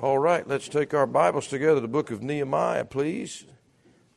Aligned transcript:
All 0.00 0.20
right, 0.20 0.46
let's 0.46 0.68
take 0.68 0.94
our 0.94 1.08
Bibles 1.08 1.48
together, 1.48 1.80
the 1.80 1.88
book 1.88 2.12
of 2.12 2.22
Nehemiah, 2.22 2.84
please. 2.84 3.46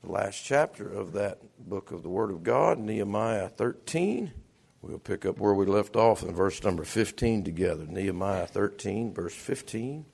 The 0.04 0.12
last 0.12 0.46
chapter 0.46 0.88
of 0.88 1.14
that 1.14 1.40
book 1.58 1.90
of 1.90 2.04
the 2.04 2.10
Word 2.10 2.30
of 2.30 2.44
God, 2.44 2.78
Nehemiah 2.78 3.50
13. 3.50 4.32
We'll 4.84 5.00
pick 5.00 5.26
up 5.26 5.40
where 5.40 5.56
we 5.56 5.66
left 5.66 5.96
off 5.96 6.22
in 6.22 6.36
verse 6.36 6.64
number 6.64 6.84
15 6.84 7.44
together. 7.44 7.88
Nehemiah 7.88 8.46
13, 8.46 9.12
verse 9.12 9.34
15. 9.34 10.06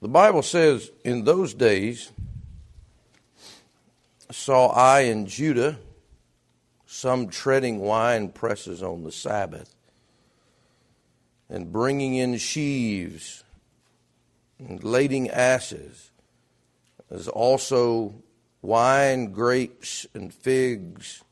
The 0.00 0.08
Bible 0.08 0.40
says, 0.40 0.90
In 1.04 1.24
those 1.24 1.52
days 1.52 2.10
saw 4.30 4.68
I 4.68 5.00
in 5.00 5.26
Judah 5.26 5.78
some 6.86 7.28
treading 7.28 7.80
wine 7.80 8.30
presses 8.30 8.82
on 8.82 9.04
the 9.04 9.12
Sabbath 9.12 9.74
and 11.50 11.70
bringing 11.70 12.14
in 12.14 12.38
sheaves 12.38 13.44
lading 14.58 15.30
asses, 15.30 16.10
as 17.10 17.28
also 17.28 18.14
wine, 18.60 19.32
grapes, 19.32 20.06
and 20.14 20.32
figs, 20.32 21.22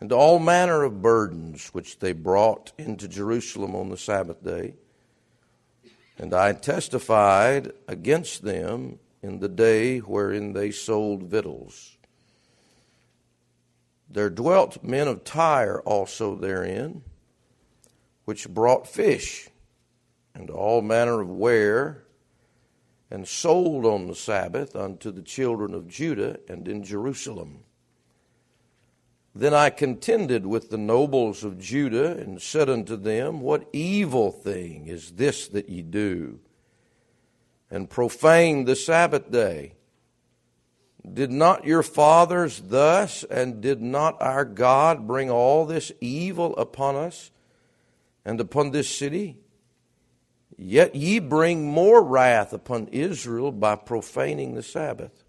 and 0.00 0.12
all 0.12 0.38
manner 0.38 0.82
of 0.82 1.02
burdens 1.02 1.68
which 1.68 1.98
they 1.98 2.12
brought 2.12 2.72
into 2.78 3.06
Jerusalem 3.06 3.74
on 3.74 3.90
the 3.90 3.96
Sabbath 3.96 4.42
day. 4.42 4.74
And 6.18 6.32
I 6.32 6.52
testified 6.52 7.72
against 7.88 8.42
them 8.42 8.98
in 9.22 9.40
the 9.40 9.48
day 9.48 9.98
wherein 9.98 10.52
they 10.52 10.70
sold 10.70 11.24
victuals. 11.24 11.96
There 14.08 14.30
dwelt 14.30 14.82
men 14.82 15.06
of 15.06 15.24
Tyre 15.24 15.80
also 15.82 16.34
therein, 16.34 17.02
which 18.24 18.48
brought 18.48 18.88
fish 18.88 19.48
and 20.34 20.50
all 20.50 20.82
manner 20.82 21.20
of 21.20 21.28
ware 21.28 22.04
and 23.10 23.26
sold 23.26 23.84
on 23.84 24.06
the 24.06 24.14
Sabbath 24.14 24.76
unto 24.76 25.10
the 25.10 25.22
children 25.22 25.74
of 25.74 25.88
Judah 25.88 26.38
and 26.48 26.68
in 26.68 26.84
Jerusalem. 26.84 27.64
Then 29.34 29.54
I 29.54 29.70
contended 29.70 30.46
with 30.46 30.70
the 30.70 30.78
nobles 30.78 31.44
of 31.44 31.58
Judah 31.58 32.16
and 32.16 32.40
said 32.42 32.68
unto 32.68 32.96
them, 32.96 33.40
What 33.40 33.68
evil 33.72 34.32
thing 34.32 34.86
is 34.86 35.12
this 35.12 35.48
that 35.48 35.68
ye 35.68 35.82
do? 35.82 36.40
And 37.70 37.88
profane 37.88 38.64
the 38.64 38.74
Sabbath 38.74 39.30
day. 39.30 39.74
Did 41.12 41.30
not 41.30 41.64
your 41.64 41.82
fathers 41.82 42.60
thus, 42.66 43.24
and 43.24 43.60
did 43.60 43.80
not 43.80 44.20
our 44.20 44.44
God 44.44 45.06
bring 45.06 45.30
all 45.30 45.64
this 45.64 45.90
evil 46.00 46.54
upon 46.56 46.96
us 46.96 47.30
and 48.24 48.40
upon 48.40 48.70
this 48.70 48.94
city? 48.94 49.38
Yet 50.62 50.94
ye 50.94 51.20
bring 51.20 51.70
more 51.70 52.04
wrath 52.04 52.52
upon 52.52 52.88
Israel 52.88 53.50
by 53.50 53.76
profaning 53.76 54.54
the 54.54 54.62
Sabbath. 54.62 55.24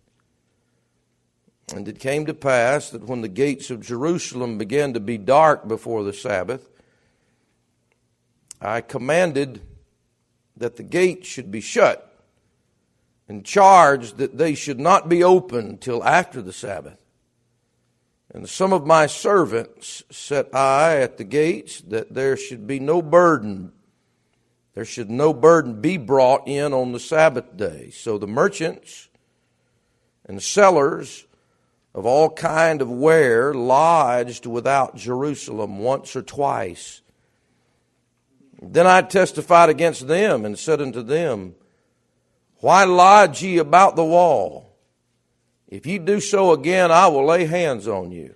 And 1.74 1.88
it 1.88 2.00
came 2.00 2.26
to 2.26 2.34
pass 2.34 2.90
that 2.90 3.06
when 3.06 3.22
the 3.22 3.30
gates 3.30 3.70
of 3.70 3.80
Jerusalem 3.80 4.58
began 4.58 4.92
to 4.92 5.00
be 5.00 5.18
dark 5.18 5.70
before 5.70 6.04
the 6.04 6.12
Sabbath, 6.12 6.70
I 8.60 8.82
commanded 8.82 9.62
that 10.58 10.76
the 10.76 10.84
gates 10.84 11.30
should 11.30 11.50
be 11.50 11.62
shut 11.62 12.14
and 13.30 13.46
charged 13.46 14.18
that 14.18 14.38
they 14.38 14.54
should 14.54 14.82
not 14.82 15.08
be 15.08 15.24
opened 15.24 15.80
till 15.80 16.04
after 16.04 16.42
the 16.42 16.52
Sabbath. 16.52 16.98
And 18.34 18.50
some 18.50 18.74
of 18.74 18.86
my 18.86 19.08
servants 19.08 20.04
set 20.12 20.54
I 20.54 20.98
at 20.98 21.18
the 21.18 21.24
gates 21.24 21.80
that 21.88 22.14
there 22.14 22.36
should 22.36 22.68
be 22.68 22.82
no 22.82 23.02
burden 23.02 23.72
there 24.74 24.86
should 24.86 25.10
no 25.10 25.34
burden 25.34 25.82
be 25.82 25.98
brought 25.98 26.48
in 26.48 26.74
on 26.74 26.92
the 26.92 27.00
Sabbath 27.00 27.58
day. 27.58 27.90
So 27.92 28.18
the 28.18 28.28
merchants 28.28 29.10
and 30.26 30.42
sellers 30.42 31.26
of 31.94 32.06
all 32.06 32.30
kind 32.30 32.82
of 32.82 32.90
ware 32.90 33.54
lodged 33.54 34.46
without 34.46 34.96
Jerusalem 34.96 35.80
once 35.80 36.16
or 36.16 36.22
twice. 36.22 37.02
Then 38.62 38.88
I 38.88 39.02
testified 39.02 39.70
against 39.70 40.08
them 40.08 40.46
and 40.46 40.58
said 40.58 40.82
unto 40.82 41.02
them, 41.02 41.56
Why 42.58 42.86
lodge 42.86 43.44
ye 43.44 43.58
about 43.58 43.96
the 43.96 44.06
wall? 44.06 44.78
If 45.68 45.86
ye 45.86 45.98
do 45.98 46.20
so 46.20 46.52
again, 46.52 46.92
I 46.92 47.08
will 47.08 47.26
lay 47.26 47.46
hands 47.46 47.88
on 47.88 48.12
you. 48.12 48.36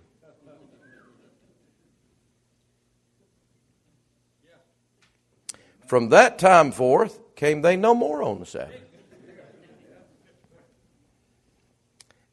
From 5.87 6.09
that 6.09 6.39
time 6.39 6.71
forth 6.71 7.35
came 7.35 7.61
they 7.61 7.75
no 7.75 7.93
more 7.93 8.23
on 8.23 8.39
the 8.39 8.45
Sabbath. 8.45 8.81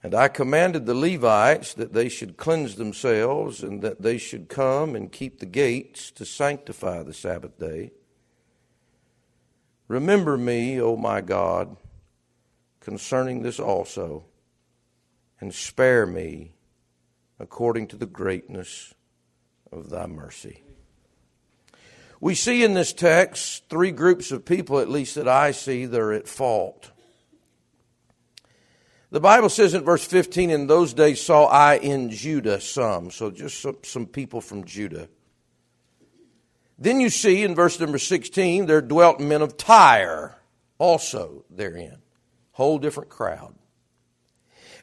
And 0.04 0.14
I 0.16 0.26
commanded 0.26 0.84
the 0.84 0.94
Levites 0.94 1.74
that 1.74 1.92
they 1.92 2.08
should 2.08 2.36
cleanse 2.36 2.74
themselves 2.74 3.62
and 3.62 3.82
that 3.82 4.02
they 4.02 4.18
should 4.18 4.48
come 4.48 4.96
and 4.96 5.12
keep 5.12 5.38
the 5.38 5.46
gates 5.46 6.10
to 6.12 6.24
sanctify 6.24 7.04
the 7.04 7.14
Sabbath 7.14 7.56
day. 7.58 7.92
Remember 9.86 10.36
me, 10.36 10.80
O 10.80 10.96
my 10.96 11.20
God, 11.20 11.76
concerning 12.80 13.42
this 13.42 13.60
also, 13.60 14.24
and 15.40 15.54
spare 15.54 16.06
me 16.06 16.54
according 17.38 17.86
to 17.88 17.96
the 17.96 18.06
greatness 18.06 18.94
of 19.70 19.90
thy 19.90 20.06
mercy. 20.06 20.64
We 22.22 22.36
see 22.36 22.62
in 22.62 22.74
this 22.74 22.92
text 22.92 23.68
three 23.68 23.90
groups 23.90 24.30
of 24.30 24.44
people, 24.44 24.78
at 24.78 24.88
least 24.88 25.16
that 25.16 25.26
I 25.26 25.50
see, 25.50 25.86
that 25.86 26.00
are 26.00 26.12
at 26.12 26.28
fault. 26.28 26.92
The 29.10 29.18
Bible 29.18 29.48
says 29.48 29.74
in 29.74 29.82
verse 29.82 30.04
15, 30.04 30.48
In 30.48 30.68
those 30.68 30.94
days 30.94 31.20
saw 31.20 31.46
I 31.46 31.78
in 31.78 32.10
Judah 32.10 32.60
some. 32.60 33.10
So 33.10 33.32
just 33.32 33.60
some, 33.60 33.78
some 33.82 34.06
people 34.06 34.40
from 34.40 34.62
Judah. 34.62 35.08
Then 36.78 37.00
you 37.00 37.10
see 37.10 37.42
in 37.42 37.56
verse 37.56 37.80
number 37.80 37.98
16, 37.98 38.66
there 38.66 38.80
dwelt 38.80 39.18
men 39.18 39.42
of 39.42 39.56
Tyre 39.56 40.36
also 40.78 41.44
therein. 41.50 42.02
Whole 42.52 42.78
different 42.78 43.10
crowd. 43.10 43.56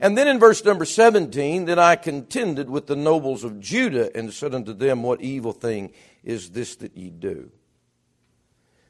And 0.02 0.18
then 0.18 0.28
in 0.28 0.40
verse 0.40 0.64
number 0.66 0.84
17, 0.84 1.66
then 1.66 1.80
I 1.80 1.96
contended 1.96 2.70
with 2.70 2.88
the 2.88 2.98
nobles 2.98 3.46
of 3.46 3.62
Judah 3.62 4.14
and 4.14 4.34
said 4.34 4.54
unto 4.54 4.74
them, 4.74 5.04
What 5.04 5.22
evil 5.22 5.54
thing 5.54 5.94
is 6.24 6.50
this 6.52 6.76
that 6.78 6.96
ye 6.96 7.10
do? 7.10 7.52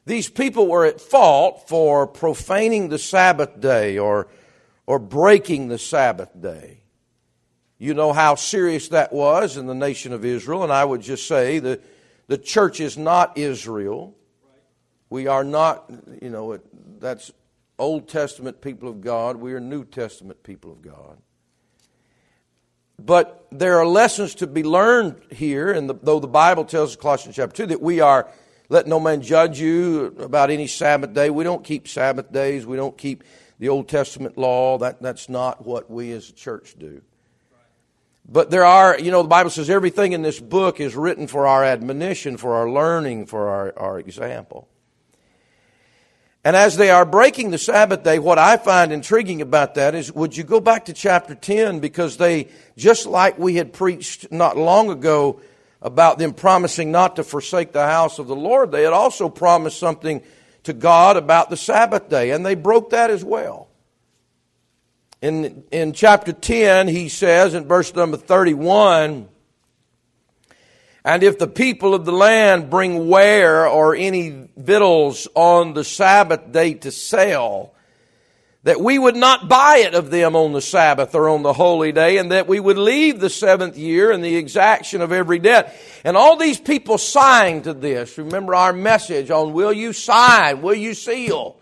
These 0.06 0.28
people 0.28 0.66
were 0.66 0.84
at 0.84 1.00
fault 1.00 1.68
for 1.68 2.06
profaning 2.06 2.88
the 2.88 2.98
Sabbath 2.98 3.60
day 3.60 3.98
or, 3.98 4.28
or 4.86 4.98
breaking 4.98 5.68
the 5.68 5.78
Sabbath 5.78 6.30
day. 6.40 6.82
You 7.78 7.94
know 7.94 8.12
how 8.12 8.34
serious 8.34 8.88
that 8.88 9.12
was 9.12 9.56
in 9.56 9.66
the 9.66 9.74
nation 9.74 10.12
of 10.12 10.24
Israel, 10.24 10.64
and 10.64 10.72
I 10.72 10.84
would 10.84 11.00
just 11.00 11.26
say 11.26 11.58
that 11.60 11.82
the 12.26 12.38
church 12.38 12.80
is 12.80 12.98
not 12.98 13.38
Israel. 13.38 14.14
We 15.08 15.26
are 15.26 15.44
not, 15.44 15.90
you 16.20 16.30
know, 16.30 16.58
that's 16.98 17.32
Old 17.78 18.08
Testament 18.08 18.60
people 18.60 18.88
of 18.88 19.00
God, 19.00 19.36
we 19.36 19.54
are 19.54 19.60
New 19.60 19.84
Testament 19.84 20.42
people 20.42 20.70
of 20.70 20.82
God. 20.82 21.16
But 23.04 23.46
there 23.50 23.78
are 23.78 23.86
lessons 23.86 24.34
to 24.36 24.46
be 24.46 24.62
learned 24.62 25.20
here, 25.30 25.72
and 25.72 25.88
the, 25.88 25.94
though 25.94 26.20
the 26.20 26.28
Bible 26.28 26.64
tells 26.64 26.90
us, 26.90 26.96
Colossians 26.96 27.36
chapter 27.36 27.64
2, 27.64 27.66
that 27.66 27.80
we 27.80 28.00
are, 28.00 28.28
let 28.68 28.86
no 28.86 29.00
man 29.00 29.22
judge 29.22 29.58
you 29.58 30.14
about 30.18 30.50
any 30.50 30.66
Sabbath 30.66 31.12
day. 31.12 31.30
We 31.30 31.44
don't 31.44 31.64
keep 31.64 31.88
Sabbath 31.88 32.30
days. 32.30 32.66
We 32.66 32.76
don't 32.76 32.96
keep 32.96 33.24
the 33.58 33.68
Old 33.68 33.88
Testament 33.88 34.36
law. 34.36 34.78
That, 34.78 35.02
that's 35.02 35.28
not 35.28 35.66
what 35.66 35.90
we 35.90 36.12
as 36.12 36.28
a 36.30 36.32
church 36.32 36.76
do. 36.78 37.02
But 38.28 38.50
there 38.50 38.64
are, 38.64 38.98
you 38.98 39.10
know, 39.10 39.22
the 39.22 39.28
Bible 39.28 39.50
says 39.50 39.68
everything 39.70 40.12
in 40.12 40.22
this 40.22 40.38
book 40.38 40.78
is 40.78 40.94
written 40.94 41.26
for 41.26 41.46
our 41.46 41.64
admonition, 41.64 42.36
for 42.36 42.54
our 42.54 42.70
learning, 42.70 43.26
for 43.26 43.48
our, 43.48 43.74
our 43.76 43.98
example. 43.98 44.68
And 46.42 46.56
as 46.56 46.76
they 46.76 46.90
are 46.90 47.04
breaking 47.04 47.50
the 47.50 47.58
Sabbath 47.58 48.02
day, 48.02 48.18
what 48.18 48.38
I 48.38 48.56
find 48.56 48.92
intriguing 48.92 49.42
about 49.42 49.74
that 49.74 49.94
is 49.94 50.10
would 50.12 50.36
you 50.36 50.42
go 50.42 50.58
back 50.58 50.86
to 50.86 50.94
chapter 50.94 51.34
10 51.34 51.80
because 51.80 52.16
they, 52.16 52.48
just 52.78 53.04
like 53.04 53.38
we 53.38 53.56
had 53.56 53.74
preached 53.74 54.32
not 54.32 54.56
long 54.56 54.90
ago 54.90 55.40
about 55.82 56.18
them 56.18 56.32
promising 56.32 56.90
not 56.90 57.16
to 57.16 57.24
forsake 57.24 57.72
the 57.72 57.86
house 57.86 58.18
of 58.18 58.26
the 58.26 58.36
Lord, 58.36 58.72
they 58.72 58.84
had 58.84 58.92
also 58.92 59.28
promised 59.28 59.78
something 59.78 60.22
to 60.62 60.72
God 60.72 61.16
about 61.16 61.50
the 61.50 61.56
Sabbath 61.56 62.08
day, 62.08 62.30
and 62.30 62.44
they 62.44 62.54
broke 62.54 62.90
that 62.90 63.10
as 63.10 63.24
well. 63.24 63.68
In, 65.22 65.64
in 65.70 65.92
chapter 65.92 66.32
10, 66.32 66.88
he 66.88 67.08
says 67.08 67.54
in 67.54 67.66
verse 67.66 67.94
number 67.94 68.16
31, 68.16 69.28
and 71.04 71.22
if 71.22 71.38
the 71.38 71.46
people 71.46 71.94
of 71.94 72.04
the 72.04 72.12
land 72.12 72.70
bring 72.70 73.08
ware 73.08 73.66
or 73.66 73.94
any 73.94 74.48
victuals 74.56 75.28
on 75.34 75.74
the 75.74 75.84
Sabbath 75.84 76.52
day 76.52 76.74
to 76.74 76.90
sell, 76.90 77.72
that 78.64 78.78
we 78.78 78.98
would 78.98 79.16
not 79.16 79.48
buy 79.48 79.78
it 79.78 79.94
of 79.94 80.10
them 80.10 80.36
on 80.36 80.52
the 80.52 80.60
Sabbath 80.60 81.14
or 81.14 81.30
on 81.30 81.42
the 81.42 81.54
holy 81.54 81.92
day, 81.92 82.18
and 82.18 82.30
that 82.30 82.46
we 82.46 82.60
would 82.60 82.76
leave 82.76 83.18
the 83.18 83.30
seventh 83.30 83.78
year 83.78 84.10
and 84.10 84.22
the 84.22 84.36
exaction 84.36 85.00
of 85.00 85.12
every 85.12 85.38
debt. 85.38 85.74
And 86.04 86.16
all 86.16 86.36
these 86.36 86.60
people 86.60 86.98
signed 86.98 87.64
to 87.64 87.72
this. 87.72 88.18
Remember 88.18 88.54
our 88.54 88.74
message 88.74 89.30
on 89.30 89.54
will 89.54 89.72
you 89.72 89.94
sign, 89.94 90.60
will 90.60 90.74
you 90.74 90.92
seal? 90.92 91.56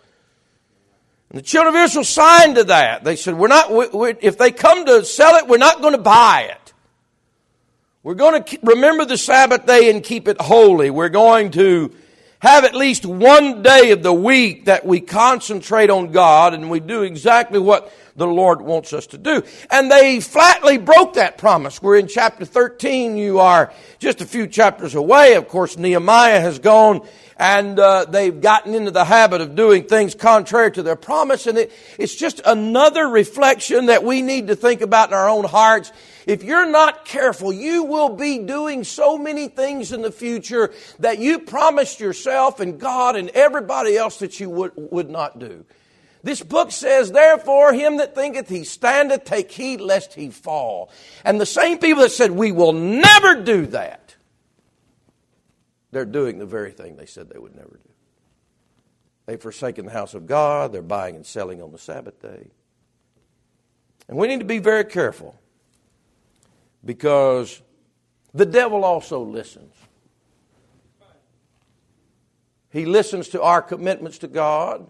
And 1.31 1.39
the 1.39 1.43
children 1.43 1.77
of 1.77 1.83
Israel 1.83 2.05
signed 2.05 2.57
to 2.57 2.65
that. 2.65 3.05
They 3.05 3.15
said, 3.15 3.35
we're 3.35 3.49
not, 3.49 3.71
we, 3.71 3.89
we, 3.89 4.15
if 4.21 4.37
they 4.37 4.51
come 4.51 4.85
to 4.87 5.05
sell 5.05 5.37
it, 5.37 5.47
we're 5.47 5.59
not 5.59 5.81
going 5.81 5.93
to 5.93 6.03
buy 6.03 6.49
it. 6.51 6.68
We're 8.05 8.15
going 8.15 8.45
to 8.45 8.59
remember 8.63 9.05
the 9.05 9.19
Sabbath 9.19 9.67
day 9.67 9.91
and 9.91 10.05
keep 10.05 10.29
it 10.29 10.41
holy. 10.41 10.89
We're 10.89 11.09
going 11.09 11.51
to 11.53 11.93
have 12.39 12.63
at 12.63 12.73
least 12.73 13.05
one 13.05 13.63
day 13.63 13.91
of 13.91 14.05
the 14.05 14.13
week 14.13 14.67
that 14.67 14.87
we 14.87 15.01
concentrate 15.01 15.91
on 15.91 16.13
God 16.13 16.55
and 16.55 16.71
we 16.71 16.79
do 16.79 17.03
exactly 17.03 17.59
what 17.59 17.93
the 18.15 18.27
Lord 18.27 18.61
wants 18.61 18.93
us 18.93 19.09
to 19.09 19.19
do. 19.19 19.43
And 19.69 19.91
they 19.91 20.21
flatly 20.21 20.79
broke 20.79 21.15
that 21.15 21.39
promise. 21.39 21.83
We're 21.83 21.99
in 21.99 22.07
chapter 22.07 22.45
13. 22.45 23.17
You 23.17 23.41
are 23.41 23.73
just 23.99 24.21
a 24.21 24.27
few 24.27 24.47
chapters 24.47 24.95
away. 24.95 25.35
Of 25.35 25.49
course, 25.49 25.77
Nehemiah 25.77 26.41
has 26.41 26.61
gone 26.61 27.05
and 27.39 27.79
uh, 27.79 28.05
they've 28.05 28.41
gotten 28.41 28.75
into 28.75 28.91
the 28.91 29.05
habit 29.05 29.41
of 29.41 29.55
doing 29.55 29.85
things 29.85 30.15
contrary 30.15 30.73
to 30.73 30.83
their 30.83 30.97
promise. 30.97 31.47
And 31.47 31.57
it, 31.57 31.73
it's 31.99 32.15
just 32.17 32.41
another 32.45 33.07
reflection 33.07 33.87
that 33.87 34.03
we 34.03 34.23
need 34.23 34.49
to 34.49 34.57
think 34.57 34.81
about 34.81 35.11
in 35.11 35.15
our 35.15 35.29
own 35.29 35.45
hearts. 35.45 35.93
If 36.27 36.43
you're 36.43 36.69
not 36.69 37.05
careful, 37.05 37.53
you 37.53 37.85
will 37.85 38.11
be 38.11 38.41
doing 38.41 38.85
so 38.85 39.17
many 39.17 39.49
things 39.49 39.93
in 39.93 40.03
the 40.03 40.13
future 40.13 40.75
that 40.99 41.19
you 41.19 41.39
promised 41.39 42.01
yourself 42.01 42.61
and 42.61 42.79
God 42.79 43.17
and 43.17 43.31
everybody 43.31 43.97
else 43.97 44.19
that 44.19 44.41
you 44.41 44.51
would, 44.51 44.73
would 44.77 45.09
not 45.09 45.39
do. 45.39 45.65
This 46.25 46.43
book 46.43 46.73
says, 46.73 47.13
therefore, 47.13 47.73
him 47.73 47.99
that 47.99 48.17
thinketh 48.17 48.49
he 48.49 48.65
standeth, 48.65 49.25
take 49.25 49.53
heed 49.53 49.81
lest 49.81 50.15
he 50.15 50.31
fall. 50.31 50.91
And 51.25 51.41
the 51.41 51.47
same 51.47 51.79
people 51.79 52.03
that 52.03 52.11
said, 52.11 52.33
we 52.33 52.51
will 52.51 52.73
never 52.73 53.41
do 53.43 53.67
that, 53.67 54.08
they're 55.91 56.05
doing 56.05 56.39
the 56.39 56.47
very 56.47 56.73
thing 56.73 56.97
they 56.97 57.07
said 57.07 57.29
they 57.29 57.39
would 57.39 57.55
never 57.55 57.81
do. 57.83 57.91
They've 59.27 59.41
forsaken 59.41 59.87
the 59.87 59.93
house 59.93 60.15
of 60.15 60.27
God, 60.27 60.73
they're 60.73 60.83
buying 60.83 61.17
and 61.17 61.27
selling 61.27 61.63
on 61.63 61.73
the 61.73 61.79
Sabbath 61.79 62.21
day. 62.21 62.49
And 64.09 64.17
we 64.17 64.27
need 64.27 64.41
to 64.41 64.47
be 64.47 64.59
very 64.59 64.85
careful 64.85 65.39
because 66.85 67.61
the 68.33 68.47
devil 68.47 68.85
also 68.85 69.23
listens. 69.23 69.75
He 72.71 72.85
listens 72.85 73.29
to 73.29 73.43
our 73.43 73.63
commitments 73.63 74.19
to 74.19 74.29
God. 74.29 74.87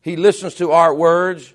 He 0.00 0.16
listens 0.16 0.54
to 0.56 0.72
our 0.72 0.94
words. 0.94 1.54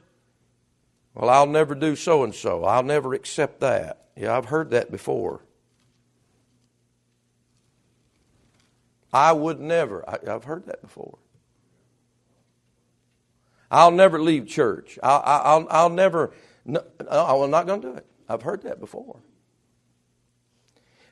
Well, 1.15 1.30
I'll 1.30 1.47
never 1.47 1.75
do 1.75 1.95
so 1.95 2.24
and 2.24 2.33
so. 2.33 2.63
I'll 2.63 2.83
never 2.83 3.13
accept 3.13 3.59
that. 3.62 4.06
Yeah, 4.15 4.38
I've 4.38 4.45
heard 4.45 4.71
that 4.71 4.91
before. 4.91 5.41
I 9.13 9.31
would 9.31 9.60
never. 9.60 10.04
I, 10.10 10.18
have 10.25 10.44
heard 10.44 10.65
that 10.65 10.81
before. 10.81 11.19
I'll 13.69 13.92
never 13.92 14.19
leave 14.19 14.48
church. 14.48 14.98
I'll, 15.01 15.21
I'll, 15.24 15.68
I'll 15.69 15.89
never. 15.89 16.33
No, 16.65 16.83
I'm 17.10 17.51
not 17.51 17.68
going 17.68 17.81
to 17.81 17.92
do 17.92 17.94
it. 17.95 18.06
I've 18.27 18.42
heard 18.42 18.63
that 18.63 18.80
before. 18.80 19.19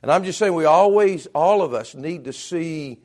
And 0.02 0.10
I'm 0.10 0.24
just 0.24 0.38
saying, 0.38 0.54
we 0.54 0.64
always, 0.64 1.26
all 1.26 1.62
of 1.62 1.74
us, 1.74 1.94
need 1.94 2.24
to 2.24 2.32
see 2.32 3.02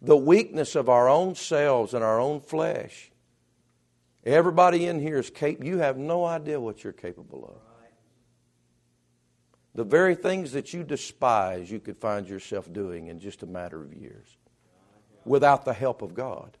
the 0.00 0.16
weakness 0.16 0.74
of 0.74 0.88
our 0.88 1.08
own 1.08 1.34
selves 1.34 1.92
and 1.92 2.02
our 2.02 2.18
own 2.18 2.40
flesh. 2.40 3.10
Everybody 4.24 4.86
in 4.86 5.00
here 5.00 5.18
is 5.18 5.28
capable. 5.28 5.66
You 5.66 5.78
have 5.78 5.98
no 5.98 6.24
idea 6.24 6.58
what 6.58 6.82
you're 6.82 6.92
capable 6.94 7.44
of. 7.44 7.69
The 9.74 9.84
very 9.84 10.14
things 10.14 10.52
that 10.52 10.72
you 10.74 10.82
despise, 10.82 11.70
you 11.70 11.78
could 11.78 11.96
find 11.96 12.28
yourself 12.28 12.72
doing 12.72 13.06
in 13.06 13.20
just 13.20 13.42
a 13.42 13.46
matter 13.46 13.80
of 13.80 13.94
years 13.94 14.26
without 15.24 15.64
the 15.64 15.72
help 15.72 16.02
of 16.02 16.14
God. 16.14 16.56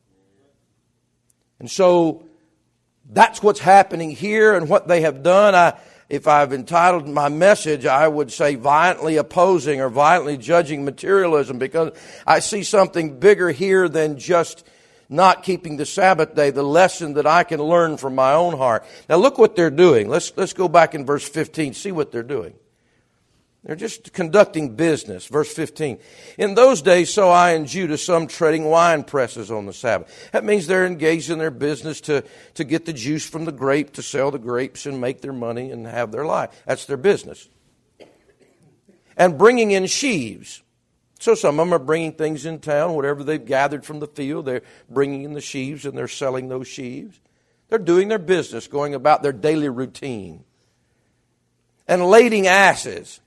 And 1.58 1.70
so 1.70 2.24
that's 3.08 3.42
what's 3.42 3.60
happening 3.60 4.10
here 4.10 4.54
and 4.54 4.68
what 4.68 4.86
they 4.86 5.00
have 5.02 5.22
done. 5.22 5.54
I, 5.54 5.78
if 6.08 6.26
I've 6.28 6.52
entitled 6.52 7.08
my 7.08 7.28
message, 7.28 7.86
I 7.86 8.06
would 8.06 8.32
say 8.32 8.54
violently 8.54 9.16
opposing 9.16 9.80
or 9.80 9.88
violently 9.88 10.36
judging 10.36 10.84
materialism 10.84 11.58
because 11.58 11.92
I 12.26 12.40
see 12.40 12.62
something 12.62 13.18
bigger 13.18 13.50
here 13.50 13.88
than 13.88 14.18
just 14.18 14.66
not 15.08 15.42
keeping 15.42 15.76
the 15.76 15.86
Sabbath 15.86 16.34
day, 16.36 16.50
the 16.50 16.62
lesson 16.62 17.14
that 17.14 17.26
I 17.26 17.42
can 17.42 17.60
learn 17.60 17.96
from 17.96 18.14
my 18.14 18.32
own 18.32 18.56
heart. 18.56 18.84
Now 19.08 19.16
look 19.16 19.38
what 19.38 19.56
they're 19.56 19.70
doing. 19.70 20.08
Let's, 20.08 20.32
let's 20.36 20.52
go 20.52 20.68
back 20.68 20.94
in 20.94 21.04
verse 21.04 21.28
15, 21.28 21.74
see 21.74 21.92
what 21.92 22.12
they're 22.12 22.22
doing. 22.22 22.54
They're 23.64 23.76
just 23.76 24.14
conducting 24.14 24.74
business. 24.74 25.26
Verse 25.26 25.52
15. 25.52 25.98
In 26.38 26.54
those 26.54 26.80
days 26.80 27.12
saw 27.12 27.30
I 27.30 27.52
in 27.52 27.66
Judah 27.66 27.98
some 27.98 28.26
treading 28.26 28.64
wine 28.64 29.04
presses 29.04 29.50
on 29.50 29.66
the 29.66 29.72
Sabbath. 29.74 30.30
That 30.32 30.44
means 30.44 30.66
they're 30.66 30.86
engaged 30.86 31.28
in 31.28 31.38
their 31.38 31.50
business 31.50 32.00
to, 32.02 32.24
to 32.54 32.64
get 32.64 32.86
the 32.86 32.94
juice 32.94 33.28
from 33.28 33.44
the 33.44 33.52
grape, 33.52 33.92
to 33.94 34.02
sell 34.02 34.30
the 34.30 34.38
grapes 34.38 34.86
and 34.86 34.98
make 35.00 35.20
their 35.20 35.34
money 35.34 35.70
and 35.70 35.86
have 35.86 36.10
their 36.10 36.24
life. 36.24 36.62
That's 36.66 36.86
their 36.86 36.96
business. 36.96 37.48
And 39.16 39.36
bringing 39.36 39.72
in 39.72 39.84
sheaves. 39.86 40.62
So 41.18 41.34
some 41.34 41.60
of 41.60 41.66
them 41.66 41.74
are 41.74 41.78
bringing 41.78 42.12
things 42.12 42.46
in 42.46 42.60
town, 42.60 42.94
whatever 42.94 43.22
they've 43.22 43.44
gathered 43.44 43.84
from 43.84 44.00
the 44.00 44.06
field, 44.06 44.46
they're 44.46 44.62
bringing 44.88 45.24
in 45.24 45.34
the 45.34 45.42
sheaves 45.42 45.84
and 45.84 45.98
they're 45.98 46.08
selling 46.08 46.48
those 46.48 46.66
sheaves. 46.66 47.20
They're 47.68 47.78
doing 47.78 48.08
their 48.08 48.18
business, 48.18 48.66
going 48.66 48.94
about 48.94 49.22
their 49.22 49.32
daily 49.32 49.68
routine. 49.68 50.44
And 51.86 52.06
lading 52.06 52.46
asses 52.46 53.20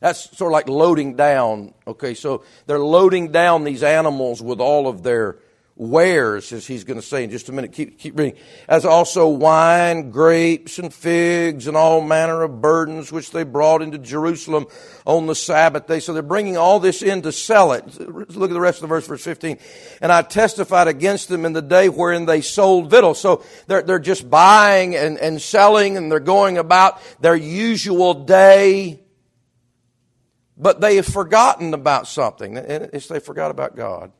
that's 0.00 0.36
sort 0.36 0.50
of 0.50 0.52
like 0.52 0.68
loading 0.68 1.16
down. 1.16 1.74
Okay, 1.86 2.14
so 2.14 2.44
they're 2.66 2.78
loading 2.78 3.32
down 3.32 3.64
these 3.64 3.82
animals 3.82 4.42
with 4.42 4.60
all 4.60 4.88
of 4.88 5.02
their 5.02 5.38
wares, 5.76 6.52
as 6.52 6.66
he's 6.66 6.84
going 6.84 6.98
to 6.98 7.06
say 7.06 7.22
in 7.22 7.30
just 7.30 7.50
a 7.50 7.52
minute. 7.52 7.70
Keep, 7.72 7.98
keep 7.98 8.18
reading. 8.18 8.38
As 8.66 8.86
also 8.86 9.28
wine, 9.28 10.10
grapes, 10.10 10.78
and 10.78 10.92
figs, 10.92 11.66
and 11.66 11.76
all 11.76 12.00
manner 12.00 12.42
of 12.42 12.62
burdens 12.62 13.12
which 13.12 13.30
they 13.30 13.44
brought 13.44 13.82
into 13.82 13.98
Jerusalem 13.98 14.66
on 15.04 15.26
the 15.26 15.34
Sabbath 15.34 15.86
day. 15.86 16.00
So 16.00 16.14
they're 16.14 16.22
bringing 16.22 16.56
all 16.56 16.80
this 16.80 17.02
in 17.02 17.22
to 17.22 17.32
sell 17.32 17.72
it. 17.72 18.00
Look 18.00 18.50
at 18.50 18.54
the 18.54 18.60
rest 18.60 18.78
of 18.78 18.82
the 18.82 18.88
verse, 18.88 19.06
verse 19.06 19.22
15. 19.22 19.58
And 20.00 20.10
I 20.10 20.22
testified 20.22 20.88
against 20.88 21.28
them 21.28 21.44
in 21.44 21.52
the 21.52 21.62
day 21.62 21.90
wherein 21.90 22.24
they 22.24 22.40
sold 22.40 22.90
victuals. 22.90 23.20
So 23.20 23.44
they're, 23.66 23.82
they're 23.82 23.98
just 23.98 24.28
buying 24.30 24.96
and, 24.96 25.18
and 25.18 25.40
selling, 25.40 25.98
and 25.98 26.10
they're 26.10 26.20
going 26.20 26.56
about 26.56 27.00
their 27.20 27.36
usual 27.36 28.14
day 28.14 29.00
but 30.56 30.80
they 30.80 30.96
have 30.96 31.06
forgotten 31.06 31.74
about 31.74 32.08
something. 32.08 32.56
It's 32.56 33.08
they 33.08 33.20
forgot 33.20 33.50
about 33.50 33.76
God. 33.76 34.12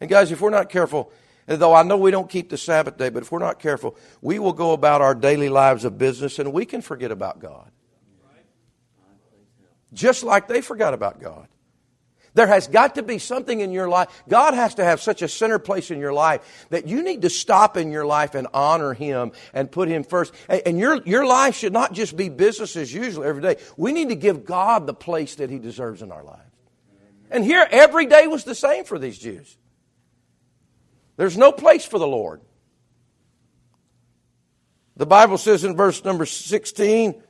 And 0.00 0.10
guys, 0.10 0.30
if 0.30 0.40
we're 0.40 0.50
not 0.50 0.68
careful, 0.68 1.10
though 1.46 1.74
I 1.74 1.82
know 1.82 1.96
we 1.96 2.10
don't 2.10 2.28
keep 2.28 2.50
the 2.50 2.58
Sabbath 2.58 2.96
day, 2.98 3.08
but 3.08 3.22
if 3.22 3.32
we're 3.32 3.38
not 3.38 3.58
careful, 3.58 3.96
we 4.20 4.38
will 4.38 4.52
go 4.52 4.72
about 4.72 5.00
our 5.00 5.14
daily 5.14 5.48
lives 5.48 5.84
of 5.84 5.96
business 5.96 6.38
and 6.38 6.52
we 6.52 6.66
can 6.66 6.82
forget 6.82 7.10
about 7.10 7.40
God. 7.40 7.70
Just 9.92 10.24
like 10.24 10.48
they 10.48 10.60
forgot 10.60 10.92
about 10.92 11.20
God. 11.20 11.48
There 12.34 12.48
has 12.48 12.66
got 12.66 12.96
to 12.96 13.02
be 13.02 13.18
something 13.18 13.60
in 13.60 13.70
your 13.70 13.88
life. 13.88 14.08
God 14.28 14.54
has 14.54 14.74
to 14.74 14.84
have 14.84 15.00
such 15.00 15.22
a 15.22 15.28
center 15.28 15.60
place 15.60 15.92
in 15.92 16.00
your 16.00 16.12
life 16.12 16.66
that 16.70 16.88
you 16.88 17.02
need 17.02 17.22
to 17.22 17.30
stop 17.30 17.76
in 17.76 17.92
your 17.92 18.04
life 18.04 18.34
and 18.34 18.48
honor 18.52 18.92
Him 18.92 19.30
and 19.52 19.70
put 19.70 19.88
Him 19.88 20.02
first. 20.02 20.34
And 20.48 20.76
your, 20.78 21.00
your 21.04 21.24
life 21.24 21.54
should 21.54 21.72
not 21.72 21.92
just 21.92 22.16
be 22.16 22.28
business 22.28 22.74
as 22.74 22.92
usual 22.92 23.22
every 23.22 23.40
day. 23.40 23.56
We 23.76 23.92
need 23.92 24.08
to 24.08 24.16
give 24.16 24.44
God 24.44 24.86
the 24.86 24.94
place 24.94 25.36
that 25.36 25.48
He 25.48 25.60
deserves 25.60 26.02
in 26.02 26.10
our 26.10 26.24
lives. 26.24 26.40
And 27.30 27.44
here, 27.44 27.66
every 27.70 28.06
day 28.06 28.26
was 28.26 28.44
the 28.44 28.54
same 28.54 28.84
for 28.84 28.98
these 28.98 29.18
Jews. 29.18 29.56
There's 31.16 31.36
no 31.36 31.52
place 31.52 31.84
for 31.84 31.98
the 31.98 32.06
Lord. 32.06 32.40
The 34.96 35.06
Bible 35.06 35.38
says 35.38 35.64
in 35.64 35.76
verse 35.76 36.04
number 36.04 36.26
16, 36.26 37.20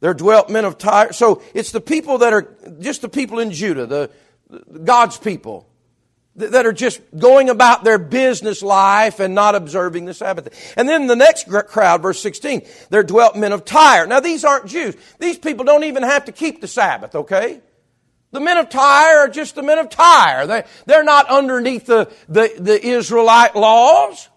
there 0.00 0.14
dwelt 0.14 0.48
men 0.50 0.64
of 0.64 0.78
Tyre. 0.78 1.12
So 1.12 1.42
it's 1.54 1.72
the 1.72 1.80
people 1.80 2.18
that 2.18 2.32
are 2.32 2.56
just 2.78 3.02
the 3.02 3.08
people 3.08 3.40
in 3.40 3.50
Judah, 3.50 3.86
the, 3.86 4.10
God's 4.84 5.16
people 5.18 5.68
that 6.38 6.66
are 6.66 6.72
just 6.72 7.00
going 7.18 7.50
about 7.50 7.82
their 7.82 7.98
business 7.98 8.62
life 8.62 9.18
and 9.18 9.34
not 9.34 9.54
observing 9.54 10.04
the 10.04 10.14
Sabbath. 10.14 10.72
And 10.76 10.88
then 10.88 11.08
the 11.08 11.16
next 11.16 11.48
crowd, 11.48 12.02
verse 12.02 12.20
16, 12.20 12.62
there 12.90 13.02
dwelt 13.02 13.36
men 13.36 13.52
of 13.52 13.64
Tyre. 13.64 14.06
Now 14.06 14.20
these 14.20 14.44
aren't 14.44 14.66
Jews. 14.66 14.94
These 15.18 15.38
people 15.38 15.64
don't 15.64 15.84
even 15.84 16.04
have 16.04 16.26
to 16.26 16.32
keep 16.32 16.60
the 16.60 16.68
Sabbath, 16.68 17.14
okay? 17.14 17.60
The 18.30 18.40
men 18.40 18.56
of 18.56 18.68
Tyre 18.68 19.18
are 19.18 19.28
just 19.28 19.56
the 19.56 19.62
men 19.62 19.78
of 19.78 19.88
Tyre. 19.88 20.46
They, 20.46 20.64
they're 20.86 21.04
not 21.04 21.28
underneath 21.28 21.86
the, 21.86 22.10
the, 22.28 22.52
the 22.58 22.86
Israelite 22.86 23.56
laws. 23.56 24.28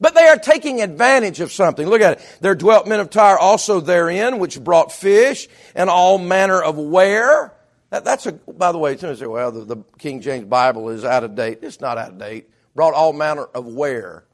But 0.00 0.14
they 0.14 0.26
are 0.26 0.36
taking 0.36 0.82
advantage 0.82 1.40
of 1.40 1.52
something. 1.52 1.86
Look 1.86 2.02
at 2.02 2.18
it. 2.18 2.38
There 2.40 2.54
dwelt 2.54 2.86
men 2.86 3.00
of 3.00 3.10
Tyre 3.10 3.38
also 3.38 3.80
therein, 3.80 4.38
which 4.38 4.62
brought 4.62 4.92
fish 4.92 5.48
and 5.74 5.88
all 5.88 6.18
manner 6.18 6.62
of 6.62 6.76
ware 6.76 7.55
that's 8.00 8.26
a, 8.26 8.32
by 8.32 8.72
the 8.72 8.78
way, 8.78 8.96
some 8.96 9.14
say, 9.16 9.26
well, 9.26 9.52
the, 9.52 9.64
the 9.64 9.84
King 9.98 10.20
James 10.20 10.46
Bible 10.46 10.88
is 10.90 11.04
out 11.04 11.24
of 11.24 11.34
date. 11.34 11.60
It's 11.62 11.80
not 11.80 11.98
out 11.98 12.12
of 12.12 12.18
date. 12.18 12.48
Brought 12.74 12.94
all 12.94 13.12
manner 13.12 13.44
of 13.44 13.66
ware. 13.66 14.24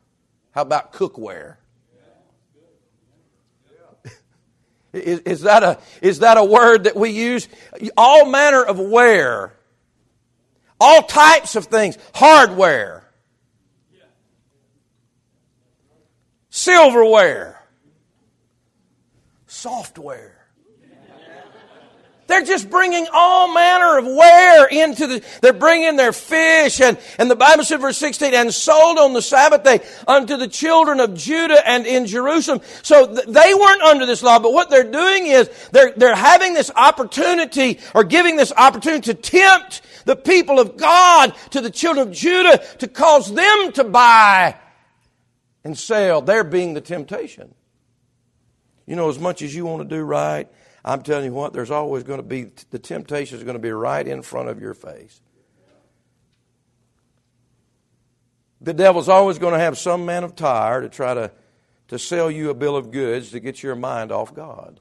How 0.52 0.62
about 0.62 0.92
cookware? 0.92 1.57
Is, 4.92 5.21
is, 5.21 5.40
that 5.42 5.62
a, 5.62 5.78
is 6.02 6.19
that 6.19 6.37
a 6.37 6.45
word 6.45 6.85
that 6.85 6.95
we 6.95 7.11
use? 7.11 7.49
All 7.97 8.26
manner 8.26 8.62
of 8.62 8.78
ware. 8.78 9.54
All 10.78 11.02
types 11.02 11.57
of 11.57 11.64
things. 11.66 11.97
Hardware. 12.14 13.02
silverware, 16.52 17.61
software. 19.47 20.32
They're 22.33 22.41
just 22.41 22.71
bringing 22.71 23.07
all 23.12 23.53
manner 23.53 23.99
of 23.99 24.07
ware 24.07 24.67
into 24.67 25.07
the, 25.07 25.25
they're 25.43 25.53
bringing 25.53 25.97
their 25.97 26.15
fish 26.15 26.81
and, 26.81 26.97
and 27.19 27.31
the 27.31 27.37
Bible 27.37 27.62
said 27.62 27.83
verse 27.83 27.99
16, 27.99 28.33
and 28.33 28.55
sold 28.55 28.97
on 28.97 29.12
the 29.12 29.21
Sabbath 29.21 29.65
day 29.65 29.81
unto 30.09 30.39
the 30.39 30.49
children 30.49 30.99
of 30.99 31.12
Judah 31.12 31.61
and 31.69 31.85
in 31.85 32.07
Jerusalem. 32.07 32.62
So 32.81 33.07
th- 33.07 33.27
they 33.27 33.53
weren't 33.53 33.83
under 33.83 34.07
this 34.07 34.23
law, 34.23 34.39
but 34.39 34.55
what 34.55 34.71
they're 34.71 34.91
doing 34.91 35.27
is 35.27 35.51
they're, 35.73 35.93
they're 35.95 36.17
having 36.17 36.55
this 36.55 36.71
opportunity 36.75 37.81
or 37.95 38.03
giving 38.03 38.37
this 38.37 38.51
opportunity 38.57 39.12
to 39.12 39.15
tempt 39.15 39.83
the 40.07 40.17
people 40.17 40.59
of 40.59 40.79
God 40.79 41.35
to 41.51 41.61
the 41.61 41.71
children 41.71 42.09
of 42.09 42.15
Judah 42.15 42.65
to 42.79 42.89
cause 42.89 43.31
them 43.31 43.73
to 43.73 43.85
buy 43.85 44.57
and 45.65 45.77
sell. 45.77 46.23
There 46.23 46.45
being 46.45 46.73
the 46.73 46.81
temptation. 46.81 47.55
You 48.87 48.97
know, 48.97 49.11
as 49.11 49.19
much 49.19 49.43
as 49.43 49.55
you 49.55 49.67
want 49.67 49.87
to 49.87 49.97
do 49.97 50.03
right, 50.03 50.49
I'm 50.85 51.03
telling 51.03 51.27
you 51.27 51.33
what, 51.33 51.53
there's 51.53 51.71
always 51.71 52.03
going 52.03 52.19
to 52.19 52.27
be, 52.27 52.51
the 52.71 52.79
temptation 52.79 53.39
is 53.39 53.45
going 53.45 53.55
to 53.55 53.62
be 53.62 53.71
right 53.71 54.07
in 54.07 54.23
front 54.23 54.49
of 54.49 54.61
your 54.61 54.75
face. 54.75 55.21
The 58.61 58.75
devil's 58.75 59.09
always 59.09 59.39
going 59.39 59.55
to 59.55 59.61
have 59.61 59.79
some 59.79 60.07
man 60.07 60.25
of 60.25 60.37
Tyre 60.37 60.83
to 60.83 60.89
try 60.89 61.15
to, 61.15 61.31
to 61.89 61.99
sell 61.99 62.31
you 62.31 62.51
a 62.51 62.55
bill 62.55 62.77
of 62.77 62.91
goods 62.91 63.31
to 63.31 63.41
get 63.41 63.62
your 63.62 63.75
mind 63.75 64.12
off 64.12 64.35
God. 64.35 64.81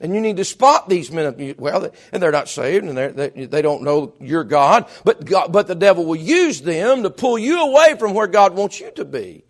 And 0.00 0.14
you 0.14 0.20
need 0.20 0.36
to 0.36 0.44
spot 0.44 0.88
these 0.88 1.10
men. 1.10 1.54
Well, 1.58 1.90
and 2.12 2.22
they're 2.22 2.30
not 2.30 2.50
saved, 2.50 2.84
and 2.84 2.98
they 2.98 3.46
they 3.46 3.62
don't 3.62 3.82
know 3.82 4.12
your 4.20 4.44
God. 4.44 4.90
But 5.04 5.24
God, 5.24 5.52
but 5.52 5.68
the 5.68 5.74
devil 5.74 6.04
will 6.04 6.16
use 6.16 6.60
them 6.60 7.02
to 7.02 7.08
pull 7.08 7.38
you 7.38 7.62
away 7.62 7.96
from 7.98 8.12
where 8.12 8.26
God 8.26 8.54
wants 8.54 8.78
you 8.78 8.90
to 8.90 9.06
be. 9.06 9.45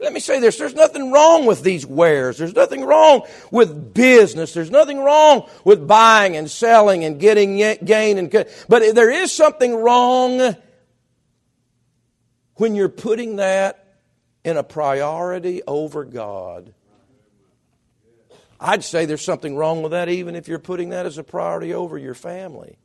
Let 0.00 0.12
me 0.12 0.20
say 0.20 0.38
this 0.38 0.56
there's 0.58 0.74
nothing 0.74 1.10
wrong 1.10 1.44
with 1.44 1.62
these 1.62 1.84
wares. 1.84 2.38
There's 2.38 2.54
nothing 2.54 2.84
wrong 2.84 3.22
with 3.50 3.94
business. 3.94 4.54
There's 4.54 4.70
nothing 4.70 5.00
wrong 5.00 5.48
with 5.64 5.88
buying 5.88 6.36
and 6.36 6.48
selling 6.48 7.04
and 7.04 7.18
getting 7.18 7.56
gain. 7.84 8.18
And, 8.18 8.30
but 8.68 8.94
there 8.94 9.10
is 9.10 9.32
something 9.32 9.74
wrong 9.74 10.56
when 12.54 12.76
you're 12.76 12.88
putting 12.88 13.36
that 13.36 13.96
in 14.44 14.56
a 14.56 14.62
priority 14.62 15.62
over 15.66 16.04
God. 16.04 16.72
I'd 18.60 18.84
say 18.84 19.04
there's 19.04 19.22
something 19.22 19.56
wrong 19.56 19.82
with 19.82 19.92
that 19.92 20.08
even 20.08 20.34
if 20.36 20.48
you're 20.48 20.58
putting 20.58 20.90
that 20.90 21.06
as 21.06 21.18
a 21.18 21.24
priority 21.24 21.74
over 21.74 21.98
your 21.98 22.14
family. 22.14 22.76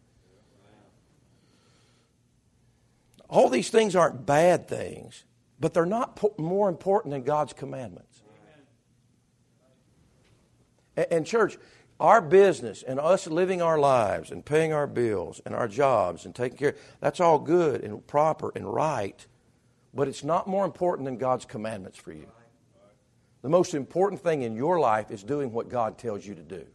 All 3.30 3.50
these 3.50 3.70
things 3.70 3.96
aren't 3.96 4.26
bad 4.26 4.68
things 4.68 5.24
but 5.60 5.74
they're 5.74 5.86
not 5.86 6.20
more 6.40 6.70
important 6.70 7.12
than 7.12 7.24
God's 7.24 7.54
commandments. 7.54 8.22
And, 10.96 11.26
church, 11.26 11.58
our 12.00 12.22
business 12.22 12.84
and 12.84 13.00
us 13.00 13.28
living 13.28 13.62
our 13.62 13.80
lives 13.80 14.30
and 14.30 14.46
paying 14.46 14.74
our 14.74 14.88
bills 14.88 15.42
and 15.46 15.56
our 15.56 15.68
jobs 15.68 16.26
and 16.26 16.36
taking 16.36 16.58
care, 16.58 16.76
that's 17.00 17.20
all 17.20 17.40
good 17.40 17.82
and 17.84 18.06
proper 18.06 18.52
and 18.56 18.72
right, 18.72 19.26
but 19.94 20.08
it's 20.08 20.24
not 20.24 20.48
more 20.48 20.66
important 20.66 21.06
than 21.06 21.18
God's 21.18 21.46
commandments 21.46 21.98
for 21.98 22.12
you. 22.12 22.28
The 23.42 23.50
most 23.50 23.74
important 23.74 24.22
thing 24.22 24.44
in 24.44 24.56
your 24.56 24.80
life 24.80 25.12
is 25.12 25.24
doing 25.24 25.52
what 25.52 25.70
God 25.70 25.98
tells 25.98 26.26
you 26.26 26.36
to 26.36 26.44
do. 26.44 26.66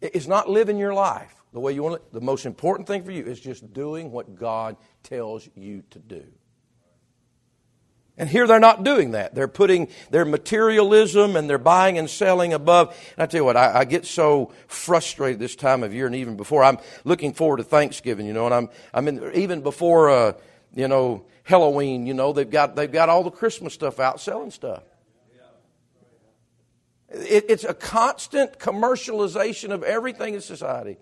It's 0.00 0.26
not 0.26 0.48
living 0.48 0.78
your 0.78 0.94
life 0.94 1.42
the 1.56 1.60
way 1.60 1.72
you 1.72 1.82
want 1.82 1.94
it. 1.94 2.12
The 2.12 2.20
most 2.20 2.44
important 2.44 2.86
thing 2.86 3.02
for 3.02 3.10
you 3.10 3.24
is 3.24 3.40
just 3.40 3.72
doing 3.72 4.12
what 4.12 4.34
God 4.38 4.76
tells 5.02 5.48
you 5.54 5.82
to 5.88 5.98
do. 5.98 6.22
And 8.18 8.28
here 8.28 8.46
they're 8.46 8.60
not 8.60 8.84
doing 8.84 9.12
that. 9.12 9.34
They're 9.34 9.48
putting 9.48 9.88
their 10.10 10.26
materialism 10.26 11.34
and 11.34 11.48
their 11.48 11.56
buying 11.56 11.96
and 11.96 12.10
selling 12.10 12.52
above. 12.52 12.88
And 13.16 13.22
I 13.22 13.26
tell 13.26 13.40
you 13.40 13.44
what, 13.46 13.56
I, 13.56 13.78
I, 13.78 13.84
get 13.86 14.04
so 14.04 14.52
frustrated 14.66 15.38
this 15.40 15.56
time 15.56 15.82
of 15.82 15.94
year 15.94 16.04
and 16.04 16.14
even 16.14 16.36
before. 16.36 16.62
I'm 16.62 16.76
looking 17.04 17.32
forward 17.32 17.56
to 17.56 17.64
Thanksgiving, 17.64 18.26
you 18.26 18.34
know, 18.34 18.44
and 18.44 18.54
I'm, 18.54 18.68
I'm 18.92 19.08
in, 19.08 19.32
even 19.32 19.62
before, 19.62 20.10
uh, 20.10 20.32
you 20.74 20.88
know, 20.88 21.24
Halloween, 21.42 22.06
you 22.06 22.12
know, 22.12 22.34
they've 22.34 22.50
got, 22.50 22.76
they've 22.76 22.92
got 22.92 23.08
all 23.08 23.24
the 23.24 23.30
Christmas 23.30 23.72
stuff 23.72 23.98
out 23.98 24.20
selling 24.20 24.50
stuff. 24.50 24.82
It, 27.08 27.46
it's 27.48 27.64
a 27.64 27.72
constant 27.72 28.58
commercialization 28.58 29.70
of 29.70 29.82
everything 29.82 30.34
in 30.34 30.42
society. 30.42 30.98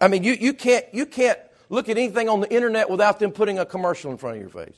I 0.00 0.08
mean, 0.08 0.24
you, 0.24 0.32
you, 0.32 0.52
can't, 0.52 0.84
you 0.92 1.06
can't 1.06 1.38
look 1.68 1.88
at 1.88 1.96
anything 1.96 2.28
on 2.28 2.40
the 2.40 2.52
internet 2.52 2.90
without 2.90 3.18
them 3.18 3.32
putting 3.32 3.58
a 3.58 3.66
commercial 3.66 4.10
in 4.10 4.18
front 4.18 4.36
of 4.36 4.42
your 4.42 4.50
face. 4.50 4.76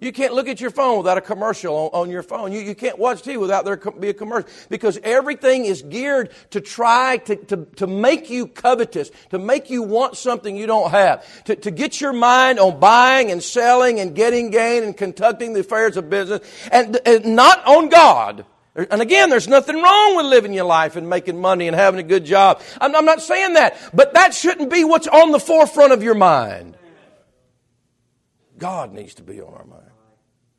You 0.00 0.12
can't 0.12 0.32
look 0.32 0.46
at 0.46 0.60
your 0.60 0.70
phone 0.70 0.98
without 0.98 1.18
a 1.18 1.20
commercial 1.20 1.74
on, 1.74 2.02
on 2.02 2.10
your 2.10 2.22
phone. 2.22 2.52
You, 2.52 2.60
you 2.60 2.76
can't 2.76 2.98
watch 2.98 3.22
TV 3.22 3.38
without 3.40 3.64
there 3.64 3.76
be 3.76 4.10
a 4.10 4.14
commercial. 4.14 4.48
Because 4.68 4.98
everything 5.02 5.64
is 5.64 5.82
geared 5.82 6.30
to 6.50 6.60
try 6.60 7.16
to, 7.18 7.34
to, 7.34 7.64
to 7.76 7.86
make 7.88 8.30
you 8.30 8.46
covetous, 8.46 9.10
to 9.30 9.38
make 9.40 9.70
you 9.70 9.82
want 9.82 10.16
something 10.16 10.56
you 10.56 10.66
don't 10.66 10.92
have, 10.92 11.44
to, 11.44 11.56
to 11.56 11.72
get 11.72 12.00
your 12.00 12.12
mind 12.12 12.60
on 12.60 12.78
buying 12.78 13.32
and 13.32 13.42
selling 13.42 13.98
and 13.98 14.14
getting 14.14 14.50
gain 14.50 14.84
and 14.84 14.96
conducting 14.96 15.52
the 15.52 15.60
affairs 15.60 15.96
of 15.96 16.08
business, 16.08 16.48
and, 16.70 17.00
and 17.04 17.24
not 17.34 17.66
on 17.66 17.88
God. 17.88 18.46
And 18.74 19.02
again, 19.02 19.28
there's 19.28 19.48
nothing 19.48 19.82
wrong 19.82 20.16
with 20.16 20.26
living 20.26 20.52
your 20.52 20.64
life 20.64 20.94
and 20.94 21.08
making 21.08 21.40
money 21.40 21.66
and 21.66 21.74
having 21.74 21.98
a 21.98 22.04
good 22.04 22.24
job. 22.24 22.62
I'm, 22.80 22.94
I'm 22.94 23.04
not 23.04 23.20
saying 23.20 23.54
that, 23.54 23.76
but 23.92 24.14
that 24.14 24.34
shouldn't 24.34 24.70
be 24.70 24.84
what's 24.84 25.08
on 25.08 25.32
the 25.32 25.40
forefront 25.40 25.92
of 25.92 26.02
your 26.02 26.14
mind. 26.14 26.76
God 28.56 28.92
needs 28.92 29.14
to 29.14 29.22
be 29.22 29.40
on 29.40 29.52
our 29.52 29.64
mind. 29.64 29.90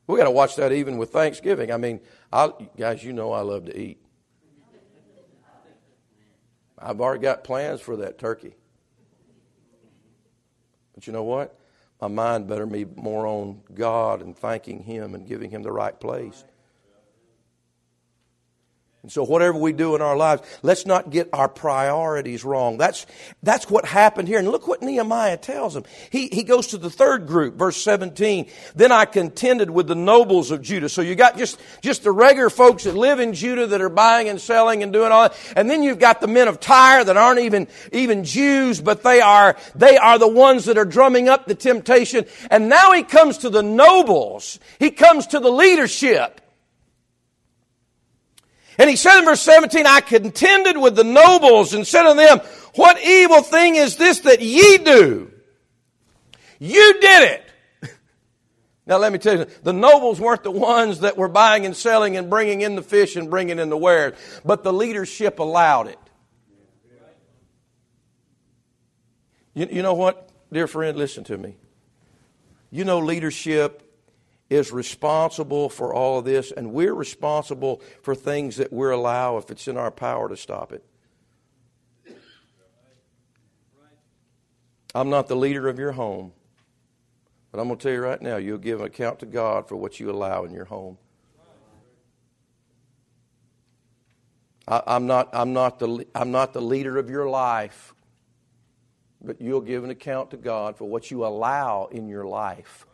We 0.06 0.18
got 0.18 0.24
to 0.24 0.30
watch 0.30 0.56
that 0.56 0.72
even 0.72 0.98
with 0.98 1.10
Thanksgiving. 1.10 1.70
I 1.70 1.76
mean, 1.76 2.00
I, 2.32 2.50
guys, 2.76 3.02
you 3.04 3.12
know 3.12 3.32
I 3.32 3.40
love 3.42 3.66
to 3.66 3.78
eat. 3.78 4.02
I've 6.78 7.00
already 7.00 7.20
got 7.20 7.44
plans 7.44 7.80
for 7.80 7.96
that 7.96 8.18
turkey. 8.18 8.54
But 10.94 11.06
you 11.06 11.12
know 11.12 11.22
what? 11.22 11.58
My 12.00 12.08
mind 12.08 12.48
better 12.48 12.66
be 12.66 12.84
more 12.84 13.26
on 13.26 13.60
God 13.74 14.22
and 14.22 14.36
thanking 14.36 14.82
Him 14.82 15.14
and 15.14 15.28
giving 15.28 15.50
Him 15.50 15.62
the 15.62 15.72
right 15.72 15.98
place. 15.98 16.44
And 19.02 19.10
so, 19.10 19.24
whatever 19.24 19.56
we 19.56 19.72
do 19.72 19.94
in 19.94 20.02
our 20.02 20.14
lives, 20.14 20.42
let's 20.62 20.84
not 20.84 21.08
get 21.08 21.30
our 21.32 21.48
priorities 21.48 22.44
wrong. 22.44 22.76
That's, 22.76 23.06
that's 23.42 23.70
what 23.70 23.86
happened 23.86 24.28
here. 24.28 24.38
And 24.38 24.46
look 24.46 24.68
what 24.68 24.82
Nehemiah 24.82 25.38
tells 25.38 25.72
them. 25.72 25.84
He, 26.10 26.28
he 26.28 26.42
goes 26.42 26.66
to 26.68 26.78
the 26.78 26.90
third 26.90 27.26
group, 27.26 27.54
verse 27.54 27.78
17. 27.78 28.50
Then 28.74 28.92
I 28.92 29.06
contended 29.06 29.70
with 29.70 29.86
the 29.86 29.94
nobles 29.94 30.50
of 30.50 30.60
Judah. 30.60 30.90
So 30.90 31.00
you 31.00 31.14
got 31.14 31.38
just, 31.38 31.58
just 31.80 32.02
the 32.02 32.12
regular 32.12 32.50
folks 32.50 32.84
that 32.84 32.94
live 32.94 33.20
in 33.20 33.32
Judah 33.32 33.68
that 33.68 33.80
are 33.80 33.88
buying 33.88 34.28
and 34.28 34.38
selling 34.38 34.82
and 34.82 34.92
doing 34.92 35.12
all 35.12 35.30
that. 35.30 35.38
And 35.56 35.70
then 35.70 35.82
you've 35.82 35.98
got 35.98 36.20
the 36.20 36.28
men 36.28 36.46
of 36.46 36.60
Tyre 36.60 37.02
that 37.02 37.16
aren't 37.16 37.40
even, 37.40 37.68
even 37.92 38.24
Jews, 38.24 38.82
but 38.82 39.02
they 39.02 39.22
are, 39.22 39.56
they 39.74 39.96
are 39.96 40.18
the 40.18 40.28
ones 40.28 40.66
that 40.66 40.76
are 40.76 40.84
drumming 40.84 41.26
up 41.26 41.46
the 41.46 41.54
temptation. 41.54 42.26
And 42.50 42.68
now 42.68 42.92
he 42.92 43.02
comes 43.02 43.38
to 43.38 43.48
the 43.48 43.62
nobles. 43.62 44.58
He 44.78 44.90
comes 44.90 45.28
to 45.28 45.40
the 45.40 45.50
leadership. 45.50 46.39
And 48.80 48.88
he 48.88 48.96
said 48.96 49.18
in 49.18 49.26
verse 49.26 49.42
17, 49.42 49.86
I 49.86 50.00
contended 50.00 50.78
with 50.78 50.96
the 50.96 51.04
nobles 51.04 51.74
and 51.74 51.86
said 51.86 52.06
unto 52.06 52.22
them, 52.22 52.38
What 52.76 52.98
evil 53.04 53.42
thing 53.42 53.76
is 53.76 53.96
this 53.96 54.20
that 54.20 54.40
ye 54.40 54.78
do? 54.78 55.30
You 56.58 56.98
did 56.98 57.30
it. 57.30 57.44
Now 58.86 58.96
let 58.96 59.12
me 59.12 59.18
tell 59.18 59.38
you, 59.38 59.46
the 59.62 59.74
nobles 59.74 60.18
weren't 60.18 60.42
the 60.42 60.50
ones 60.50 61.00
that 61.00 61.18
were 61.18 61.28
buying 61.28 61.66
and 61.66 61.76
selling 61.76 62.16
and 62.16 62.30
bringing 62.30 62.62
in 62.62 62.74
the 62.74 62.82
fish 62.82 63.16
and 63.16 63.28
bringing 63.28 63.58
in 63.58 63.68
the 63.68 63.76
wares, 63.76 64.14
but 64.46 64.64
the 64.64 64.72
leadership 64.72 65.38
allowed 65.38 65.86
it. 65.88 65.98
You, 69.54 69.68
you 69.70 69.82
know 69.82 69.94
what, 69.94 70.30
dear 70.50 70.66
friend, 70.66 70.96
listen 70.96 71.22
to 71.24 71.36
me. 71.36 71.56
You 72.70 72.84
know 72.84 72.98
leadership 72.98 73.89
is 74.50 74.72
responsible 74.72 75.68
for 75.68 75.94
all 75.94 76.18
of 76.18 76.24
this, 76.24 76.50
and 76.50 76.72
we're 76.72 76.92
responsible 76.92 77.80
for 78.02 78.16
things 78.16 78.56
that 78.56 78.72
we 78.72 78.88
allow 78.88 79.36
if 79.36 79.48
it's 79.50 79.68
in 79.68 79.76
our 79.76 79.92
power 79.92 80.28
to 80.28 80.36
stop 80.36 80.72
it. 80.72 80.84
I'm 84.92 85.08
not 85.08 85.28
the 85.28 85.36
leader 85.36 85.68
of 85.68 85.78
your 85.78 85.92
home, 85.92 86.32
but 87.52 87.60
I'm 87.60 87.68
going 87.68 87.78
to 87.78 87.82
tell 87.82 87.92
you 87.92 88.00
right 88.00 88.20
now, 88.20 88.38
you'll 88.38 88.58
give 88.58 88.80
an 88.80 88.86
account 88.86 89.20
to 89.20 89.26
God 89.26 89.68
for 89.68 89.76
what 89.76 90.00
you 90.00 90.10
allow 90.10 90.42
in 90.42 90.52
your 90.52 90.64
home. 90.64 90.98
I, 94.66 94.96
am 94.96 95.06
not, 95.06 95.28
I'm, 95.32 95.52
not 95.52 95.78
the, 95.78 96.06
I'm 96.12 96.32
not 96.32 96.52
the 96.52 96.60
leader 96.60 96.98
of 96.98 97.08
your 97.08 97.28
life, 97.28 97.94
but 99.22 99.40
you'll 99.40 99.60
give 99.60 99.84
an 99.84 99.90
account 99.90 100.32
to 100.32 100.36
God 100.36 100.76
for 100.76 100.86
what 100.86 101.08
you 101.12 101.24
allow 101.24 101.86
in 101.92 102.08
your 102.08 102.24
life 102.24 102.84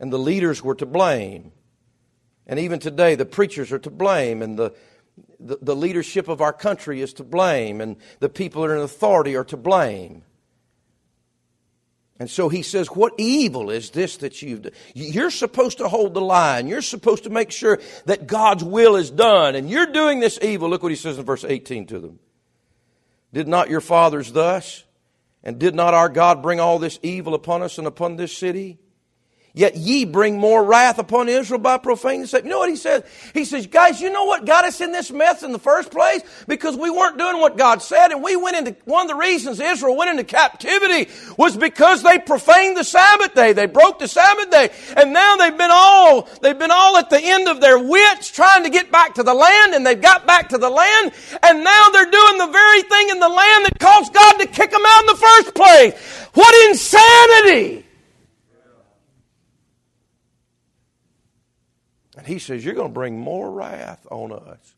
and 0.00 0.12
the 0.12 0.18
leaders 0.18 0.62
were 0.62 0.74
to 0.76 0.86
blame. 0.86 1.52
And 2.46 2.58
even 2.58 2.78
today, 2.78 3.14
the 3.14 3.24
preachers 3.24 3.72
are 3.72 3.78
to 3.78 3.90
blame, 3.90 4.42
and 4.42 4.58
the, 4.58 4.74
the, 5.40 5.58
the, 5.62 5.76
leadership 5.76 6.28
of 6.28 6.40
our 6.40 6.52
country 6.52 7.00
is 7.00 7.14
to 7.14 7.24
blame, 7.24 7.80
and 7.80 7.96
the 8.20 8.28
people 8.28 8.62
that 8.62 8.70
are 8.70 8.76
in 8.76 8.82
authority 8.82 9.34
are 9.36 9.44
to 9.44 9.56
blame. 9.56 10.22
And 12.18 12.30
so 12.30 12.48
he 12.48 12.62
says, 12.62 12.88
What 12.88 13.14
evil 13.18 13.70
is 13.70 13.90
this 13.90 14.18
that 14.18 14.40
you've 14.40 14.62
done? 14.62 14.72
You're 14.94 15.30
supposed 15.30 15.78
to 15.78 15.88
hold 15.88 16.14
the 16.14 16.20
line. 16.20 16.68
You're 16.68 16.82
supposed 16.82 17.24
to 17.24 17.30
make 17.30 17.50
sure 17.50 17.80
that 18.06 18.26
God's 18.26 18.62
will 18.62 18.96
is 18.96 19.10
done. 19.10 19.56
And 19.56 19.68
you're 19.68 19.86
doing 19.86 20.20
this 20.20 20.38
evil. 20.40 20.68
Look 20.68 20.82
what 20.82 20.92
he 20.92 20.96
says 20.96 21.18
in 21.18 21.24
verse 21.24 21.44
18 21.44 21.86
to 21.86 21.98
them. 21.98 22.18
Did 23.32 23.48
not 23.48 23.68
your 23.68 23.80
fathers 23.80 24.32
thus? 24.32 24.84
And 25.42 25.58
did 25.58 25.74
not 25.74 25.92
our 25.92 26.08
God 26.08 26.40
bring 26.40 26.60
all 26.60 26.78
this 26.78 26.98
evil 27.02 27.34
upon 27.34 27.62
us 27.62 27.78
and 27.78 27.86
upon 27.86 28.16
this 28.16 28.36
city? 28.36 28.78
Yet 29.56 29.76
ye 29.76 30.04
bring 30.04 30.40
more 30.40 30.64
wrath 30.64 30.98
upon 30.98 31.28
Israel 31.28 31.60
by 31.60 31.78
profaning 31.78 32.22
the 32.22 32.42
You 32.42 32.50
know 32.50 32.58
what 32.58 32.70
he 32.70 32.74
says? 32.74 33.04
He 33.34 33.44
says, 33.44 33.68
guys, 33.68 34.00
you 34.00 34.10
know 34.10 34.24
what 34.24 34.46
got 34.46 34.64
us 34.64 34.80
in 34.80 34.90
this 34.90 35.12
mess 35.12 35.44
in 35.44 35.52
the 35.52 35.60
first 35.60 35.92
place? 35.92 36.22
Because 36.48 36.76
we 36.76 36.90
weren't 36.90 37.18
doing 37.18 37.38
what 37.38 37.56
God 37.56 37.80
said 37.80 38.10
and 38.10 38.20
we 38.20 38.34
went 38.34 38.56
into, 38.56 38.74
one 38.84 39.02
of 39.02 39.08
the 39.08 39.14
reasons 39.14 39.60
Israel 39.60 39.96
went 39.96 40.10
into 40.10 40.24
captivity 40.24 41.08
was 41.38 41.56
because 41.56 42.02
they 42.02 42.18
profaned 42.18 42.76
the 42.76 42.82
Sabbath 42.82 43.34
day. 43.34 43.52
They 43.52 43.66
broke 43.66 44.00
the 44.00 44.08
Sabbath 44.08 44.50
day. 44.50 44.70
And 44.96 45.12
now 45.12 45.36
they've 45.36 45.56
been 45.56 45.70
all, 45.72 46.28
they've 46.42 46.58
been 46.58 46.72
all 46.72 46.96
at 46.96 47.08
the 47.08 47.20
end 47.22 47.46
of 47.46 47.60
their 47.60 47.78
wits 47.78 48.32
trying 48.32 48.64
to 48.64 48.70
get 48.70 48.90
back 48.90 49.14
to 49.14 49.22
the 49.22 49.34
land 49.34 49.74
and 49.74 49.86
they've 49.86 50.02
got 50.02 50.26
back 50.26 50.48
to 50.48 50.58
the 50.58 50.68
land 50.68 51.12
and 51.44 51.62
now 51.62 51.90
they're 51.90 52.10
doing 52.10 52.38
the 52.38 52.50
very 52.50 52.82
thing 52.82 53.08
in 53.10 53.20
the 53.20 53.28
land 53.28 53.66
that 53.66 53.78
caused 53.78 54.12
God 54.12 54.32
to 54.38 54.46
kick 54.48 54.72
them 54.72 54.82
out 54.84 55.00
in 55.02 55.06
the 55.06 55.14
first 55.14 55.54
place. 55.54 55.94
What 56.34 56.70
insanity! 56.70 57.84
And 62.24 62.32
he 62.32 62.38
says, 62.38 62.64
You're 62.64 62.72
going 62.72 62.88
to 62.88 62.94
bring 62.94 63.18
more 63.18 63.50
wrath 63.50 64.06
on 64.10 64.32
us 64.32 64.74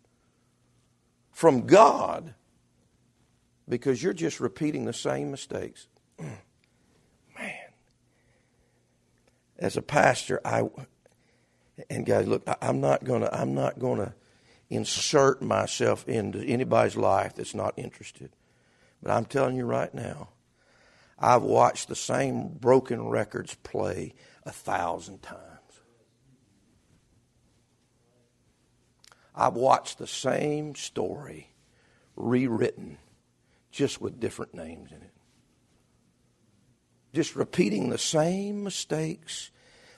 from 1.31 1.65
God 1.65 2.35
because 3.69 4.03
you're 4.03 4.13
just 4.13 4.41
repeating 4.41 4.85
the 4.85 4.93
same 4.93 5.31
mistakes. 5.31 5.87
Man. 6.19 6.41
As 9.61 9.77
a 9.77 9.83
pastor, 9.83 10.41
I 10.45 10.69
and 11.89 12.05
guys, 12.05 12.27
look, 12.27 12.43
I'm 12.61 12.81
not 12.81 13.05
gonna 13.05 13.31
I'm 13.33 13.55
not 13.55 13.79
gonna 13.79 14.17
insert 14.69 15.41
myself 15.41 16.09
into 16.09 16.41
anybody's 16.41 16.97
life 16.97 17.37
that's 17.37 17.55
not 17.55 17.75
interested. 17.77 18.33
But 19.01 19.13
I'm 19.13 19.25
telling 19.25 19.55
you 19.55 19.67
right 19.67 19.95
now, 19.95 20.31
I've 21.17 21.43
watched 21.43 21.87
the 21.87 21.95
same 21.95 22.49
broken 22.49 23.07
records 23.07 23.55
play 23.63 24.15
a 24.45 24.51
thousand 24.51 25.23
times. 25.23 25.46
I've 29.37 29.55
watched 29.55 29.99
the 29.99 30.07
same 30.07 30.75
story 30.75 31.51
rewritten, 32.17 32.99
just 33.71 34.01
with 34.01 34.19
different 34.19 34.55
names 34.55 34.91
in 34.91 34.99
it. 34.99 35.13
Just 37.13 37.37
repeating 37.37 37.91
the 37.91 37.99
same 37.99 38.65
mistakes 38.65 39.51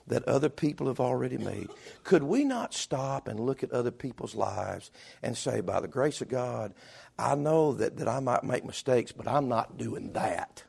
that 0.08 0.26
other 0.26 0.48
people 0.48 0.86
have 0.86 1.00
already 1.00 1.36
made. 1.36 1.68
Could 2.02 2.22
we 2.22 2.44
not 2.44 2.74
stop 2.74 3.28
and 3.28 3.38
look 3.38 3.62
at 3.62 3.72
other 3.72 3.90
people's 3.90 4.34
lives 4.34 4.90
and 5.22 5.36
say, 5.36 5.60
by 5.60 5.80
the 5.80 5.88
grace 5.88 6.20
of 6.20 6.28
God, 6.28 6.74
I 7.18 7.34
know 7.34 7.74
that, 7.74 7.98
that 7.98 8.08
I 8.08 8.20
might 8.20 8.42
make 8.42 8.64
mistakes, 8.64 9.12
but 9.12 9.28
I'm 9.28 9.48
not 9.48 9.76
doing 9.76 10.12
that. 10.14 10.64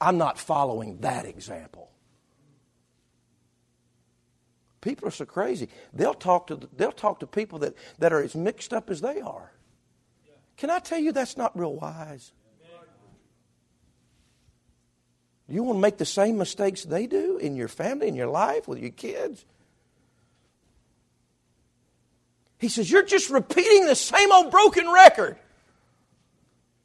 I'm 0.00 0.18
not 0.18 0.38
following 0.38 0.98
that 1.00 1.26
example. 1.26 1.90
People 4.80 5.08
are 5.08 5.12
so 5.12 5.24
crazy. 5.24 5.68
They'll 5.92 6.14
talk 6.14 6.46
to, 6.48 6.60
they'll 6.76 6.92
talk 6.92 7.20
to 7.20 7.26
people 7.26 7.58
that, 7.60 7.74
that 7.98 8.12
are 8.12 8.22
as 8.22 8.34
mixed 8.34 8.72
up 8.72 8.90
as 8.90 9.00
they 9.00 9.20
are. 9.20 9.52
Can 10.56 10.70
I 10.70 10.78
tell 10.78 10.98
you 10.98 11.12
that's 11.12 11.36
not 11.36 11.58
real 11.58 11.74
wise? 11.74 12.32
You 15.50 15.62
want 15.62 15.78
to 15.78 15.80
make 15.80 15.96
the 15.96 16.04
same 16.04 16.36
mistakes 16.36 16.84
they 16.84 17.06
do 17.06 17.38
in 17.38 17.56
your 17.56 17.68
family, 17.68 18.08
in 18.08 18.14
your 18.14 18.26
life, 18.26 18.68
with 18.68 18.78
your 18.78 18.90
kids? 18.90 19.46
He 22.58 22.68
says, 22.68 22.90
You're 22.90 23.06
just 23.06 23.30
repeating 23.30 23.86
the 23.86 23.94
same 23.94 24.30
old 24.30 24.50
broken 24.50 24.90
record. 24.90 25.38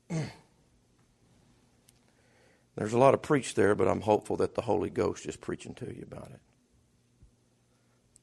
There's 2.75 2.93
a 2.93 2.97
lot 2.97 3.13
of 3.13 3.21
preach 3.21 3.53
there, 3.55 3.75
but 3.75 3.89
I'm 3.89 4.01
hopeful 4.01 4.37
that 4.37 4.55
the 4.55 4.61
Holy 4.61 4.89
Ghost 4.89 5.25
is 5.25 5.35
preaching 5.35 5.73
to 5.75 5.85
you 5.85 6.05
about 6.09 6.29
it 6.33 6.39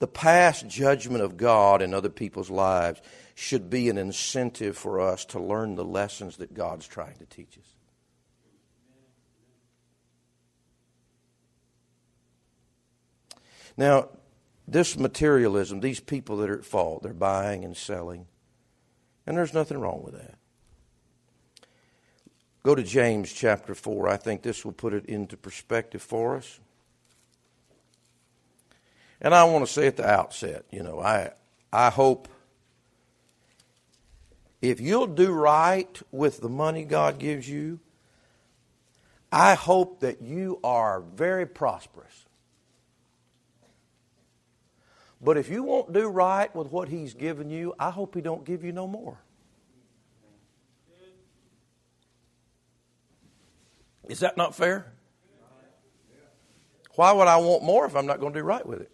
the 0.01 0.09
past 0.09 0.67
judgment 0.67 1.23
of 1.23 1.37
God 1.37 1.83
in 1.83 1.95
other 1.95 2.09
people's 2.09 2.51
lives 2.51 3.01
should 3.35 3.71
be 3.71 3.89
an 3.89 3.99
incentive 3.99 4.77
for 4.77 5.01
us 5.01 5.25
to 5.27 5.39
learn 5.39 5.77
the 5.77 5.85
lessons 5.85 6.39
that 6.39 6.53
God's 6.53 6.89
trying 6.89 7.17
to 7.19 7.27
teach 7.27 7.57
us. 7.57 7.77
Now, 13.77 14.09
this 14.67 14.99
materialism, 14.99 15.81
these 15.81 16.01
people 16.01 16.39
that 16.39 16.51
are 16.51 16.59
at 16.59 16.65
fault, 16.65 17.03
they're 17.03 17.13
buying 17.13 17.65
and 17.65 17.77
selling, 17.77 18.27
and 19.27 19.37
there's 19.37 19.55
nothing 19.55 19.79
wrong 19.79 20.03
with 20.03 20.15
that. 20.15 20.35
Go 22.63 22.75
to 22.75 22.83
James 22.83 23.33
chapter 23.33 23.75
4. 23.75 24.09
I 24.09 24.17
think 24.17 24.43
this 24.43 24.65
will 24.65 24.73
put 24.73 24.93
it 24.93 25.07
into 25.07 25.37
perspective 25.37 26.03
for 26.03 26.37
us. 26.37 26.61
And 29.21 29.35
I 29.35 29.45
want 29.45 29.67
to 29.67 29.73
say 29.73 29.87
at 29.87 29.97
the 29.97 30.09
outset, 30.09 30.65
you 30.71 30.83
know, 30.83 31.01
I, 31.01 31.33
I 31.73 31.91
hope 31.91 32.29
if 34.63 34.81
you'll 34.81 35.07
do 35.07 35.31
right 35.31 36.01
with 36.11 36.41
the 36.41 36.49
money 36.49 36.85
God 36.85 37.19
gives 37.19 37.49
you, 37.49 37.81
I 39.33 39.55
hope 39.55 40.01
that 40.01 40.23
you 40.23 40.59
are 40.65 41.01
very 41.01 41.47
prosperous. 41.47 42.27
But 45.21 45.37
if 45.37 45.51
you 45.51 45.63
won't 45.63 45.93
do 45.93 46.09
right 46.09 46.55
with 46.55 46.73
what 46.73 46.89
He's 46.89 47.15
given 47.15 47.51
you, 47.51 47.75
I 47.79 47.91
hope 47.91 48.15
He 48.15 48.23
don't 48.23 48.45
give 48.45 48.65
you 48.65 48.73
no 48.73 48.87
more. 48.87 49.19
Is 54.09 54.21
that 54.21 54.37
not 54.37 54.55
fair? 54.55 54.93
Why 56.97 57.13
would 57.13 57.29
I 57.29 57.37
want 57.37 57.63
more 57.63 57.87
if 57.87 57.95
I'm 57.95 58.07
not 58.07 58.19
going 58.19 58.33
to 58.33 58.41
do 58.41 58.45
right 58.45 58.67
with 58.67 58.81
it? 58.81 58.91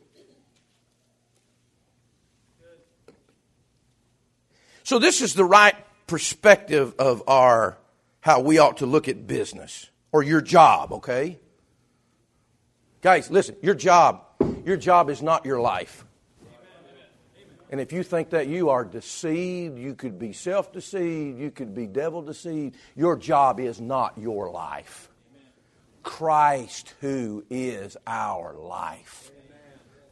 So 4.87 5.01
this 5.01 5.21
is 5.21 5.35
the 5.35 5.45
right 5.45 5.75
perspective 6.07 6.95
of 7.01 7.25
our 7.27 7.77
how 8.21 8.39
we 8.39 8.59
ought 8.59 8.77
to 8.77 8.87
look 8.87 9.09
at 9.09 9.27
business 9.27 9.91
or 10.13 10.23
your 10.23 10.41
job, 10.41 10.93
okay? 10.93 11.41
Guys, 13.01 13.29
listen, 13.29 13.57
your 13.63 13.75
job, 13.75 14.23
your 14.65 14.77
job 14.77 15.11
is 15.11 15.23
not 15.23 15.45
your 15.45 15.61
life. 15.61 16.05
And 17.69 17.81
if 17.81 17.93
you 17.93 18.05
think 18.05 18.31
that 18.31 18.47
you 18.47 18.69
are 18.69 18.85
deceived, 18.85 19.77
you 19.77 19.97
could 19.97 20.21
be 20.21 20.33
self 20.33 20.73
deceived, 20.73 21.41
you 21.41 21.51
could 21.51 21.75
be 21.75 21.89
devil 21.89 22.23
deceived, 22.23 22.77
your 22.95 23.17
job 23.17 23.59
is 23.59 23.81
not 23.81 24.17
your 24.17 24.53
life. 24.53 25.09
Christ, 26.05 26.95
who 27.01 27.45
is 27.51 27.97
our 28.07 28.55
life. 28.55 29.33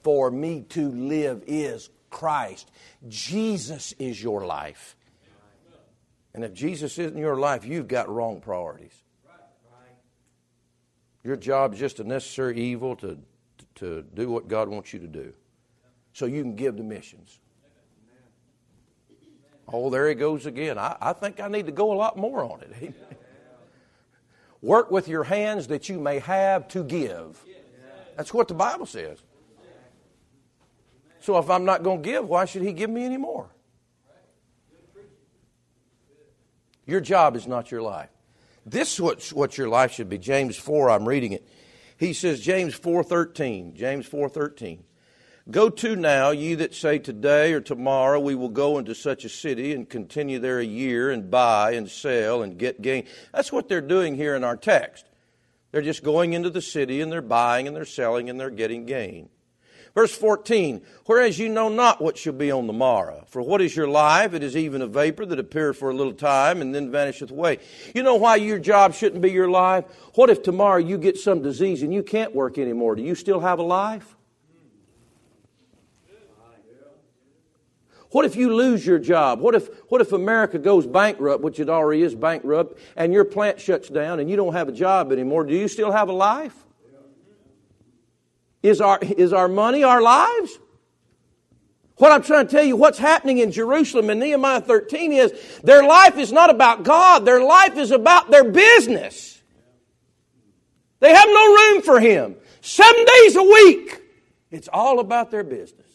For 0.02 0.32
me 0.32 0.62
to 0.70 0.88
live 0.88 1.44
is 1.46 1.90
Christ. 2.14 2.70
Jesus 3.08 3.92
is 3.98 4.22
your 4.22 4.46
life. 4.46 4.96
And 6.32 6.44
if 6.44 6.54
Jesus 6.54 6.98
isn't 6.98 7.18
your 7.18 7.36
life, 7.36 7.64
you've 7.64 7.88
got 7.88 8.08
wrong 8.08 8.40
priorities. 8.40 8.94
Your 11.24 11.36
job 11.36 11.74
is 11.74 11.80
just 11.80 12.00
a 12.00 12.04
necessary 12.04 12.60
evil 12.60 12.96
to, 12.96 13.18
to 13.76 14.04
do 14.14 14.30
what 14.30 14.46
God 14.46 14.68
wants 14.68 14.92
you 14.92 15.00
to 15.00 15.06
do. 15.06 15.32
So 16.12 16.26
you 16.26 16.42
can 16.42 16.54
give 16.54 16.76
to 16.76 16.82
missions. 16.82 17.40
Oh, 19.66 19.90
there 19.90 20.08
he 20.08 20.14
goes 20.14 20.46
again. 20.46 20.78
I, 20.78 20.96
I 21.00 21.12
think 21.14 21.40
I 21.40 21.48
need 21.48 21.66
to 21.66 21.72
go 21.72 21.92
a 21.92 21.96
lot 21.96 22.16
more 22.16 22.44
on 22.44 22.60
it. 22.60 22.94
Work 24.62 24.90
with 24.90 25.08
your 25.08 25.24
hands 25.24 25.66
that 25.68 25.88
you 25.88 25.98
may 25.98 26.20
have 26.20 26.68
to 26.68 26.84
give. 26.84 27.42
That's 28.16 28.32
what 28.32 28.48
the 28.48 28.54
Bible 28.54 28.86
says. 28.86 29.18
So 31.24 31.38
if 31.38 31.48
I'm 31.48 31.64
not 31.64 31.82
going 31.82 32.02
to 32.02 32.06
give, 32.06 32.28
why 32.28 32.44
should 32.44 32.60
He 32.60 32.74
give 32.74 32.90
me 32.90 33.02
any 33.02 33.16
more? 33.16 33.48
Your 36.84 37.00
job 37.00 37.34
is 37.34 37.46
not 37.46 37.70
your 37.70 37.80
life. 37.80 38.10
This 38.66 39.00
is 39.00 39.32
what, 39.32 39.56
your 39.56 39.70
life 39.70 39.92
should 39.92 40.10
be. 40.10 40.18
James 40.18 40.58
4, 40.58 40.90
I'm 40.90 41.08
reading 41.08 41.32
it. 41.32 41.48
He 41.96 42.12
says, 42.12 42.42
James 42.42 42.78
4.13, 42.78 43.72
James 43.72 44.06
4.13. 44.06 44.80
Go 45.50 45.70
to 45.70 45.96
now, 45.96 46.30
ye 46.30 46.56
that 46.56 46.74
say 46.74 46.98
today 46.98 47.54
or 47.54 47.62
tomorrow 47.62 48.20
we 48.20 48.34
will 48.34 48.50
go 48.50 48.76
into 48.76 48.94
such 48.94 49.24
a 49.24 49.30
city 49.30 49.72
and 49.72 49.88
continue 49.88 50.38
there 50.38 50.58
a 50.58 50.64
year 50.64 51.10
and 51.10 51.30
buy 51.30 51.70
and 51.70 51.88
sell 51.90 52.42
and 52.42 52.58
get 52.58 52.82
gain. 52.82 53.06
That's 53.32 53.50
what 53.50 53.70
they're 53.70 53.80
doing 53.80 54.14
here 54.14 54.36
in 54.36 54.44
our 54.44 54.58
text. 54.58 55.06
They're 55.72 55.80
just 55.80 56.04
going 56.04 56.34
into 56.34 56.50
the 56.50 56.60
city 56.60 57.00
and 57.00 57.10
they're 57.10 57.22
buying 57.22 57.66
and 57.66 57.74
they're 57.74 57.86
selling 57.86 58.28
and 58.28 58.38
they're 58.38 58.50
getting 58.50 58.84
gain. 58.84 59.30
Verse 59.94 60.16
14, 60.16 60.82
whereas 61.06 61.38
you 61.38 61.48
know 61.48 61.68
not 61.68 62.02
what 62.02 62.18
shall 62.18 62.32
be 62.32 62.50
on 62.50 62.66
the 62.66 62.72
morrow. 62.72 63.24
For 63.28 63.40
what 63.40 63.62
is 63.62 63.76
your 63.76 63.86
life? 63.86 64.34
It 64.34 64.42
is 64.42 64.56
even 64.56 64.82
a 64.82 64.88
vapor 64.88 65.24
that 65.24 65.38
appeareth 65.38 65.76
for 65.76 65.90
a 65.90 65.94
little 65.94 66.12
time 66.12 66.60
and 66.60 66.74
then 66.74 66.90
vanisheth 66.90 67.30
away. 67.30 67.60
You 67.94 68.02
know 68.02 68.16
why 68.16 68.36
your 68.36 68.58
job 68.58 68.94
shouldn't 68.94 69.22
be 69.22 69.30
your 69.30 69.48
life? 69.48 69.84
What 70.16 70.30
if 70.30 70.42
tomorrow 70.42 70.78
you 70.78 70.98
get 70.98 71.16
some 71.16 71.42
disease 71.42 71.82
and 71.82 71.94
you 71.94 72.02
can't 72.02 72.34
work 72.34 72.58
anymore? 72.58 72.96
Do 72.96 73.02
you 73.02 73.14
still 73.14 73.38
have 73.38 73.60
a 73.60 73.62
life? 73.62 74.16
What 78.10 78.24
if 78.24 78.34
you 78.34 78.52
lose 78.52 78.84
your 78.84 78.98
job? 78.98 79.40
What 79.40 79.54
if, 79.54 79.68
what 79.90 80.00
if 80.00 80.12
America 80.12 80.58
goes 80.58 80.88
bankrupt, 80.88 81.42
which 81.42 81.60
it 81.60 81.68
already 81.68 82.02
is 82.02 82.16
bankrupt, 82.16 82.80
and 82.96 83.12
your 83.12 83.24
plant 83.24 83.60
shuts 83.60 83.88
down 83.88 84.18
and 84.18 84.28
you 84.28 84.34
don't 84.34 84.54
have 84.54 84.68
a 84.68 84.72
job 84.72 85.12
anymore? 85.12 85.44
Do 85.44 85.54
you 85.54 85.68
still 85.68 85.92
have 85.92 86.08
a 86.08 86.12
life? 86.12 86.63
Is 88.64 88.80
our, 88.80 88.98
is 89.02 89.34
our 89.34 89.46
money 89.46 89.84
our 89.84 90.00
lives? 90.00 90.58
What 91.96 92.12
I'm 92.12 92.22
trying 92.22 92.46
to 92.46 92.50
tell 92.50 92.64
you, 92.64 92.76
what's 92.76 92.98
happening 92.98 93.36
in 93.36 93.52
Jerusalem 93.52 94.08
in 94.08 94.18
Nehemiah 94.18 94.62
13 94.62 95.12
is 95.12 95.60
their 95.62 95.84
life 95.84 96.16
is 96.16 96.32
not 96.32 96.48
about 96.48 96.82
God, 96.82 97.26
their 97.26 97.44
life 97.44 97.76
is 97.76 97.90
about 97.90 98.30
their 98.30 98.50
business. 98.50 99.42
They 101.00 101.14
have 101.14 101.28
no 101.28 101.54
room 101.54 101.82
for 101.82 102.00
Him. 102.00 102.36
Seven 102.62 103.04
days 103.04 103.36
a 103.36 103.42
week, 103.42 104.02
it's 104.50 104.68
all 104.72 104.98
about 104.98 105.30
their 105.30 105.44
business. 105.44 105.90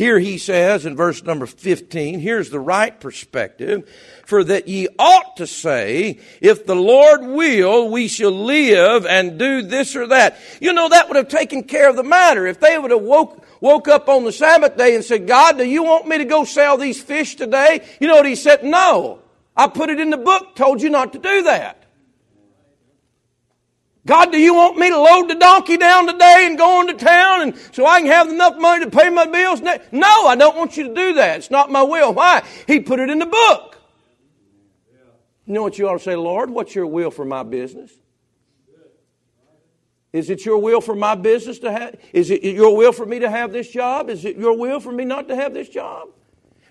Here 0.00 0.18
he 0.18 0.38
says 0.38 0.86
in 0.86 0.96
verse 0.96 1.22
number 1.24 1.44
15, 1.44 2.20
here's 2.20 2.48
the 2.48 2.58
right 2.58 2.98
perspective, 2.98 3.86
for 4.24 4.42
that 4.42 4.66
ye 4.66 4.88
ought 4.98 5.36
to 5.36 5.46
say, 5.46 6.20
if 6.40 6.64
the 6.64 6.74
Lord 6.74 7.20
will, 7.20 7.90
we 7.90 8.08
shall 8.08 8.30
live 8.30 9.04
and 9.04 9.38
do 9.38 9.60
this 9.60 9.94
or 9.94 10.06
that. 10.06 10.38
You 10.58 10.72
know, 10.72 10.88
that 10.88 11.08
would 11.08 11.18
have 11.18 11.28
taken 11.28 11.64
care 11.64 11.90
of 11.90 11.96
the 11.96 12.02
matter. 12.02 12.46
If 12.46 12.60
they 12.60 12.78
would 12.78 12.92
have 12.92 13.02
woke, 13.02 13.44
woke 13.60 13.88
up 13.88 14.08
on 14.08 14.24
the 14.24 14.32
Sabbath 14.32 14.78
day 14.78 14.94
and 14.94 15.04
said, 15.04 15.26
God, 15.26 15.58
do 15.58 15.64
you 15.64 15.82
want 15.82 16.08
me 16.08 16.16
to 16.16 16.24
go 16.24 16.44
sell 16.44 16.78
these 16.78 17.02
fish 17.02 17.34
today? 17.34 17.86
You 18.00 18.08
know 18.08 18.16
what 18.16 18.24
he 18.24 18.36
said? 18.36 18.64
No. 18.64 19.18
I 19.54 19.68
put 19.68 19.90
it 19.90 20.00
in 20.00 20.08
the 20.08 20.16
book, 20.16 20.56
told 20.56 20.80
you 20.80 20.88
not 20.88 21.12
to 21.12 21.18
do 21.18 21.42
that. 21.42 21.79
God, 24.06 24.32
do 24.32 24.38
you 24.38 24.54
want 24.54 24.78
me 24.78 24.88
to 24.88 24.98
load 24.98 25.28
the 25.28 25.34
donkey 25.34 25.76
down 25.76 26.06
today 26.06 26.46
and 26.46 26.56
go 26.56 26.80
into 26.80 26.94
town 26.94 27.42
and 27.42 27.56
so 27.72 27.84
I 27.84 28.00
can 28.00 28.10
have 28.10 28.28
enough 28.28 28.56
money 28.56 28.84
to 28.84 28.90
pay 28.90 29.10
my 29.10 29.26
bills? 29.26 29.60
No, 29.60 30.26
I 30.26 30.36
don't 30.36 30.56
want 30.56 30.76
you 30.76 30.88
to 30.88 30.94
do 30.94 31.14
that. 31.14 31.38
It's 31.38 31.50
not 31.50 31.70
my 31.70 31.82
will. 31.82 32.14
Why? 32.14 32.42
He 32.66 32.80
put 32.80 32.98
it 32.98 33.10
in 33.10 33.18
the 33.18 33.26
book. 33.26 33.78
You 35.44 35.54
know 35.54 35.62
what 35.62 35.78
you 35.78 35.88
ought 35.88 35.98
to 35.98 36.04
say, 36.04 36.16
Lord? 36.16 36.48
What's 36.48 36.74
your 36.74 36.86
will 36.86 37.10
for 37.10 37.24
my 37.24 37.42
business? 37.42 37.90
Is 40.12 40.30
it 40.30 40.44
your 40.44 40.58
will 40.58 40.80
for 40.80 40.94
my 40.94 41.14
business 41.14 41.58
to 41.60 41.70
have? 41.70 41.96
Is 42.12 42.30
it 42.30 42.42
your 42.42 42.76
will 42.76 42.92
for 42.92 43.06
me 43.06 43.20
to 43.20 43.30
have 43.30 43.52
this 43.52 43.70
job? 43.70 44.08
Is 44.08 44.24
it 44.24 44.36
your 44.36 44.56
will 44.56 44.80
for 44.80 44.90
me 44.90 45.04
not 45.04 45.28
to 45.28 45.36
have 45.36 45.52
this 45.52 45.68
job? 45.68 46.08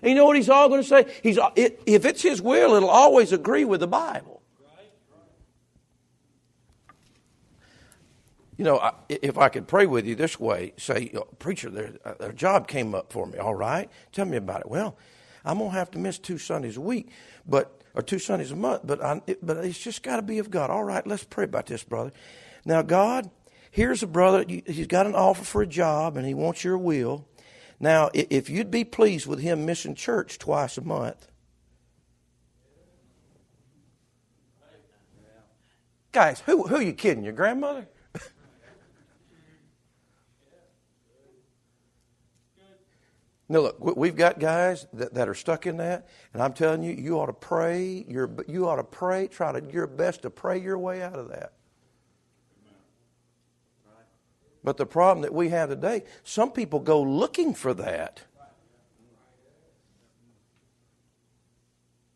And 0.02 0.10
you 0.10 0.16
know 0.16 0.24
what 0.24 0.36
he's 0.36 0.48
all 0.48 0.68
going 0.68 0.82
to 0.82 0.88
say? 0.88 1.06
He's, 1.22 1.38
if 1.56 2.04
it's 2.04 2.22
his 2.22 2.42
will, 2.42 2.74
it'll 2.74 2.90
always 2.90 3.32
agree 3.32 3.64
with 3.64 3.80
the 3.80 3.86
Bible. 3.86 4.39
You 8.60 8.66
know, 8.66 8.92
if 9.08 9.38
I 9.38 9.48
could 9.48 9.66
pray 9.66 9.86
with 9.86 10.04
you 10.04 10.14
this 10.14 10.38
way, 10.38 10.74
say, 10.76 11.10
oh, 11.14 11.22
preacher, 11.38 11.68
uh, 11.68 11.72
their, 12.18 12.28
a 12.28 12.32
job 12.34 12.68
came 12.68 12.94
up 12.94 13.10
for 13.10 13.26
me. 13.26 13.38
All 13.38 13.54
right, 13.54 13.88
tell 14.12 14.26
me 14.26 14.36
about 14.36 14.60
it. 14.60 14.68
Well, 14.68 14.98
I'm 15.46 15.60
gonna 15.60 15.70
have 15.70 15.90
to 15.92 15.98
miss 15.98 16.18
two 16.18 16.36
Sundays 16.36 16.76
a 16.76 16.80
week, 16.82 17.08
but 17.48 17.82
or 17.94 18.02
two 18.02 18.18
Sundays 18.18 18.50
a 18.50 18.56
month. 18.56 18.82
But 18.84 19.02
I, 19.02 19.22
it, 19.26 19.38
but 19.40 19.64
it's 19.64 19.78
just 19.78 20.02
got 20.02 20.16
to 20.16 20.22
be 20.22 20.40
of 20.40 20.50
God. 20.50 20.68
All 20.68 20.84
right, 20.84 21.06
let's 21.06 21.24
pray 21.24 21.44
about 21.44 21.68
this, 21.68 21.82
brother. 21.82 22.12
Now, 22.66 22.82
God, 22.82 23.30
here's 23.70 24.02
a 24.02 24.06
brother. 24.06 24.44
He's 24.46 24.86
got 24.86 25.06
an 25.06 25.14
offer 25.14 25.42
for 25.42 25.62
a 25.62 25.66
job, 25.66 26.18
and 26.18 26.26
he 26.26 26.34
wants 26.34 26.62
your 26.62 26.76
will. 26.76 27.26
Now, 27.80 28.10
if 28.12 28.50
you'd 28.50 28.70
be 28.70 28.84
pleased 28.84 29.26
with 29.26 29.40
him 29.40 29.64
missing 29.64 29.94
church 29.94 30.38
twice 30.38 30.76
a 30.76 30.82
month, 30.82 31.28
guys, 36.12 36.40
who 36.40 36.64
who 36.64 36.76
are 36.76 36.82
you 36.82 36.92
kidding? 36.92 37.24
Your 37.24 37.32
grandmother? 37.32 37.88
Now, 43.50 43.62
look, 43.62 43.96
we've 43.96 44.14
got 44.14 44.38
guys 44.38 44.86
that, 44.92 45.14
that 45.14 45.28
are 45.28 45.34
stuck 45.34 45.66
in 45.66 45.78
that, 45.78 46.06
and 46.32 46.40
I'm 46.40 46.52
telling 46.52 46.84
you, 46.84 46.92
you 46.92 47.18
ought 47.18 47.26
to 47.26 47.32
pray. 47.32 48.04
Your, 48.06 48.30
you 48.46 48.68
ought 48.68 48.76
to 48.76 48.84
pray. 48.84 49.26
Try 49.26 49.50
to 49.50 49.72
your 49.72 49.88
best 49.88 50.22
to 50.22 50.30
pray 50.30 50.58
your 50.58 50.78
way 50.78 51.02
out 51.02 51.18
of 51.18 51.30
that. 51.30 51.54
But 54.62 54.76
the 54.76 54.86
problem 54.86 55.22
that 55.22 55.34
we 55.34 55.48
have 55.48 55.68
today, 55.68 56.04
some 56.22 56.52
people 56.52 56.78
go 56.78 57.02
looking 57.02 57.52
for 57.52 57.74
that. 57.74 58.22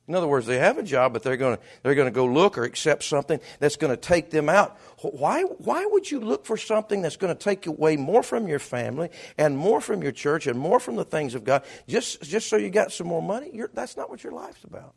In 0.07 0.15
other 0.15 0.27
words, 0.29 0.47
they 0.47 0.59
have 0.59 0.77
a 0.77 0.83
job, 0.83 1.15
but 1.15 1.23
they're 1.23 1.39
going 1.39 1.57
to, 1.57 1.63
they're 1.83 1.95
going 1.95 2.09
to 2.09 2.15
go 2.15 2.27
look 2.27 2.59
or 2.59 2.65
accept 2.65 3.05
something 3.05 3.41
that's 3.59 3.77
going 3.77 3.91
to 3.91 3.97
take 3.97 4.29
them 4.31 4.51
out. 4.51 4.79
Why, 4.99 5.43
why 5.43 5.87
would 5.87 6.11
you 6.11 6.21
look 6.21 6.45
for 6.45 6.59
something 6.59 7.01
that's 7.01 7.17
going 7.17 7.35
to 7.35 7.43
take 7.43 7.67
away 7.67 7.97
more 7.97 8.23
from 8.23 8.47
your 8.47 8.59
family 8.59 9.09
and 9.39 9.57
more 9.57 9.81
from 9.81 10.03
your 10.03 10.13
church 10.13 10.47
and 10.47 10.59
more 10.59 10.79
from 10.79 10.97
the 10.97 11.07
things 11.07 11.35
of 11.35 11.45
God 11.45 11.65
just, 11.89 12.23
just 12.23 12.49
so 12.49 12.57
you 12.57 12.69
got 12.69 12.93
some 12.93 13.07
more 13.07 13.23
money? 13.23 13.49
You're, 13.55 13.71
that's 13.73 13.97
not 13.97 14.11
what 14.11 14.23
your 14.23 14.35
life's 14.35 14.63
about. 14.65 14.95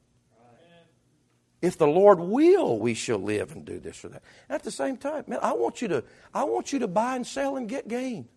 If 1.62 1.78
the 1.78 1.88
Lord 1.88 2.20
will, 2.20 2.78
we 2.78 2.94
shall 2.94 3.18
live 3.18 3.54
and 3.54 3.66
do 3.66 3.80
this 3.80 4.04
or 4.04 4.10
that. 4.10 4.24
At 4.50 4.64
the 4.64 4.72
same 4.72 4.98
time, 4.98 5.24
man, 5.28 5.40
I 5.42 5.54
want 5.54 5.82
you 5.82 5.88
to, 5.88 6.04
I 6.34 6.44
want 6.44 6.74
you 6.74 6.80
to 6.80 6.88
buy 6.88 7.16
and 7.16 7.26
sell 7.26 7.56
and 7.56 7.68
get 7.68 7.88
gain. 7.88 8.28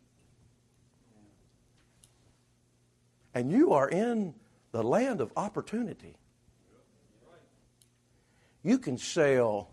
And 3.34 3.50
you 3.50 3.72
are 3.72 3.88
in 3.88 4.34
the 4.72 4.82
land 4.82 5.20
of 5.20 5.32
opportunity. 5.36 6.16
You 8.62 8.78
can 8.78 8.98
sell 8.98 9.70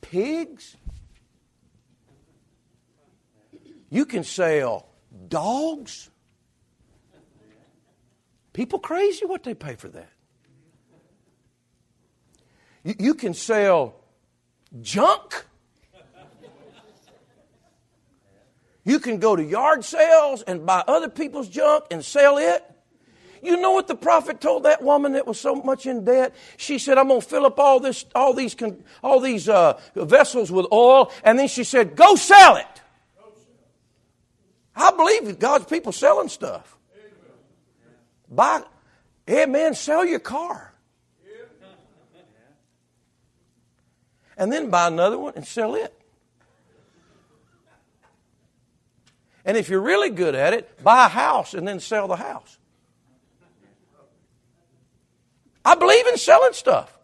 pigs. 0.00 0.76
You 3.90 4.06
can 4.06 4.24
sell 4.24 4.88
dogs. 5.28 6.10
People 8.52 8.78
crazy 8.78 9.24
what 9.24 9.42
they 9.44 9.54
pay 9.54 9.74
for 9.76 9.88
that. 9.88 10.10
You, 12.82 12.94
you 12.98 13.14
can 13.14 13.34
sell 13.34 13.96
junk. 14.80 15.44
You 18.84 18.98
can 18.98 19.18
go 19.18 19.34
to 19.34 19.42
yard 19.42 19.84
sales 19.84 20.42
and 20.42 20.66
buy 20.66 20.84
other 20.86 21.08
people's 21.08 21.48
junk 21.48 21.84
and 21.90 22.04
sell 22.04 22.36
it. 22.36 22.62
You 23.44 23.58
know 23.58 23.72
what 23.72 23.88
the 23.88 23.94
prophet 23.94 24.40
told 24.40 24.62
that 24.62 24.82
woman 24.82 25.12
that 25.12 25.26
was 25.26 25.38
so 25.38 25.54
much 25.54 25.84
in 25.84 26.02
debt? 26.02 26.34
She 26.56 26.78
said, 26.78 26.96
I'm 26.96 27.08
going 27.08 27.20
to 27.20 27.26
fill 27.26 27.44
up 27.44 27.58
all, 27.58 27.78
this, 27.78 28.06
all 28.14 28.32
these, 28.32 28.56
all 29.02 29.20
these 29.20 29.50
uh, 29.50 29.78
vessels 29.94 30.50
with 30.50 30.66
oil. 30.72 31.12
And 31.22 31.38
then 31.38 31.48
she 31.48 31.62
said, 31.62 31.94
Go 31.94 32.16
sell 32.16 32.56
it. 32.56 32.66
I 34.74 34.92
believe 34.92 35.38
God's 35.38 35.66
people 35.66 35.92
selling 35.92 36.28
stuff. 36.28 36.74
Buy, 38.30 38.62
hey 39.26 39.44
man, 39.44 39.74
sell 39.74 40.06
your 40.06 40.20
car. 40.20 40.72
And 44.38 44.50
then 44.50 44.70
buy 44.70 44.86
another 44.86 45.18
one 45.18 45.34
and 45.36 45.46
sell 45.46 45.74
it. 45.74 45.94
And 49.44 49.58
if 49.58 49.68
you're 49.68 49.82
really 49.82 50.08
good 50.08 50.34
at 50.34 50.54
it, 50.54 50.82
buy 50.82 51.04
a 51.04 51.08
house 51.08 51.52
and 51.52 51.68
then 51.68 51.78
sell 51.78 52.08
the 52.08 52.16
house. 52.16 52.58
I 55.64 55.74
believe 55.74 56.06
in 56.06 56.18
selling 56.18 56.52
stuff. 56.52 56.96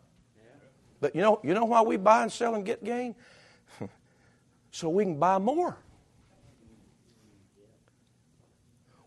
But 1.00 1.14
you 1.14 1.22
know, 1.22 1.40
you 1.42 1.54
know 1.54 1.64
why 1.64 1.82
we 1.82 1.96
buy 1.96 2.22
and 2.22 2.32
sell 2.32 2.54
and 2.54 2.64
get 2.64 2.84
gain? 2.84 3.14
so 4.70 4.88
we 4.90 5.04
can 5.04 5.18
buy 5.18 5.38
more. 5.38 5.76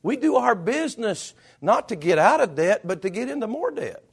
We 0.02 0.18
do 0.18 0.36
our 0.36 0.56
business 0.56 1.34
not 1.62 1.90
to 1.90 1.96
get 1.96 2.20
out 2.20 2.42
of 2.42 2.56
debt, 2.56 2.86
but 2.86 3.04
to 3.04 3.10
get 3.10 3.30
into 3.30 3.48
more 3.48 3.72
debt. 3.72 4.04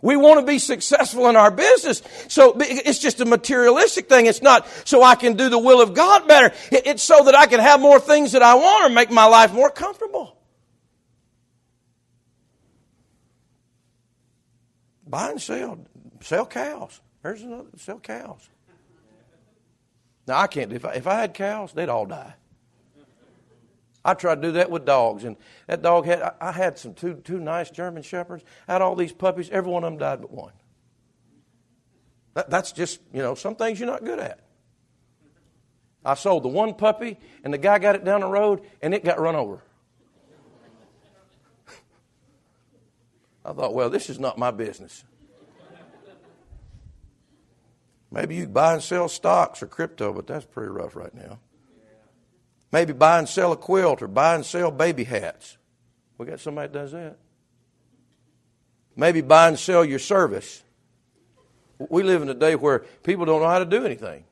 We 0.00 0.16
want 0.16 0.40
to 0.40 0.46
be 0.46 0.58
successful 0.58 1.28
in 1.28 1.36
our 1.36 1.52
business. 1.52 2.02
So 2.26 2.56
it's 2.58 2.98
just 2.98 3.20
a 3.20 3.24
materialistic 3.24 4.08
thing. 4.08 4.26
It's 4.26 4.42
not 4.42 4.66
so 4.84 5.00
I 5.00 5.14
can 5.14 5.34
do 5.34 5.48
the 5.48 5.60
will 5.60 5.80
of 5.80 5.94
God 5.94 6.26
better. 6.26 6.52
It's 6.72 7.04
so 7.04 7.22
that 7.26 7.36
I 7.36 7.46
can 7.46 7.60
have 7.60 7.80
more 7.80 8.00
things 8.00 8.32
that 8.32 8.42
I 8.42 8.54
want 8.56 8.84
or 8.84 8.88
make 8.92 9.12
my 9.12 9.26
life 9.26 9.52
more 9.52 9.70
comfortable. 9.70 10.41
Buy 15.12 15.32
and 15.32 15.42
sell. 15.42 15.78
Sell 16.22 16.46
cows. 16.46 17.02
There's 17.22 17.42
another. 17.42 17.68
Sell 17.76 18.00
cows. 18.00 18.48
Now, 20.26 20.38
I 20.38 20.46
can't. 20.46 20.72
If 20.72 20.86
I, 20.86 20.92
if 20.94 21.06
I 21.06 21.20
had 21.20 21.34
cows, 21.34 21.74
they'd 21.74 21.90
all 21.90 22.06
die. 22.06 22.32
I 24.02 24.14
tried 24.14 24.36
to 24.36 24.40
do 24.40 24.52
that 24.52 24.70
with 24.70 24.86
dogs, 24.86 25.24
and 25.24 25.36
that 25.66 25.82
dog 25.82 26.06
had. 26.06 26.22
I, 26.40 26.50
had 26.50 26.78
some 26.78 26.94
two 26.94 27.16
two 27.16 27.38
nice 27.38 27.70
German 27.70 28.02
shepherds. 28.02 28.42
I 28.66 28.72
had 28.72 28.80
all 28.80 28.96
these 28.96 29.12
puppies. 29.12 29.50
Every 29.50 29.70
one 29.70 29.84
of 29.84 29.92
them 29.92 29.98
died 29.98 30.22
but 30.22 30.30
one. 30.30 30.54
That, 32.32 32.48
that's 32.48 32.72
just 32.72 32.98
you 33.12 33.20
know 33.20 33.34
some 33.34 33.54
things 33.54 33.78
you're 33.78 33.90
not 33.90 34.04
good 34.06 34.18
at. 34.18 34.40
I 36.06 36.14
sold 36.14 36.42
the 36.42 36.48
one 36.48 36.72
puppy, 36.72 37.18
and 37.44 37.52
the 37.52 37.58
guy 37.58 37.78
got 37.78 37.96
it 37.96 38.04
down 38.04 38.22
the 38.22 38.28
road, 38.28 38.62
and 38.80 38.94
it 38.94 39.04
got 39.04 39.20
run 39.20 39.36
over. 39.36 39.62
I 43.44 43.52
thought, 43.52 43.74
well, 43.74 43.90
this 43.90 44.08
is 44.08 44.18
not 44.18 44.38
my 44.38 44.50
business. 44.50 45.04
Maybe 48.10 48.36
you 48.36 48.46
buy 48.46 48.74
and 48.74 48.82
sell 48.82 49.08
stocks 49.08 49.62
or 49.62 49.66
crypto, 49.66 50.12
but 50.12 50.26
that's 50.26 50.44
pretty 50.44 50.70
rough 50.70 50.94
right 50.94 51.14
now. 51.14 51.38
Maybe 52.70 52.92
buy 52.92 53.18
and 53.18 53.28
sell 53.28 53.52
a 53.52 53.56
quilt 53.56 54.02
or 54.02 54.08
buy 54.08 54.34
and 54.34 54.44
sell 54.44 54.70
baby 54.70 55.04
hats. 55.04 55.56
We 56.18 56.26
got 56.26 56.40
somebody 56.40 56.68
that 56.68 56.78
does 56.78 56.92
that. 56.92 57.16
Maybe 58.94 59.22
buy 59.22 59.48
and 59.48 59.58
sell 59.58 59.84
your 59.84 59.98
service. 59.98 60.62
We 61.78 62.02
live 62.02 62.22
in 62.22 62.28
a 62.28 62.34
day 62.34 62.54
where 62.54 62.80
people 63.02 63.24
don't 63.24 63.40
know 63.40 63.48
how 63.48 63.58
to 63.58 63.64
do 63.64 63.84
anything 63.84 64.24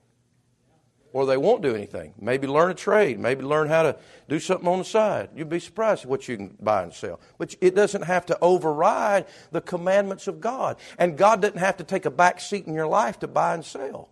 or 1.12 1.26
they 1.26 1.36
won't 1.36 1.62
do 1.62 1.74
anything. 1.74 2.14
Maybe 2.20 2.46
learn 2.46 2.70
a 2.70 2.74
trade. 2.74 3.18
Maybe 3.18 3.42
learn 3.42 3.68
how 3.68 3.82
to 3.82 3.96
do 4.28 4.38
something 4.38 4.68
on 4.68 4.78
the 4.78 4.84
side. 4.84 5.30
You'd 5.34 5.48
be 5.48 5.60
surprised 5.60 6.04
what 6.04 6.28
you 6.28 6.36
can 6.36 6.56
buy 6.60 6.82
and 6.82 6.92
sell. 6.92 7.20
But 7.38 7.54
it 7.60 7.74
doesn't 7.74 8.02
have 8.02 8.26
to 8.26 8.38
override 8.40 9.26
the 9.50 9.60
commandments 9.60 10.28
of 10.28 10.40
God. 10.40 10.76
And 10.98 11.16
God 11.18 11.42
doesn't 11.42 11.58
have 11.58 11.76
to 11.78 11.84
take 11.84 12.04
a 12.04 12.10
back 12.10 12.40
seat 12.40 12.66
in 12.66 12.74
your 12.74 12.86
life 12.86 13.18
to 13.20 13.28
buy 13.28 13.54
and 13.54 13.64
sell. 13.64 14.08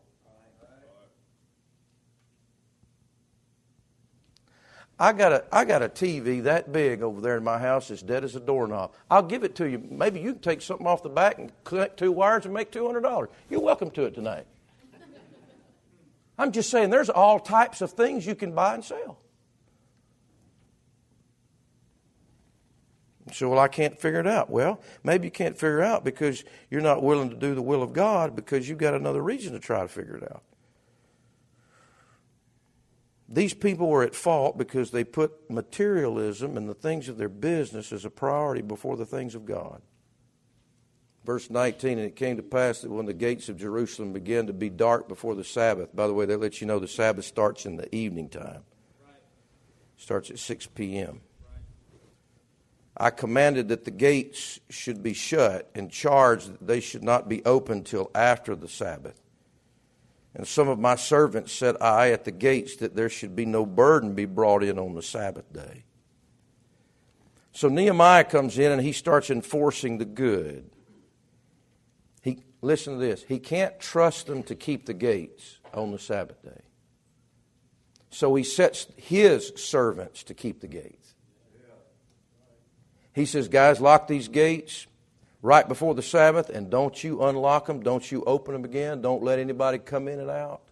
I 5.00 5.12
got 5.12 5.32
a 5.32 5.44
I 5.52 5.64
got 5.64 5.82
a 5.82 5.88
TV 5.88 6.42
that 6.42 6.72
big 6.72 7.02
over 7.02 7.20
there 7.20 7.36
in 7.36 7.44
my 7.44 7.58
house, 7.58 7.88
as 7.92 8.02
dead 8.02 8.24
as 8.24 8.34
a 8.34 8.40
doorknob. 8.40 8.92
I'll 9.08 9.22
give 9.22 9.44
it 9.44 9.54
to 9.56 9.68
you. 9.68 9.78
Maybe 9.78 10.18
you 10.18 10.32
can 10.32 10.42
take 10.42 10.60
something 10.60 10.88
off 10.88 11.04
the 11.04 11.08
back 11.08 11.38
and 11.38 11.52
connect 11.62 11.98
two 11.98 12.10
wires 12.10 12.46
and 12.46 12.54
make 12.54 12.72
two 12.72 12.84
hundred 12.84 13.02
dollars. 13.02 13.28
You're 13.48 13.60
welcome 13.60 13.92
to 13.92 14.06
it 14.06 14.14
tonight. 14.16 14.46
I'm 16.38 16.52
just 16.52 16.70
saying 16.70 16.90
there's 16.90 17.10
all 17.10 17.40
types 17.40 17.80
of 17.80 17.92
things 17.92 18.26
you 18.26 18.34
can 18.34 18.52
buy 18.52 18.74
and 18.74 18.84
sell. 18.84 19.18
So, 23.32 23.50
well, 23.50 23.58
I 23.58 23.68
can't 23.68 23.98
figure 23.98 24.20
it 24.20 24.26
out. 24.26 24.48
Well, 24.48 24.80
maybe 25.02 25.26
you 25.26 25.30
can't 25.30 25.56
figure 25.56 25.82
it 25.82 25.86
out 25.86 26.04
because 26.04 26.44
you're 26.70 26.80
not 26.80 27.02
willing 27.02 27.30
to 27.30 27.36
do 27.36 27.54
the 27.54 27.62
will 27.62 27.82
of 27.82 27.92
God 27.92 28.34
because 28.34 28.68
you've 28.68 28.78
got 28.78 28.94
another 28.94 29.22
reason 29.22 29.52
to 29.52 29.58
try 29.58 29.82
to 29.82 29.88
figure 29.88 30.16
it 30.16 30.22
out. 30.22 30.42
These 33.28 33.52
people 33.52 33.88
were 33.88 34.04
at 34.04 34.14
fault 34.14 34.56
because 34.56 34.90
they 34.90 35.04
put 35.04 35.50
materialism 35.50 36.56
and 36.56 36.66
the 36.66 36.74
things 36.74 37.10
of 37.10 37.18
their 37.18 37.28
business 37.28 37.92
as 37.92 38.06
a 38.06 38.10
priority 38.10 38.62
before 38.62 38.96
the 38.96 39.04
things 39.04 39.34
of 39.34 39.44
God. 39.44 39.82
Verse 41.28 41.50
19, 41.50 41.98
and 41.98 42.06
it 42.06 42.16
came 42.16 42.38
to 42.38 42.42
pass 42.42 42.80
that 42.80 42.90
when 42.90 43.04
the 43.04 43.12
gates 43.12 43.50
of 43.50 43.58
Jerusalem 43.58 44.14
began 44.14 44.46
to 44.46 44.54
be 44.54 44.70
dark 44.70 45.08
before 45.08 45.34
the 45.34 45.44
Sabbath, 45.44 45.94
by 45.94 46.06
the 46.06 46.14
way, 46.14 46.24
they 46.24 46.36
let 46.36 46.62
you 46.62 46.66
know 46.66 46.78
the 46.78 46.88
Sabbath 46.88 47.26
starts 47.26 47.66
in 47.66 47.76
the 47.76 47.94
evening 47.94 48.30
time, 48.30 48.62
starts 49.98 50.30
at 50.30 50.38
6 50.38 50.68
p.m. 50.68 51.20
I 52.96 53.10
commanded 53.10 53.68
that 53.68 53.84
the 53.84 53.90
gates 53.90 54.58
should 54.70 55.02
be 55.02 55.12
shut 55.12 55.70
and 55.74 55.90
charged 55.90 56.50
that 56.50 56.66
they 56.66 56.80
should 56.80 57.02
not 57.02 57.28
be 57.28 57.44
opened 57.44 57.84
till 57.84 58.10
after 58.14 58.56
the 58.56 58.66
Sabbath. 58.66 59.20
And 60.34 60.48
some 60.48 60.68
of 60.68 60.78
my 60.78 60.96
servants 60.96 61.52
set 61.52 61.82
I 61.82 62.10
at 62.12 62.24
the 62.24 62.30
gates 62.30 62.76
that 62.76 62.96
there 62.96 63.10
should 63.10 63.36
be 63.36 63.44
no 63.44 63.66
burden 63.66 64.14
be 64.14 64.24
brought 64.24 64.64
in 64.64 64.78
on 64.78 64.94
the 64.94 65.02
Sabbath 65.02 65.52
day. 65.52 65.84
So 67.52 67.68
Nehemiah 67.68 68.24
comes 68.24 68.58
in 68.58 68.72
and 68.72 68.80
he 68.80 68.92
starts 68.92 69.28
enforcing 69.28 69.98
the 69.98 70.06
good. 70.06 70.70
Listen 72.60 72.94
to 72.94 73.00
this. 73.00 73.22
He 73.22 73.38
can't 73.38 73.78
trust 73.78 74.26
them 74.26 74.42
to 74.44 74.54
keep 74.54 74.86
the 74.86 74.94
gates 74.94 75.58
on 75.72 75.92
the 75.92 75.98
Sabbath 75.98 76.42
day. 76.42 76.62
So 78.10 78.34
he 78.34 78.42
sets 78.42 78.86
his 78.96 79.52
servants 79.56 80.24
to 80.24 80.34
keep 80.34 80.60
the 80.60 80.66
gates. 80.66 81.14
He 83.14 83.26
says, 83.26 83.48
Guys, 83.48 83.80
lock 83.80 84.06
these 84.06 84.28
gates 84.28 84.86
right 85.42 85.66
before 85.68 85.94
the 85.94 86.02
Sabbath, 86.02 86.48
and 86.48 86.70
don't 86.70 87.02
you 87.02 87.22
unlock 87.22 87.66
them, 87.66 87.80
don't 87.80 88.10
you 88.10 88.24
open 88.24 88.54
them 88.54 88.64
again, 88.64 89.02
don't 89.02 89.22
let 89.22 89.38
anybody 89.38 89.78
come 89.78 90.08
in 90.08 90.20
and 90.20 90.30
out 90.30 90.62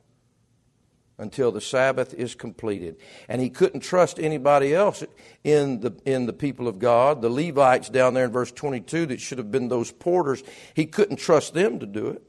until 1.18 1.50
the 1.50 1.60
Sabbath 1.60 2.12
is 2.14 2.34
completed. 2.34 2.96
And 3.28 3.40
he 3.40 3.48
couldn't 3.48 3.80
trust 3.80 4.18
anybody 4.18 4.74
else 4.74 5.02
in 5.44 5.80
the, 5.80 5.92
in 6.04 6.26
the 6.26 6.32
people 6.32 6.68
of 6.68 6.78
God. 6.78 7.22
The 7.22 7.30
Levites 7.30 7.88
down 7.88 8.14
there 8.14 8.26
in 8.26 8.32
verse 8.32 8.52
22 8.52 9.06
that 9.06 9.20
should 9.20 9.38
have 9.38 9.50
been 9.50 9.68
those 9.68 9.90
porters, 9.90 10.42
he 10.74 10.86
couldn't 10.86 11.16
trust 11.16 11.54
them 11.54 11.78
to 11.78 11.86
do 11.86 12.08
it. 12.08 12.22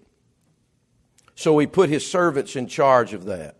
So 1.36 1.58
he 1.60 1.68
put 1.68 1.90
his 1.90 2.10
servants 2.10 2.56
in 2.56 2.68
charge 2.68 3.14
of 3.14 3.26
that. 3.26 3.58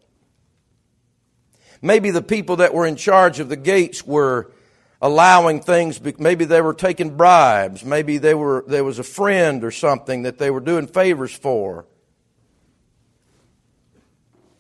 Maybe 1.82 2.10
the 2.10 2.24
people 2.24 2.58
that 2.58 2.74
were 2.74 2.88
in 2.88 2.96
charge 2.96 3.40
of 3.40 3.50
the 3.50 3.56
gates 3.56 4.06
were 4.06 4.52
allowing 5.00 5.62
things 5.62 6.02
maybe 6.18 6.44
they 6.44 6.60
were 6.60 6.74
taking 6.74 7.16
bribes 7.16 7.86
maybe 7.86 8.18
they 8.18 8.34
were 8.34 8.66
there 8.68 8.84
was 8.84 8.98
a 8.98 9.04
friend 9.04 9.64
or 9.64 9.70
something 9.70 10.24
that 10.24 10.40
they 10.40 10.50
were 10.50 10.60
doing 10.60 10.88
favors 10.88 11.32
for 11.32 11.86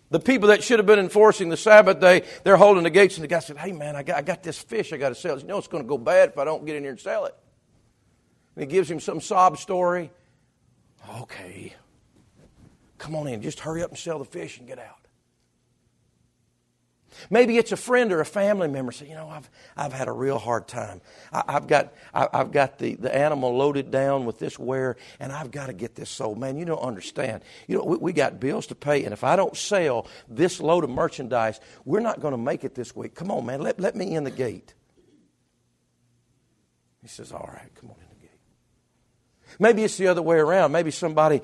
the 0.10 0.20
people 0.20 0.50
that 0.50 0.64
should 0.64 0.80
have 0.80 0.86
been 0.86 1.00
enforcing 1.00 1.50
the 1.50 1.58
sabbath 1.58 2.00
day 2.00 2.24
they're 2.44 2.58
holding 2.58 2.84
the 2.84 2.90
gates 2.90 3.16
and 3.16 3.24
the 3.24 3.28
guy 3.28 3.40
said 3.40 3.58
hey 3.58 3.72
man 3.72 3.96
i 3.96 4.04
got, 4.04 4.18
I 4.18 4.22
got 4.22 4.44
this 4.44 4.58
fish 4.58 4.94
i 4.94 4.98
got 4.98 5.10
to 5.10 5.16
sell 5.16 5.38
you 5.40 5.46
know 5.46 5.58
it's 5.58 5.68
going 5.68 5.84
to 5.84 5.88
go 5.88 5.98
bad 5.98 6.30
if 6.30 6.38
i 6.38 6.44
don't 6.46 6.66
get 6.66 6.76
in 6.76 6.84
here 6.84 6.92
and 6.92 7.00
sell 7.00 7.26
it. 7.26 7.36
And 8.58 8.64
he 8.64 8.68
gives 8.76 8.90
him 8.90 9.00
some 9.00 9.22
sob 9.22 9.60
story. 9.60 10.10
Okay. 11.22 11.76
Come 12.98 13.16
on 13.16 13.28
in. 13.28 13.40
Just 13.44 13.60
hurry 13.60 13.84
up 13.84 13.92
and 13.92 14.00
sell 14.00 14.18
the 14.18 14.26
fish 14.26 14.58
and 14.58 14.68
get 14.68 14.80
out 14.80 15.07
Maybe 17.30 17.58
it's 17.58 17.72
a 17.72 17.78
friend 17.78 18.12
or 18.12 18.20
a 18.20 18.26
family 18.26 18.68
member. 18.68 18.92
Say, 18.92 19.10
you 19.10 19.16
know, 19.16 19.28
I've, 19.28 19.50
I've 19.76 19.94
had 19.94 20.08
a 20.08 20.12
real 20.12 20.38
hard 20.38 20.68
time. 20.68 21.02
I, 21.32 21.52
have 21.54 21.68
got, 21.68 21.94
I, 22.14 22.28
have 22.34 22.52
got 22.52 22.80
the, 22.80 22.96
the 22.96 23.14
animal 23.14 23.56
loaded 23.56 23.92
down 23.92 24.26
with 24.26 24.40
this 24.40 24.58
ware, 24.58 24.98
and 25.20 25.32
I've 25.32 25.52
got 25.52 25.68
to 25.68 25.74
get 25.74 25.96
this 25.96 26.10
sold. 26.10 26.38
Man, 26.38 26.58
you 26.58 26.66
don't 26.66 26.82
understand. 26.82 27.44
You 27.68 27.78
know, 27.78 27.84
we, 27.84 27.98
we 27.98 28.14
got 28.14 28.40
bills 28.40 28.68
to 28.68 28.76
pay, 28.76 29.04
and 29.04 29.14
if 29.14 29.24
I 29.24 29.36
don't 29.36 29.56
sell 29.56 30.08
this 30.28 30.60
load 30.60 30.84
of 30.84 30.90
merchandise, 30.90 31.60
we're 31.86 32.00
not 32.00 32.20
going 32.20 32.34
to 32.34 32.38
make 32.38 32.64
it 32.64 32.76
this 32.76 32.96
week. 32.96 33.16
Come 33.16 33.32
on, 33.32 33.46
man, 33.46 33.62
let, 33.62 33.80
let 33.80 33.96
me 33.96 34.16
in 34.16 34.24
the 34.24 34.32
gate. 34.32 34.74
He 37.02 37.08
says, 37.08 37.32
all 37.32 37.50
right, 37.54 37.70
come 37.76 37.90
on 37.92 37.96
in. 38.02 38.07
Maybe 39.60 39.84
it's 39.84 39.98
the 39.98 40.08
other 40.08 40.22
way 40.22 40.38
around. 40.38 40.72
Maybe 40.72 40.92
somebody, 40.92 41.42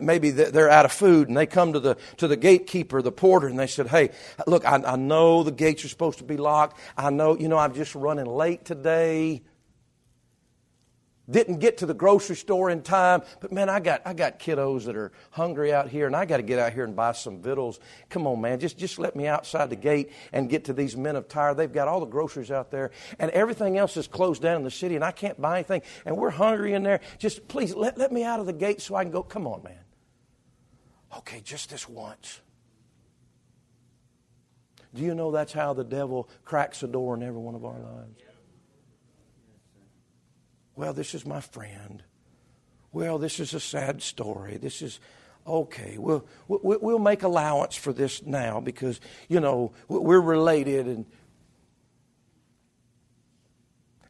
maybe 0.00 0.30
they're 0.30 0.70
out 0.70 0.84
of 0.84 0.92
food 0.92 1.28
and 1.28 1.36
they 1.36 1.46
come 1.46 1.72
to 1.72 1.80
the, 1.80 1.96
to 2.18 2.28
the 2.28 2.36
gatekeeper, 2.36 3.02
the 3.02 3.12
porter, 3.12 3.46
and 3.48 3.58
they 3.58 3.66
said, 3.66 3.88
Hey, 3.88 4.10
look, 4.46 4.64
I, 4.64 4.76
I 4.76 4.96
know 4.96 5.42
the 5.42 5.52
gates 5.52 5.84
are 5.84 5.88
supposed 5.88 6.18
to 6.18 6.24
be 6.24 6.36
locked. 6.36 6.78
I 6.96 7.10
know, 7.10 7.36
you 7.36 7.48
know, 7.48 7.58
I'm 7.58 7.74
just 7.74 7.94
running 7.94 8.26
late 8.26 8.64
today 8.64 9.42
didn't 11.28 11.58
get 11.58 11.78
to 11.78 11.86
the 11.86 11.94
grocery 11.94 12.36
store 12.36 12.70
in 12.70 12.82
time, 12.82 13.22
but 13.40 13.52
man, 13.52 13.68
I 13.68 13.80
got 13.80 14.02
I 14.04 14.14
got 14.14 14.38
kiddos 14.38 14.84
that 14.84 14.96
are 14.96 15.12
hungry 15.30 15.72
out 15.72 15.88
here, 15.88 16.06
and 16.06 16.14
I 16.14 16.24
got 16.24 16.36
to 16.36 16.42
get 16.42 16.58
out 16.58 16.72
here 16.72 16.84
and 16.84 16.94
buy 16.94 17.12
some 17.12 17.40
victuals. 17.40 17.80
Come 18.10 18.26
on, 18.26 18.40
man, 18.40 18.60
just 18.60 18.78
just 18.78 18.98
let 18.98 19.16
me 19.16 19.26
outside 19.26 19.70
the 19.70 19.76
gate 19.76 20.12
and 20.32 20.48
get 20.48 20.64
to 20.66 20.72
these 20.72 20.96
men 20.96 21.16
of 21.16 21.28
Tyre. 21.28 21.54
They've 21.54 21.72
got 21.72 21.88
all 21.88 22.00
the 22.00 22.06
groceries 22.06 22.50
out 22.50 22.70
there, 22.70 22.90
and 23.18 23.30
everything 23.32 23.76
else 23.76 23.96
is 23.96 24.06
closed 24.06 24.42
down 24.42 24.56
in 24.56 24.64
the 24.64 24.70
city, 24.70 24.94
and 24.94 25.04
I 25.04 25.10
can't 25.10 25.40
buy 25.40 25.56
anything, 25.56 25.82
and 26.04 26.16
we're 26.16 26.30
hungry 26.30 26.74
in 26.74 26.82
there. 26.82 27.00
Just 27.18 27.48
please 27.48 27.74
let 27.74 27.98
let 27.98 28.12
me 28.12 28.22
out 28.22 28.40
of 28.40 28.46
the 28.46 28.52
gate 28.52 28.80
so 28.80 28.94
I 28.94 29.02
can 29.02 29.10
go. 29.10 29.22
Come 29.22 29.46
on, 29.46 29.62
man. 29.62 29.80
Okay, 31.18 31.40
just 31.40 31.70
this 31.70 31.88
once. 31.88 32.40
Do 34.94 35.02
you 35.02 35.14
know 35.14 35.30
that's 35.30 35.52
how 35.52 35.74
the 35.74 35.84
devil 35.84 36.28
cracks 36.44 36.80
the 36.80 36.88
door 36.88 37.14
in 37.14 37.22
every 37.22 37.40
one 37.40 37.54
of 37.54 37.64
our 37.64 37.78
lives? 37.78 38.25
Well, 40.76 40.92
this 40.92 41.14
is 41.14 41.26
my 41.26 41.40
friend. 41.40 42.02
Well, 42.92 43.18
this 43.18 43.40
is 43.40 43.54
a 43.54 43.60
sad 43.60 44.02
story. 44.02 44.58
This 44.58 44.82
is 44.82 45.00
okay. 45.46 45.96
We'll 45.98 46.26
we'll 46.48 46.98
make 46.98 47.22
allowance 47.22 47.74
for 47.74 47.92
this 47.92 48.22
now 48.22 48.60
because 48.60 49.00
you 49.28 49.40
know 49.40 49.72
we're 49.88 50.20
related 50.20 50.86
and. 50.86 51.06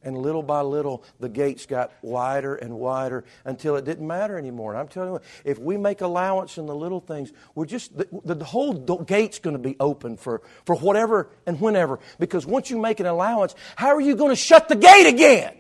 And 0.03 0.17
little 0.17 0.45
by 0.45 0.61
little, 0.61 1.03
the 1.19 1.29
gates 1.29 1.67
got 1.67 1.91
wider 2.01 2.55
and 2.55 2.79
wider 2.79 3.25
until 3.45 3.75
it 3.75 3.85
didn't 3.85 4.07
matter 4.07 4.39
anymore. 4.39 4.71
And 4.71 4.79
I'm 4.79 4.87
telling 4.87 5.15
you, 5.15 5.21
if 5.45 5.59
we 5.59 5.77
make 5.77 6.01
allowance 6.01 6.59
in 6.59 6.67
the 6.67 6.77
little 6.77 7.01
things, 7.01 7.33
we're 7.57 7.67
just 7.67 7.99
the, 7.99 8.07
the 8.25 8.45
whole 8.45 8.73
gate's 8.73 9.41
going 9.41 9.57
to 9.57 9.63
be 9.63 9.75
open 9.81 10.17
for, 10.17 10.43
for 10.65 10.77
whatever 10.77 11.29
and 11.45 11.61
whenever. 11.61 11.99
Because 12.21 12.47
once 12.47 12.71
you 12.71 12.79
make 12.79 13.01
an 13.01 13.07
allowance, 13.07 13.57
how 13.75 13.97
are 13.97 14.01
you 14.01 14.15
going 14.15 14.31
to 14.31 14.37
shut 14.37 14.69
the 14.69 14.77
gate 14.77 15.09
again? 15.09 15.57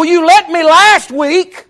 Well, 0.00 0.08
you 0.08 0.24
let 0.24 0.48
me 0.48 0.62
last 0.62 1.10
week. 1.10 1.66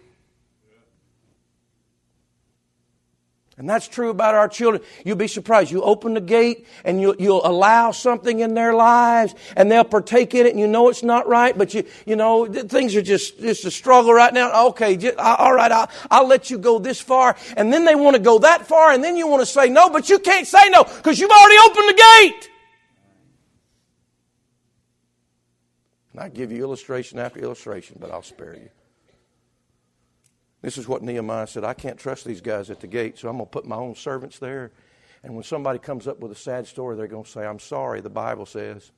And 3.58 3.68
that's 3.68 3.88
true 3.88 4.10
about 4.10 4.36
our 4.36 4.46
children. 4.46 4.84
You'll 5.04 5.16
be 5.16 5.26
surprised. 5.26 5.72
You 5.72 5.82
open 5.82 6.14
the 6.14 6.20
gate 6.20 6.68
and 6.84 7.00
you'll, 7.00 7.16
you'll 7.18 7.44
allow 7.44 7.90
something 7.90 8.38
in 8.38 8.54
their 8.54 8.72
lives 8.72 9.34
and 9.56 9.68
they'll 9.68 9.82
partake 9.82 10.32
in 10.36 10.46
it 10.46 10.50
and 10.50 10.60
you 10.60 10.68
know 10.68 10.90
it's 10.90 11.02
not 11.02 11.26
right, 11.26 11.58
but 11.58 11.74
you, 11.74 11.82
you 12.06 12.14
know, 12.14 12.46
things 12.46 12.94
are 12.94 13.02
just, 13.02 13.40
just 13.40 13.64
a 13.64 13.70
struggle 13.72 14.14
right 14.14 14.32
now. 14.32 14.68
Okay, 14.68 14.96
just, 14.96 15.16
all 15.18 15.52
right, 15.52 15.72
I'll, 15.72 15.90
I'll 16.08 16.28
let 16.28 16.50
you 16.50 16.58
go 16.58 16.78
this 16.78 17.00
far. 17.00 17.36
And 17.56 17.72
then 17.72 17.84
they 17.84 17.96
want 17.96 18.14
to 18.14 18.22
go 18.22 18.38
that 18.38 18.68
far 18.68 18.92
and 18.92 19.02
then 19.02 19.16
you 19.16 19.26
want 19.26 19.42
to 19.42 19.46
say 19.46 19.68
no, 19.68 19.90
but 19.90 20.08
you 20.08 20.20
can't 20.20 20.46
say 20.46 20.68
no 20.68 20.84
because 20.84 21.18
you've 21.18 21.32
already 21.32 21.56
opened 21.64 21.88
the 21.88 21.94
gate. 22.20 22.49
I 26.20 26.28
give 26.28 26.52
you 26.52 26.62
illustration 26.62 27.18
after 27.18 27.40
illustration, 27.40 27.96
but 27.98 28.10
I'll 28.10 28.22
spare 28.22 28.54
you. 28.54 28.68
This 30.60 30.76
is 30.76 30.86
what 30.86 31.02
Nehemiah 31.02 31.46
said 31.46 31.64
I 31.64 31.72
can't 31.72 31.98
trust 31.98 32.26
these 32.26 32.42
guys 32.42 32.68
at 32.68 32.80
the 32.80 32.86
gate, 32.86 33.18
so 33.18 33.28
I'm 33.30 33.36
going 33.38 33.46
to 33.46 33.50
put 33.50 33.66
my 33.66 33.76
own 33.76 33.94
servants 33.94 34.38
there. 34.38 34.70
And 35.22 35.34
when 35.34 35.44
somebody 35.44 35.78
comes 35.78 36.06
up 36.06 36.20
with 36.20 36.30
a 36.30 36.36
sad 36.36 36.66
story, 36.66 36.94
they're 36.94 37.06
going 37.06 37.24
to 37.24 37.30
say, 37.30 37.46
I'm 37.46 37.58
sorry, 37.58 38.02
the 38.02 38.10
Bible 38.10 38.44
says. 38.44 38.92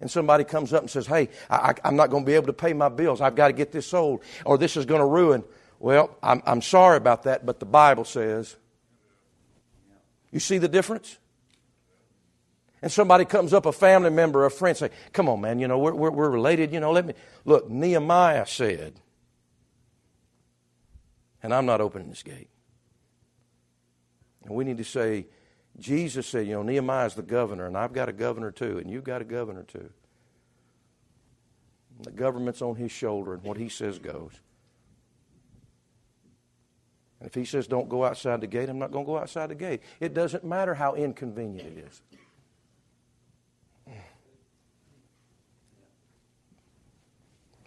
And 0.00 0.10
somebody 0.10 0.44
comes 0.44 0.72
up 0.72 0.80
and 0.80 0.90
says, 0.90 1.06
Hey, 1.06 1.28
I, 1.50 1.74
am 1.84 1.94
not 1.94 2.08
going 2.08 2.22
to 2.24 2.26
be 2.26 2.34
able 2.34 2.46
to 2.46 2.54
pay 2.54 2.72
my 2.72 2.88
bills. 2.88 3.20
I've 3.20 3.34
got 3.34 3.48
to 3.48 3.52
get 3.52 3.70
this 3.70 3.86
sold, 3.86 4.22
or 4.46 4.56
this 4.56 4.78
is 4.78 4.86
going 4.86 5.00
to 5.00 5.06
ruin. 5.06 5.44
Well, 5.78 6.16
I'm, 6.22 6.42
I'm 6.46 6.62
sorry 6.62 6.96
about 6.96 7.24
that, 7.24 7.44
but 7.44 7.60
the 7.60 7.66
Bible 7.66 8.06
says. 8.06 8.56
You 10.30 10.40
see 10.40 10.56
the 10.56 10.68
difference? 10.68 11.18
And 12.82 12.90
somebody 12.90 13.24
comes 13.24 13.52
up, 13.52 13.66
a 13.66 13.72
family 13.72 14.10
member, 14.10 14.44
a 14.46 14.50
friend, 14.50 14.76
say, 14.76 14.90
Come 15.12 15.28
on, 15.28 15.40
man, 15.40 15.58
you 15.58 15.68
know, 15.68 15.78
we're, 15.78 15.94
we're, 15.94 16.10
we're 16.10 16.30
related, 16.30 16.72
you 16.72 16.80
know, 16.80 16.92
let 16.92 17.06
me. 17.06 17.14
Look, 17.44 17.68
Nehemiah 17.68 18.46
said, 18.46 19.00
and 21.42 21.54
I'm 21.54 21.66
not 21.66 21.80
opening 21.80 22.08
this 22.08 22.22
gate. 22.22 22.48
And 24.44 24.54
we 24.54 24.64
need 24.64 24.78
to 24.78 24.84
say, 24.84 25.26
Jesus 25.78 26.26
said, 26.26 26.46
you 26.46 26.54
know, 26.54 26.62
Nehemiah's 26.62 27.14
the 27.14 27.22
governor, 27.22 27.66
and 27.66 27.76
I've 27.76 27.92
got 27.92 28.08
a 28.08 28.12
governor 28.12 28.50
too, 28.50 28.78
and 28.78 28.90
you've 28.90 29.04
got 29.04 29.20
a 29.20 29.24
governor 29.24 29.62
too. 29.62 29.90
The 32.02 32.10
government's 32.10 32.62
on 32.62 32.76
his 32.76 32.90
shoulder, 32.90 33.34
and 33.34 33.42
what 33.42 33.58
he 33.58 33.68
says 33.68 33.98
goes. 33.98 34.32
And 37.20 37.28
if 37.28 37.34
he 37.34 37.44
says 37.44 37.66
don't 37.66 37.88
go 37.88 38.04
outside 38.04 38.40
the 38.40 38.46
gate, 38.46 38.70
I'm 38.70 38.78
not 38.78 38.90
going 38.90 39.04
to 39.04 39.10
go 39.10 39.18
outside 39.18 39.50
the 39.50 39.54
gate. 39.54 39.82
It 40.00 40.14
doesn't 40.14 40.44
matter 40.44 40.74
how 40.74 40.94
inconvenient 40.94 41.76
it 41.76 41.84
is. 41.86 42.02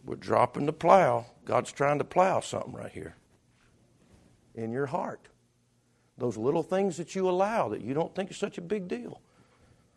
We're 0.06 0.16
dropping 0.16 0.66
the 0.66 0.74
plow. 0.74 1.26
God's 1.46 1.72
trying 1.72 2.00
to 2.00 2.04
plow 2.04 2.40
something 2.42 2.74
right 2.74 2.92
here 2.92 3.16
in 4.56 4.72
your 4.72 4.86
heart. 4.86 5.28
Those 6.18 6.38
little 6.38 6.64
things 6.64 6.98
that 6.98 7.16
you 7.16 7.30
allow 7.30 7.70
that 7.70 7.82
you 7.82 7.94
don't 7.94 8.14
think 8.14 8.30
is 8.30 8.38
such 8.38 8.58
a 8.58 8.62
big 8.62 8.88
deal, 8.88 9.22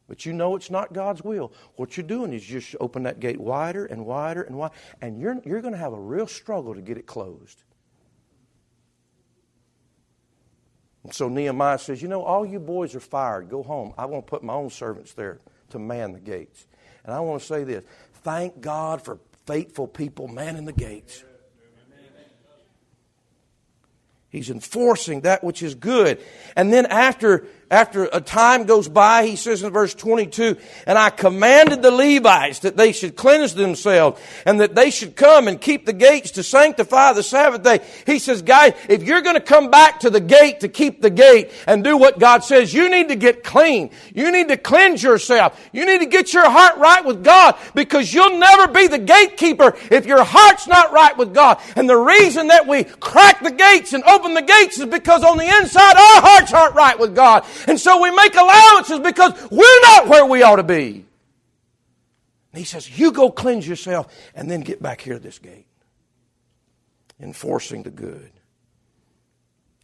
but 0.09 0.25
you 0.25 0.33
know 0.33 0.57
it's 0.57 0.71
not 0.71 0.93
God's 0.93 1.23
will. 1.23 1.53
What 1.75 1.97
you're 1.97 2.07
doing 2.07 2.33
is 2.33 2.49
you 2.49 2.61
just 2.61 2.77
open 2.81 3.03
that 3.03 3.21
gate 3.21 3.41
wider 3.41 3.85
and 3.87 4.07
wider 4.07 4.43
and 4.43 4.57
wider, 4.57 4.75
and 5.03 5.21
you're, 5.21 5.41
you're 5.45 5.61
going 5.61 5.75
to 5.75 5.79
have 5.79 5.93
a 5.93 6.01
real 6.01 6.27
struggle 6.27 6.75
to 6.75 6.81
get 6.81 6.97
it 6.97 7.07
closed. 7.07 7.65
And 11.05 11.13
so 11.15 11.29
Nehemiah 11.29 11.79
says, 11.79 12.01
You 12.01 12.09
know, 12.09 12.23
all 12.23 12.47
you 12.47 12.59
boys 12.59 12.95
are 12.95 13.01
fired. 13.01 13.49
Go 13.49 13.63
home. 13.63 13.93
I 13.99 14.07
want 14.07 14.27
to 14.27 14.31
put 14.31 14.43
my 14.43 14.55
own 14.55 14.71
servants 14.71 15.13
there 15.13 15.39
to 15.71 15.79
man 15.79 16.13
the 16.13 16.21
gates. 16.21 16.67
And 17.05 17.15
I 17.15 17.21
want 17.21 17.41
to 17.41 17.47
say 17.47 17.63
this 17.63 17.85
thank 18.25 18.61
God 18.61 19.01
for 19.03 19.21
faithful 19.47 19.87
people 19.87 20.29
manning 20.29 20.65
the 20.65 20.73
gates. 20.73 21.23
He's 24.29 24.51
enforcing 24.51 25.23
that 25.23 25.43
which 25.43 25.63
is 25.63 25.75
good. 25.75 26.21
And 26.57 26.73
then 26.73 26.85
after 26.87 27.47
after 27.71 28.05
a 28.05 28.21
time 28.21 28.65
goes 28.65 28.89
by, 28.89 29.27
he 29.27 29.35
says 29.35 29.65
in 29.65 29.73
verse 29.73 29.93
22, 29.93 30.57
and 30.87 30.97
I 30.97 31.11
commanded 31.11 31.83
the 31.83 31.91
Levites 31.91 32.61
that 32.61 32.77
they 32.77 32.93
should 32.93 33.17
cleanse 33.17 33.55
themselves 33.55 34.21
and 34.45 34.61
that 34.61 34.77
they 34.77 34.91
should 34.91 35.17
come 35.17 35.49
and 35.49 35.61
keep 35.61 35.85
the 35.85 35.93
gates 35.93 36.33
to 36.33 36.45
sanctify 36.45 37.13
the 37.13 37.25
Sabbath 37.25 37.65
day. 37.65 37.81
He 38.07 38.21
says, 38.21 38.43
guys, 38.43 38.75
if 38.89 39.03
you're 39.03 39.21
going 39.21 39.35
to 39.35 39.41
come 39.41 39.71
back 39.71 40.01
to 40.01 40.11
the 40.11 40.21
gate 40.21 40.61
to 40.61 40.69
keep 40.69 41.03
the 41.03 41.11
gate 41.11 41.51
and 41.67 41.83
do 41.83 41.97
what 41.97 42.21
God 42.21 42.45
says, 42.45 42.73
you 42.73 42.89
need 42.89 43.09
to 43.09 43.17
get 43.17 43.43
clean. 43.43 43.91
You 44.15 44.31
need 44.31 44.47
to 44.49 44.57
cleanse 44.57 45.03
yourself. 45.03 45.61
You 45.73 45.87
need 45.87 45.99
to 45.99 46.07
get 46.07 46.33
your 46.33 46.49
heart 46.49 46.79
right 46.79 47.05
with 47.05 47.25
God 47.25 47.57
because 47.75 48.15
you'll 48.15 48.39
never 48.39 48.69
be 48.73 48.87
the 48.87 48.99
gatekeeper 48.99 49.77
if 49.91 50.07
your 50.07 50.23
heart's 50.23 50.69
not 50.69 50.93
right 50.93 51.17
with 51.17 51.35
God. 51.35 51.61
And 51.75 51.89
the 51.89 51.97
reason 51.97 52.47
that 52.49 52.69
we 52.69 52.85
crack 52.85 53.43
the 53.43 53.51
gates 53.51 53.93
and 53.93 54.05
open 54.05 54.35
the 54.35 54.43
gates 54.43 54.79
is 54.79 54.87
because 54.87 55.25
on 55.25 55.37
the 55.37 55.47
inside 55.47 55.97
our 55.97 56.23
hearts 56.23 56.53
aren't 56.53 56.77
right 56.77 56.99
with 56.99 57.17
God. 57.17 57.45
And 57.67 57.79
so 57.81 58.01
we 58.01 58.11
make 58.11 58.35
allowances 58.35 59.01
because 59.01 59.33
we're 59.51 59.81
not 59.83 60.09
where 60.09 60.27
we 60.27 60.43
ought 60.43 60.57
to 60.57 60.63
be. 60.63 61.05
And 62.53 62.59
he 62.59 62.65
says, 62.65 62.99
You 62.99 63.13
go 63.13 63.31
cleanse 63.31 63.67
yourself 63.67 64.13
and 64.35 64.51
then 64.51 64.61
get 64.61 64.83
back 64.83 65.01
here 65.01 65.15
to 65.15 65.21
this 65.21 65.39
gate. 65.39 65.67
Enforcing 67.21 67.83
the 67.83 67.91
good. 67.91 68.31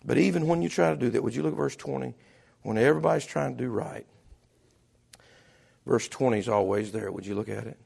But 0.04 0.18
even 0.18 0.48
when 0.48 0.62
you 0.62 0.68
try 0.68 0.90
to 0.90 0.96
do 0.96 1.11
that, 1.11 1.22
would 1.22 1.35
you 1.35 1.42
look 1.42 1.52
at 1.52 1.58
verse 1.58 1.76
20? 1.76 2.14
When 2.62 2.78
everybody's 2.78 3.26
trying 3.26 3.56
to 3.56 3.62
do 3.62 3.70
right. 3.70 4.06
Verse 5.87 6.08
20 6.08 6.38
is 6.38 6.48
always 6.48 6.92
there. 6.92 7.11
Would 7.11 7.26
you 7.26 7.35
look 7.35 7.48
at 7.48 7.66
it? 7.66 7.78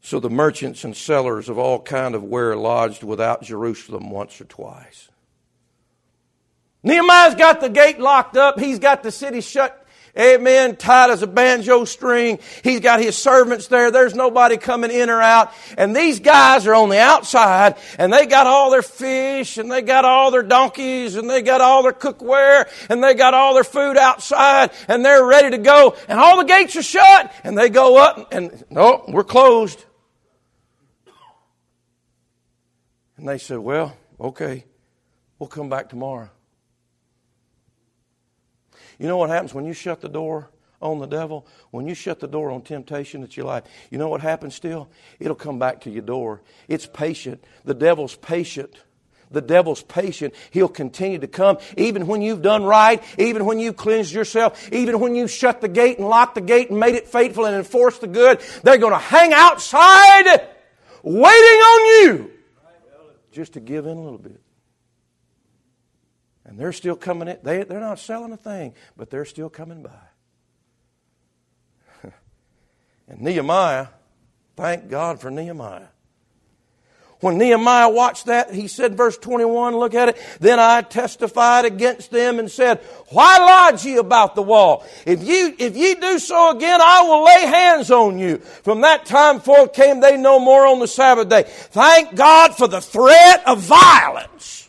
So 0.00 0.18
the 0.18 0.30
merchants 0.30 0.82
and 0.82 0.96
sellers 0.96 1.48
of 1.48 1.58
all 1.58 1.80
kind 1.80 2.14
of 2.14 2.24
ware 2.24 2.56
lodged 2.56 3.04
without 3.04 3.42
Jerusalem 3.42 4.10
once 4.10 4.40
or 4.40 4.44
twice. 4.44 5.08
Nehemiah's 6.82 7.34
got 7.34 7.60
the 7.60 7.68
gate 7.68 8.00
locked 8.00 8.36
up. 8.36 8.58
He's 8.58 8.78
got 8.78 9.02
the 9.02 9.12
city 9.12 9.40
shut 9.40 9.82
Amen. 10.18 10.76
Tight 10.76 11.08
as 11.08 11.22
a 11.22 11.26
banjo 11.26 11.86
string. 11.86 12.38
He's 12.62 12.80
got 12.80 13.00
his 13.00 13.16
servants 13.16 13.68
there. 13.68 13.90
There's 13.90 14.14
nobody 14.14 14.58
coming 14.58 14.90
in 14.90 15.08
or 15.08 15.22
out. 15.22 15.54
And 15.78 15.96
these 15.96 16.20
guys 16.20 16.66
are 16.66 16.74
on 16.74 16.90
the 16.90 16.98
outside 16.98 17.76
and 17.96 18.12
they 18.12 18.26
got 18.26 18.46
all 18.46 18.70
their 18.70 18.82
fish 18.82 19.56
and 19.56 19.72
they 19.72 19.80
got 19.80 20.04
all 20.04 20.30
their 20.30 20.42
donkeys 20.42 21.16
and 21.16 21.30
they 21.30 21.40
got 21.40 21.62
all 21.62 21.82
their 21.82 21.94
cookware 21.94 22.68
and 22.90 23.02
they 23.02 23.14
got 23.14 23.32
all 23.32 23.54
their 23.54 23.64
food 23.64 23.96
outside 23.96 24.72
and 24.86 25.02
they're 25.02 25.24
ready 25.24 25.50
to 25.50 25.58
go. 25.58 25.96
And 26.08 26.20
all 26.20 26.36
the 26.36 26.44
gates 26.44 26.76
are 26.76 26.82
shut 26.82 27.32
and 27.42 27.56
they 27.56 27.70
go 27.70 27.96
up 27.96 28.34
and, 28.34 28.62
no, 28.68 29.04
we're 29.08 29.24
closed. 29.24 29.82
And 33.16 33.26
they 33.26 33.38
said, 33.38 33.60
well, 33.60 33.96
okay, 34.20 34.66
we'll 35.38 35.48
come 35.48 35.70
back 35.70 35.88
tomorrow. 35.88 36.28
You 39.02 39.08
know 39.08 39.16
what 39.16 39.30
happens 39.30 39.52
when 39.52 39.64
you 39.64 39.72
shut 39.72 40.00
the 40.00 40.08
door 40.08 40.48
on 40.80 41.00
the 41.00 41.06
devil? 41.06 41.44
When 41.72 41.88
you 41.88 41.94
shut 41.94 42.20
the 42.20 42.28
door 42.28 42.52
on 42.52 42.62
temptation 42.62 43.20
that 43.22 43.36
you 43.36 43.42
like, 43.42 43.64
you 43.90 43.98
know 43.98 44.08
what 44.08 44.20
happens 44.20 44.54
still? 44.54 44.90
It'll 45.18 45.34
come 45.34 45.58
back 45.58 45.80
to 45.80 45.90
your 45.90 46.02
door. 46.02 46.40
It's 46.68 46.86
patient. 46.86 47.42
The 47.64 47.74
devil's 47.74 48.14
patient. 48.14 48.76
The 49.32 49.40
devil's 49.40 49.82
patient. 49.82 50.34
He'll 50.52 50.68
continue 50.68 51.18
to 51.18 51.26
come 51.26 51.58
even 51.76 52.06
when 52.06 52.22
you've 52.22 52.42
done 52.42 52.62
right, 52.62 53.02
even 53.18 53.44
when 53.44 53.58
you've 53.58 53.76
cleansed 53.76 54.12
yourself, 54.12 54.72
even 54.72 55.00
when 55.00 55.16
you've 55.16 55.32
shut 55.32 55.60
the 55.60 55.68
gate 55.68 55.98
and 55.98 56.06
locked 56.06 56.36
the 56.36 56.40
gate 56.40 56.70
and 56.70 56.78
made 56.78 56.94
it 56.94 57.08
faithful 57.08 57.44
and 57.44 57.56
enforced 57.56 58.02
the 58.02 58.06
good. 58.06 58.40
They're 58.62 58.78
going 58.78 58.92
to 58.92 59.00
hang 59.00 59.32
outside 59.32 60.46
waiting 61.02 61.32
on 61.32 61.86
you 61.86 62.30
just 63.32 63.54
to 63.54 63.60
give 63.60 63.86
in 63.86 63.96
a 63.96 64.00
little 64.00 64.16
bit. 64.16 64.40
And 66.52 66.60
they're 66.60 66.74
still 66.74 66.96
coming 66.96 67.28
in. 67.28 67.38
They, 67.42 67.62
they're 67.62 67.80
not 67.80 67.98
selling 67.98 68.30
a 68.30 68.36
thing, 68.36 68.74
but 68.94 69.08
they're 69.08 69.24
still 69.24 69.48
coming 69.48 69.82
by. 69.82 69.90
and 73.08 73.22
Nehemiah, 73.22 73.86
thank 74.54 74.90
God 74.90 75.18
for 75.18 75.30
Nehemiah. 75.30 75.86
When 77.20 77.38
Nehemiah 77.38 77.88
watched 77.88 78.26
that, 78.26 78.52
he 78.52 78.68
said, 78.68 78.98
verse 78.98 79.16
21, 79.16 79.76
look 79.76 79.94
at 79.94 80.10
it. 80.10 80.18
Then 80.40 80.60
I 80.60 80.82
testified 80.82 81.64
against 81.64 82.10
them 82.10 82.38
and 82.38 82.50
said, 82.50 82.80
Why 83.08 83.38
lodge 83.38 83.86
ye 83.86 83.96
about 83.96 84.34
the 84.34 84.42
wall? 84.42 84.84
If 85.06 85.22
you, 85.22 85.54
if 85.58 85.74
ye 85.74 85.94
do 85.94 86.18
so 86.18 86.54
again, 86.54 86.82
I 86.82 87.00
will 87.00 87.24
lay 87.24 87.46
hands 87.46 87.90
on 87.90 88.18
you. 88.18 88.36
From 88.38 88.82
that 88.82 89.06
time 89.06 89.40
forth 89.40 89.72
came 89.72 90.00
they 90.00 90.18
no 90.18 90.38
more 90.38 90.66
on 90.66 90.80
the 90.80 90.86
Sabbath 90.86 91.30
day. 91.30 91.44
Thank 91.46 92.14
God 92.14 92.54
for 92.54 92.68
the 92.68 92.82
threat 92.82 93.42
of 93.46 93.60
violence. 93.60 94.61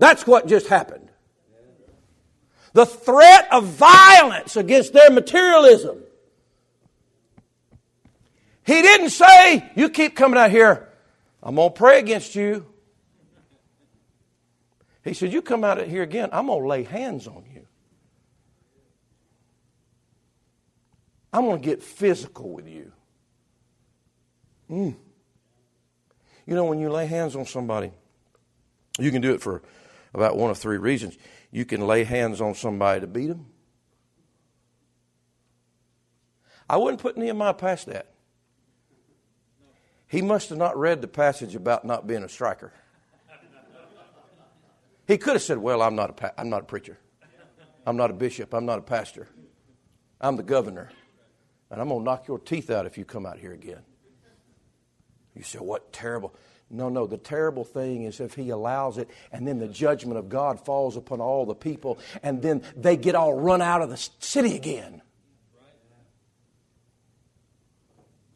That's 0.00 0.26
what 0.26 0.46
just 0.46 0.66
happened. 0.66 1.10
The 2.72 2.86
threat 2.86 3.48
of 3.52 3.66
violence 3.66 4.56
against 4.56 4.94
their 4.94 5.10
materialism. 5.10 5.98
He 8.64 8.80
didn't 8.80 9.10
say, 9.10 9.70
You 9.76 9.90
keep 9.90 10.16
coming 10.16 10.38
out 10.38 10.50
here, 10.50 10.88
I'm 11.42 11.56
going 11.56 11.70
to 11.70 11.76
pray 11.76 11.98
against 11.98 12.34
you. 12.34 12.64
He 15.04 15.12
said, 15.12 15.34
You 15.34 15.42
come 15.42 15.64
out 15.64 15.78
of 15.78 15.88
here 15.88 16.02
again, 16.02 16.30
I'm 16.32 16.46
going 16.46 16.62
to 16.62 16.66
lay 16.66 16.82
hands 16.82 17.26
on 17.26 17.44
you. 17.52 17.66
I'm 21.30 21.44
going 21.44 21.60
to 21.60 21.64
get 21.64 21.82
physical 21.82 22.50
with 22.50 22.66
you. 22.66 22.90
Mm. 24.70 24.96
You 26.46 26.54
know, 26.54 26.64
when 26.64 26.80
you 26.80 26.90
lay 26.90 27.04
hands 27.04 27.36
on 27.36 27.44
somebody, 27.44 27.90
you 28.98 29.10
can 29.10 29.20
do 29.20 29.34
it 29.34 29.42
for 29.42 29.62
about 30.14 30.36
one 30.36 30.50
of 30.50 30.58
three 30.58 30.78
reasons. 30.78 31.16
You 31.50 31.64
can 31.64 31.86
lay 31.86 32.04
hands 32.04 32.40
on 32.40 32.54
somebody 32.54 33.00
to 33.00 33.06
beat 33.06 33.28
them. 33.28 33.46
I 36.68 36.76
wouldn't 36.76 37.02
put 37.02 37.16
Nehemiah 37.16 37.54
past 37.54 37.86
that. 37.86 38.12
He 40.06 40.22
must 40.22 40.48
have 40.48 40.58
not 40.58 40.76
read 40.76 41.02
the 41.02 41.08
passage 41.08 41.54
about 41.54 41.84
not 41.84 42.06
being 42.06 42.22
a 42.22 42.28
striker. 42.28 42.72
He 45.06 45.18
could 45.18 45.32
have 45.32 45.42
said, 45.42 45.58
Well, 45.58 45.82
I'm 45.82 45.96
not 45.96 46.20
a, 46.20 46.40
I'm 46.40 46.48
not 46.48 46.62
a 46.62 46.64
preacher. 46.64 46.98
I'm 47.86 47.96
not 47.96 48.10
a 48.10 48.14
bishop. 48.14 48.54
I'm 48.54 48.66
not 48.66 48.78
a 48.78 48.82
pastor. 48.82 49.26
I'm 50.20 50.36
the 50.36 50.42
governor. 50.42 50.90
And 51.70 51.80
I'm 51.80 51.88
going 51.88 52.00
to 52.00 52.04
knock 52.04 52.28
your 52.28 52.38
teeth 52.38 52.70
out 52.70 52.86
if 52.86 52.98
you 52.98 53.04
come 53.04 53.26
out 53.26 53.38
here 53.38 53.52
again. 53.52 53.82
You 55.34 55.42
say, 55.42 55.58
What 55.58 55.92
terrible. 55.92 56.34
No, 56.72 56.88
no, 56.88 57.06
the 57.08 57.18
terrible 57.18 57.64
thing 57.64 58.04
is 58.04 58.20
if 58.20 58.34
he 58.34 58.50
allows 58.50 58.96
it 58.96 59.10
and 59.32 59.46
then 59.46 59.58
the 59.58 59.66
judgment 59.66 60.18
of 60.18 60.28
God 60.28 60.64
falls 60.64 60.96
upon 60.96 61.20
all 61.20 61.44
the 61.44 61.54
people 61.54 61.98
and 62.22 62.40
then 62.40 62.62
they 62.76 62.96
get 62.96 63.16
all 63.16 63.34
run 63.34 63.60
out 63.60 63.82
of 63.82 63.90
the 63.90 63.96
city 64.20 64.54
again. 64.54 65.02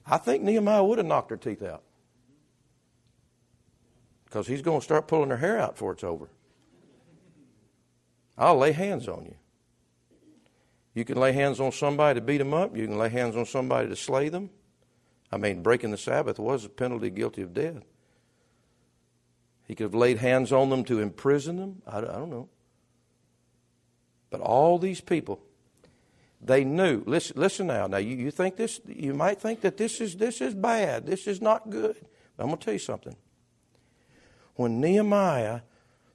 I 0.04 0.18
think 0.18 0.42
Nehemiah 0.42 0.82
would 0.82 0.98
have 0.98 1.06
knocked 1.06 1.30
her 1.30 1.36
teeth 1.36 1.62
out 1.62 1.82
because 4.24 4.48
he's 4.48 4.62
going 4.62 4.80
to 4.80 4.84
start 4.84 5.06
pulling 5.06 5.30
her 5.30 5.36
hair 5.36 5.58
out 5.58 5.74
before 5.74 5.92
it's 5.92 6.04
over. 6.04 6.28
I'll 8.36 8.58
lay 8.58 8.72
hands 8.72 9.06
on 9.06 9.24
you. 9.26 9.36
You 10.92 11.04
can 11.04 11.18
lay 11.18 11.32
hands 11.32 11.60
on 11.60 11.70
somebody 11.70 12.18
to 12.18 12.24
beat 12.24 12.38
them 12.38 12.52
up. 12.52 12.76
You 12.76 12.86
can 12.86 12.98
lay 12.98 13.08
hands 13.08 13.36
on 13.36 13.46
somebody 13.46 13.88
to 13.88 13.96
slay 13.96 14.28
them. 14.28 14.50
I 15.30 15.36
mean, 15.36 15.62
breaking 15.62 15.92
the 15.92 15.98
Sabbath 15.98 16.38
was 16.40 16.64
a 16.64 16.68
penalty 16.68 17.10
guilty 17.10 17.42
of 17.42 17.54
death. 17.54 17.82
He 19.66 19.74
could 19.74 19.84
have 19.84 19.94
laid 19.94 20.18
hands 20.18 20.52
on 20.52 20.70
them 20.70 20.84
to 20.84 21.00
imprison 21.00 21.56
them. 21.56 21.82
I, 21.86 21.98
I 21.98 22.00
don't 22.02 22.30
know. 22.30 22.48
But 24.30 24.40
all 24.40 24.78
these 24.78 25.00
people, 25.00 25.40
they 26.40 26.64
knew. 26.64 27.02
Listen, 27.06 27.40
listen 27.40 27.66
now. 27.68 27.86
Now 27.86 27.98
you, 27.98 28.16
you 28.16 28.30
think 28.30 28.56
this? 28.56 28.80
You 28.86 29.14
might 29.14 29.40
think 29.40 29.62
that 29.62 29.76
this 29.76 30.00
is 30.00 30.16
this 30.16 30.40
is 30.40 30.54
bad. 30.54 31.06
This 31.06 31.26
is 31.26 31.40
not 31.40 31.70
good. 31.70 31.96
I'm 32.38 32.46
going 32.46 32.58
to 32.58 32.64
tell 32.64 32.74
you 32.74 32.80
something. 32.80 33.16
When 34.56 34.80
Nehemiah 34.80 35.60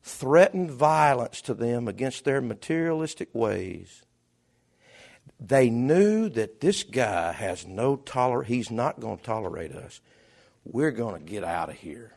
threatened 0.03 0.71
violence 0.71 1.41
to 1.41 1.53
them 1.53 1.87
against 1.87 2.25
their 2.25 2.41
materialistic 2.41 3.33
ways, 3.33 4.03
they 5.39 5.69
knew 5.69 6.29
that 6.29 6.59
this 6.59 6.83
guy 6.83 7.31
has 7.31 7.65
no 7.65 7.95
tolerance. 7.95 8.49
He's 8.49 8.71
not 8.71 8.99
going 8.99 9.17
to 9.17 9.23
tolerate 9.23 9.71
us. 9.71 10.01
We're 10.65 10.91
going 10.91 11.23
to 11.23 11.31
get 11.31 11.43
out 11.43 11.69
of 11.69 11.75
here. 11.75 12.13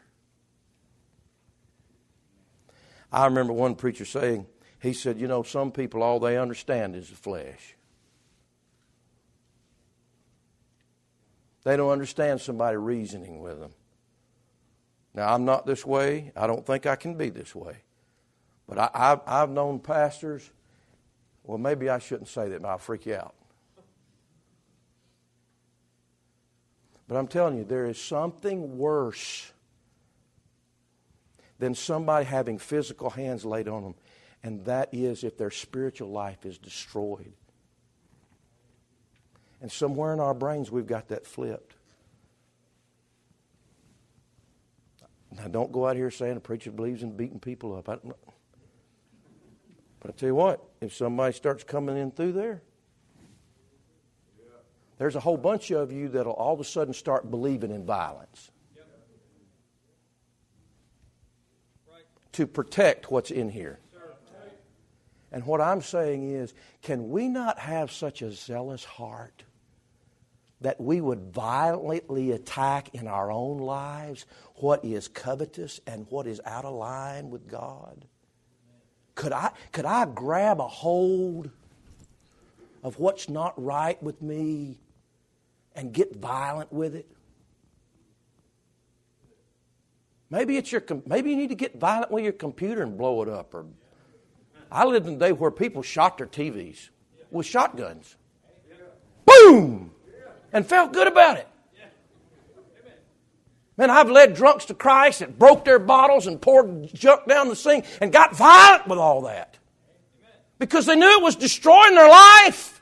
I 3.12 3.26
remember 3.26 3.52
one 3.52 3.74
preacher 3.74 4.04
saying, 4.06 4.46
he 4.80 4.92
said, 4.94 5.20
You 5.20 5.28
know, 5.28 5.42
some 5.42 5.70
people, 5.70 6.02
all 6.02 6.18
they 6.18 6.38
understand 6.38 6.96
is 6.96 7.10
the 7.10 7.16
flesh. 7.16 7.76
They 11.64 11.76
don't 11.76 11.90
understand 11.90 12.40
somebody 12.40 12.76
reasoning 12.76 13.40
with 13.40 13.60
them. 13.60 13.70
Now, 15.14 15.32
I'm 15.32 15.44
not 15.44 15.66
this 15.66 15.84
way. 15.84 16.32
I 16.34 16.46
don't 16.46 16.66
think 16.66 16.86
I 16.86 16.96
can 16.96 17.14
be 17.14 17.28
this 17.28 17.54
way. 17.54 17.76
But 18.66 18.78
I, 18.78 18.90
have 18.94 19.20
I've 19.26 19.50
known 19.50 19.78
pastors, 19.78 20.50
well, 21.44 21.58
maybe 21.58 21.88
I 21.88 21.98
shouldn't 21.98 22.28
say 22.28 22.48
that, 22.48 22.62
but 22.62 22.68
I'll 22.68 22.78
freak 22.78 23.06
you 23.06 23.16
out. 23.16 23.34
But 27.06 27.16
I'm 27.16 27.28
telling 27.28 27.58
you, 27.58 27.64
there 27.64 27.86
is 27.86 28.00
something 28.00 28.78
worse 28.78 29.52
than 31.62 31.76
somebody 31.76 32.24
having 32.24 32.58
physical 32.58 33.08
hands 33.08 33.44
laid 33.44 33.68
on 33.68 33.84
them, 33.84 33.94
and 34.42 34.64
that 34.64 34.88
is 34.90 35.22
if 35.22 35.38
their 35.38 35.52
spiritual 35.52 36.10
life 36.10 36.44
is 36.44 36.58
destroyed. 36.58 37.34
And 39.60 39.70
somewhere 39.70 40.12
in 40.12 40.18
our 40.18 40.34
brains, 40.34 40.72
we've 40.72 40.88
got 40.88 41.06
that 41.10 41.24
flipped. 41.24 41.76
Now, 45.36 45.46
don't 45.46 45.70
go 45.70 45.86
out 45.86 45.94
here 45.94 46.10
saying 46.10 46.36
a 46.36 46.40
preacher 46.40 46.72
believes 46.72 47.04
in 47.04 47.16
beating 47.16 47.38
people 47.38 47.76
up. 47.76 47.88
I 47.88 47.98
but 50.00 50.10
I 50.10 50.10
tell 50.16 50.30
you 50.30 50.34
what, 50.34 50.64
if 50.80 50.92
somebody 50.92 51.32
starts 51.32 51.62
coming 51.62 51.96
in 51.96 52.10
through 52.10 52.32
there, 52.32 52.60
there's 54.98 55.14
a 55.14 55.20
whole 55.20 55.36
bunch 55.36 55.70
of 55.70 55.92
you 55.92 56.08
that'll 56.08 56.32
all 56.32 56.54
of 56.54 56.58
a 56.58 56.64
sudden 56.64 56.92
start 56.92 57.30
believing 57.30 57.70
in 57.70 57.86
violence 57.86 58.50
to 62.32 62.46
protect 62.46 63.10
what's 63.10 63.30
in 63.30 63.48
here. 63.48 63.78
And 65.30 65.46
what 65.46 65.62
I'm 65.62 65.80
saying 65.80 66.30
is, 66.30 66.52
can 66.82 67.08
we 67.08 67.28
not 67.28 67.58
have 67.58 67.90
such 67.90 68.20
a 68.20 68.30
zealous 68.32 68.84
heart 68.84 69.44
that 70.60 70.80
we 70.80 71.00
would 71.00 71.32
violently 71.32 72.32
attack 72.32 72.94
in 72.94 73.08
our 73.08 73.32
own 73.32 73.58
lives 73.58 74.26
what 74.56 74.84
is 74.84 75.08
covetous 75.08 75.80
and 75.86 76.06
what 76.10 76.26
is 76.26 76.40
out 76.44 76.64
of 76.64 76.74
line 76.74 77.30
with 77.30 77.48
God? 77.48 78.04
Could 79.14 79.32
I, 79.32 79.50
could 79.72 79.86
I 79.86 80.04
grab 80.06 80.60
a 80.60 80.68
hold 80.68 81.50
of 82.82 82.98
what's 82.98 83.28
not 83.28 83.60
right 83.62 84.00
with 84.02 84.20
me 84.22 84.78
and 85.74 85.92
get 85.92 86.16
violent 86.16 86.72
with 86.72 86.94
it? 86.94 87.10
Maybe 90.32 90.56
it's 90.56 90.72
your 90.72 90.82
maybe 91.04 91.28
you 91.28 91.36
need 91.36 91.50
to 91.50 91.54
get 91.54 91.78
violent 91.78 92.10
with 92.10 92.24
your 92.24 92.32
computer 92.32 92.82
and 92.82 92.96
blow 92.96 93.20
it 93.20 93.28
up. 93.28 93.52
Or 93.52 93.66
I 94.70 94.86
lived 94.86 95.06
in 95.06 95.14
a 95.14 95.18
day 95.18 95.32
where 95.32 95.50
people 95.50 95.82
shot 95.82 96.16
their 96.16 96.26
TVs 96.26 96.88
with 97.30 97.44
shotguns. 97.44 98.16
Boom! 99.26 99.90
And 100.50 100.66
felt 100.66 100.94
good 100.94 101.06
about 101.06 101.36
it. 101.36 101.48
Man, 103.76 103.90
I've 103.90 104.10
led 104.10 104.32
drunks 104.32 104.64
to 104.66 104.74
Christ 104.74 105.18
that 105.18 105.38
broke 105.38 105.66
their 105.66 105.78
bottles 105.78 106.26
and 106.26 106.40
poured 106.40 106.94
junk 106.94 107.26
down 107.28 107.50
the 107.50 107.56
sink 107.56 107.84
and 108.00 108.10
got 108.10 108.34
violent 108.34 108.88
with 108.88 108.98
all 108.98 109.22
that. 109.22 109.58
Because 110.58 110.86
they 110.86 110.96
knew 110.96 111.18
it 111.18 111.22
was 111.22 111.36
destroying 111.36 111.94
their 111.94 112.08
life. 112.08 112.80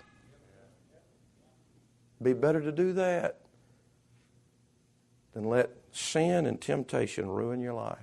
Be 2.22 2.32
better 2.32 2.61
to 2.61 2.70
do 2.70 2.92
that 2.92 3.40
than 5.32 5.44
let 5.44 5.79
sin 5.93 6.47
and 6.47 6.61
temptation 6.61 7.28
ruin 7.28 7.61
your 7.61 7.74
life. 7.74 7.99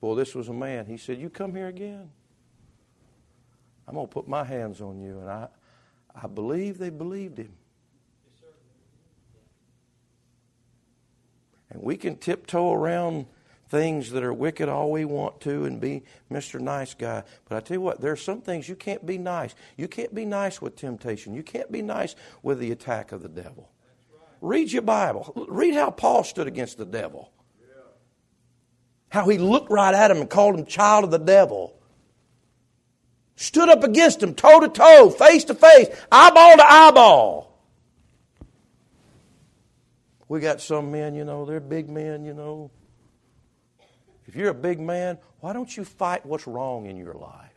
Boy, 0.00 0.14
this 0.14 0.34
was 0.34 0.48
a 0.48 0.52
man. 0.52 0.86
He 0.86 0.96
said, 0.96 1.18
You 1.18 1.30
come 1.30 1.54
here 1.54 1.68
again. 1.68 2.10
I'm 3.86 3.94
going 3.94 4.06
to 4.06 4.12
put 4.12 4.28
my 4.28 4.44
hands 4.44 4.80
on 4.80 5.00
you. 5.00 5.18
And 5.18 5.30
I, 5.30 5.48
I 6.14 6.26
believe 6.26 6.78
they 6.78 6.90
believed 6.90 7.38
him. 7.38 7.52
And 11.70 11.82
we 11.82 11.96
can 11.96 12.16
tiptoe 12.16 12.72
around 12.72 13.26
things 13.68 14.10
that 14.10 14.22
are 14.22 14.32
wicked 14.32 14.68
all 14.68 14.90
we 14.90 15.04
want 15.04 15.40
to 15.42 15.64
and 15.64 15.80
be 15.80 16.02
Mr. 16.30 16.60
Nice 16.60 16.94
Guy. 16.94 17.22
But 17.48 17.56
I 17.56 17.60
tell 17.60 17.76
you 17.76 17.80
what, 17.80 18.00
there 18.00 18.12
are 18.12 18.16
some 18.16 18.40
things 18.40 18.68
you 18.68 18.76
can't 18.76 19.04
be 19.04 19.18
nice. 19.18 19.54
You 19.76 19.88
can't 19.88 20.14
be 20.14 20.24
nice 20.24 20.62
with 20.62 20.76
temptation. 20.76 21.34
You 21.34 21.42
can't 21.42 21.70
be 21.70 21.82
nice 21.82 22.14
with 22.42 22.58
the 22.58 22.72
attack 22.72 23.12
of 23.12 23.22
the 23.22 23.28
devil. 23.28 23.70
Read 24.40 24.70
your 24.70 24.82
Bible. 24.82 25.32
Read 25.48 25.74
how 25.74 25.90
Paul 25.90 26.24
stood 26.24 26.46
against 26.46 26.78
the 26.78 26.84
devil. 26.84 27.32
How 29.08 29.28
he 29.28 29.38
looked 29.38 29.70
right 29.70 29.94
at 29.94 30.10
him 30.10 30.18
and 30.18 30.28
called 30.30 30.58
him 30.58 30.66
child 30.66 31.04
of 31.04 31.10
the 31.10 31.18
devil. 31.18 31.74
Stood 33.36 33.68
up 33.68 33.84
against 33.84 34.22
him, 34.22 34.34
toe 34.34 34.60
to 34.60 34.68
toe, 34.68 35.10
face 35.10 35.44
to 35.44 35.54
face, 35.54 35.88
eyeball 36.10 36.56
to 36.56 36.70
eyeball. 36.70 37.48
We 40.28 40.40
got 40.40 40.60
some 40.60 40.90
men, 40.90 41.14
you 41.14 41.24
know, 41.24 41.46
they're 41.46 41.60
big 41.60 41.88
men, 41.88 42.24
you 42.24 42.34
know. 42.34 42.70
If 44.26 44.36
you're 44.36 44.50
a 44.50 44.54
big 44.54 44.78
man, 44.78 45.18
why 45.40 45.54
don't 45.54 45.74
you 45.74 45.84
fight 45.84 46.26
what's 46.26 46.46
wrong 46.46 46.86
in 46.86 46.98
your 46.98 47.14
life? 47.14 47.47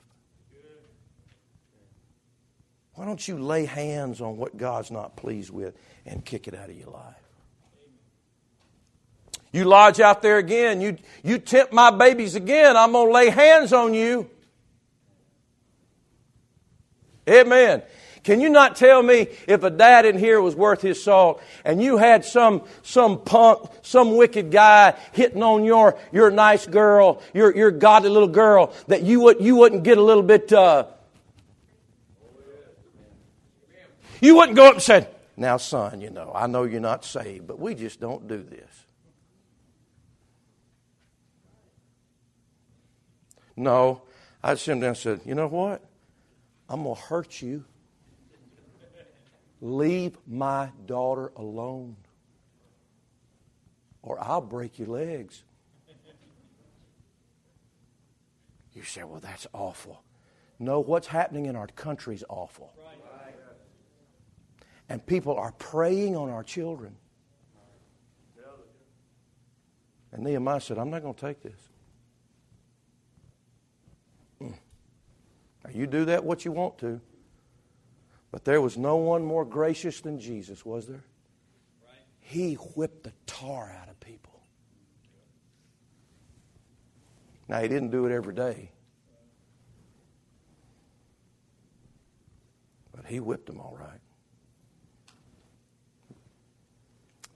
Why 2.96 3.06
don't 3.06 3.26
you 3.28 3.38
lay 3.38 3.66
hands 3.66 4.22
on 4.22 4.38
what 4.38 4.58
God's 4.58 4.92
not 4.92 5.16
pleased 5.16 5.50
with 5.50 5.76
and 6.06 6.24
kick 6.24 6.48
it 6.48 6.54
out 6.54 6.70
of 6.70 6.78
your 6.78 6.90
life? 6.90 7.16
You 9.52 9.66
lodge 9.66 10.00
out 10.00 10.22
there 10.22 10.38
again, 10.38 10.80
you, 10.80 10.98
you 11.24 11.38
tempt 11.38 11.74
my 11.74 11.92
babies 11.92 12.36
again, 12.36 12.78
I'm 12.78 12.94
going 12.94 13.08
to 13.08 13.14
lay 13.14 13.30
hands 13.30 13.74
on 13.74 13.94
you. 13.94 14.30
Amen. 17.30 17.84
Can 18.24 18.40
you 18.40 18.50
not 18.50 18.76
tell 18.76 19.02
me 19.02 19.28
if 19.48 19.64
a 19.64 19.70
dad 19.70 20.06
in 20.06 20.18
here 20.18 20.40
was 20.42 20.56
worth 20.56 20.82
his 20.82 21.04
salt 21.04 21.42
and 21.66 21.82
you 21.82 21.98
had 21.98 22.24
some, 22.24 22.64
some 22.84 23.20
punk, 23.20 23.68
some 23.82 24.16
wicked 24.16 24.52
guy 24.52 24.96
hitting 25.12 25.42
on 25.42 25.66
your, 25.66 25.98
your 26.12 26.30
nice 26.30 26.68
girl, 26.68 27.22
your, 27.34 27.56
your 27.56 27.72
godly 27.72 28.10
little 28.10 28.28
girl, 28.28 28.74
that 28.88 29.02
you, 29.02 29.22
would, 29.22 29.42
you 29.42 29.56
wouldn't 29.56 29.84
get 29.84 29.98
a 29.98 30.04
little 30.04 30.24
bit, 30.24 30.54
uh, 30.54 30.86
You 34.22 34.36
wouldn't 34.36 34.56
go 34.56 34.68
up 34.68 34.74
and 34.76 34.82
say, 34.82 35.08
Now, 35.36 35.58
son, 35.58 36.00
you 36.00 36.12
know, 36.12 36.32
I 36.34 36.48
know 36.48 36.64
you're 36.64 36.80
not 36.80 37.04
saved, 37.04 37.48
but 37.48 37.60
we 37.60 37.76
just 37.76 38.00
don't 38.00 38.28
do 38.28 38.42
this. 38.42 38.86
No, 43.58 44.04
I'd 44.44 44.60
sit 44.60 44.76
down 44.76 44.84
and 44.84 44.98
said, 44.98 45.22
You 45.26 45.36
know 45.36 45.48
what? 45.48 45.84
I'm 46.70 46.84
going 46.84 46.96
to 46.96 47.02
hurt 47.02 47.42
you. 47.42 47.66
Leave 49.60 50.18
my 50.28 50.70
daughter 50.86 51.32
alone, 51.36 51.96
or 54.02 54.20
I'll 54.20 54.42
break 54.42 54.80
your 54.80 54.88
legs. 54.88 55.44
You 58.74 58.84
say, 58.84 59.04
Well, 59.04 59.20
that's 59.20 59.48
awful. 59.52 60.04
No, 60.60 60.80
what's 60.80 61.08
happening 61.08 61.48
in 61.48 61.56
our 61.56 61.68
country 61.68 62.14
is 62.14 62.24
awful. 62.30 62.72
Right. 62.78 63.01
And 64.92 65.06
people 65.06 65.38
are 65.38 65.54
preying 65.54 66.18
on 66.18 66.30
our 66.30 66.44
children. 66.44 66.94
And 70.12 70.22
Nehemiah 70.22 70.60
said, 70.60 70.78
I'm 70.78 70.90
not 70.90 71.02
going 71.02 71.14
to 71.14 71.22
take 71.22 71.42
this. 71.42 71.60
Hmm. 74.40 74.52
Now, 75.64 75.72
you 75.74 75.88
do 75.88 76.04
that 76.04 76.26
what 76.26 76.44
you 76.44 76.52
want 76.52 76.78
to. 76.80 77.00
But 78.34 78.44
there 78.44 78.60
was 78.60 78.78
no 78.78 78.98
one 78.98 79.24
more 79.24 79.46
gracious 79.46 80.02
than 80.02 80.20
Jesus, 80.20 80.66
was 80.66 80.88
there? 80.88 81.06
He 82.20 82.56
whipped 82.56 83.04
the 83.04 83.14
tar 83.26 83.74
out 83.82 83.88
of 83.88 83.98
people. 84.02 84.42
Now, 87.48 87.62
he 87.62 87.70
didn't 87.70 87.92
do 87.92 88.08
it 88.08 88.12
every 88.12 88.36
day. 88.36 88.72
But 92.94 93.06
he 93.06 93.22
whipped 93.22 93.46
them 93.46 93.62
all 93.62 93.78
right. 93.80 94.01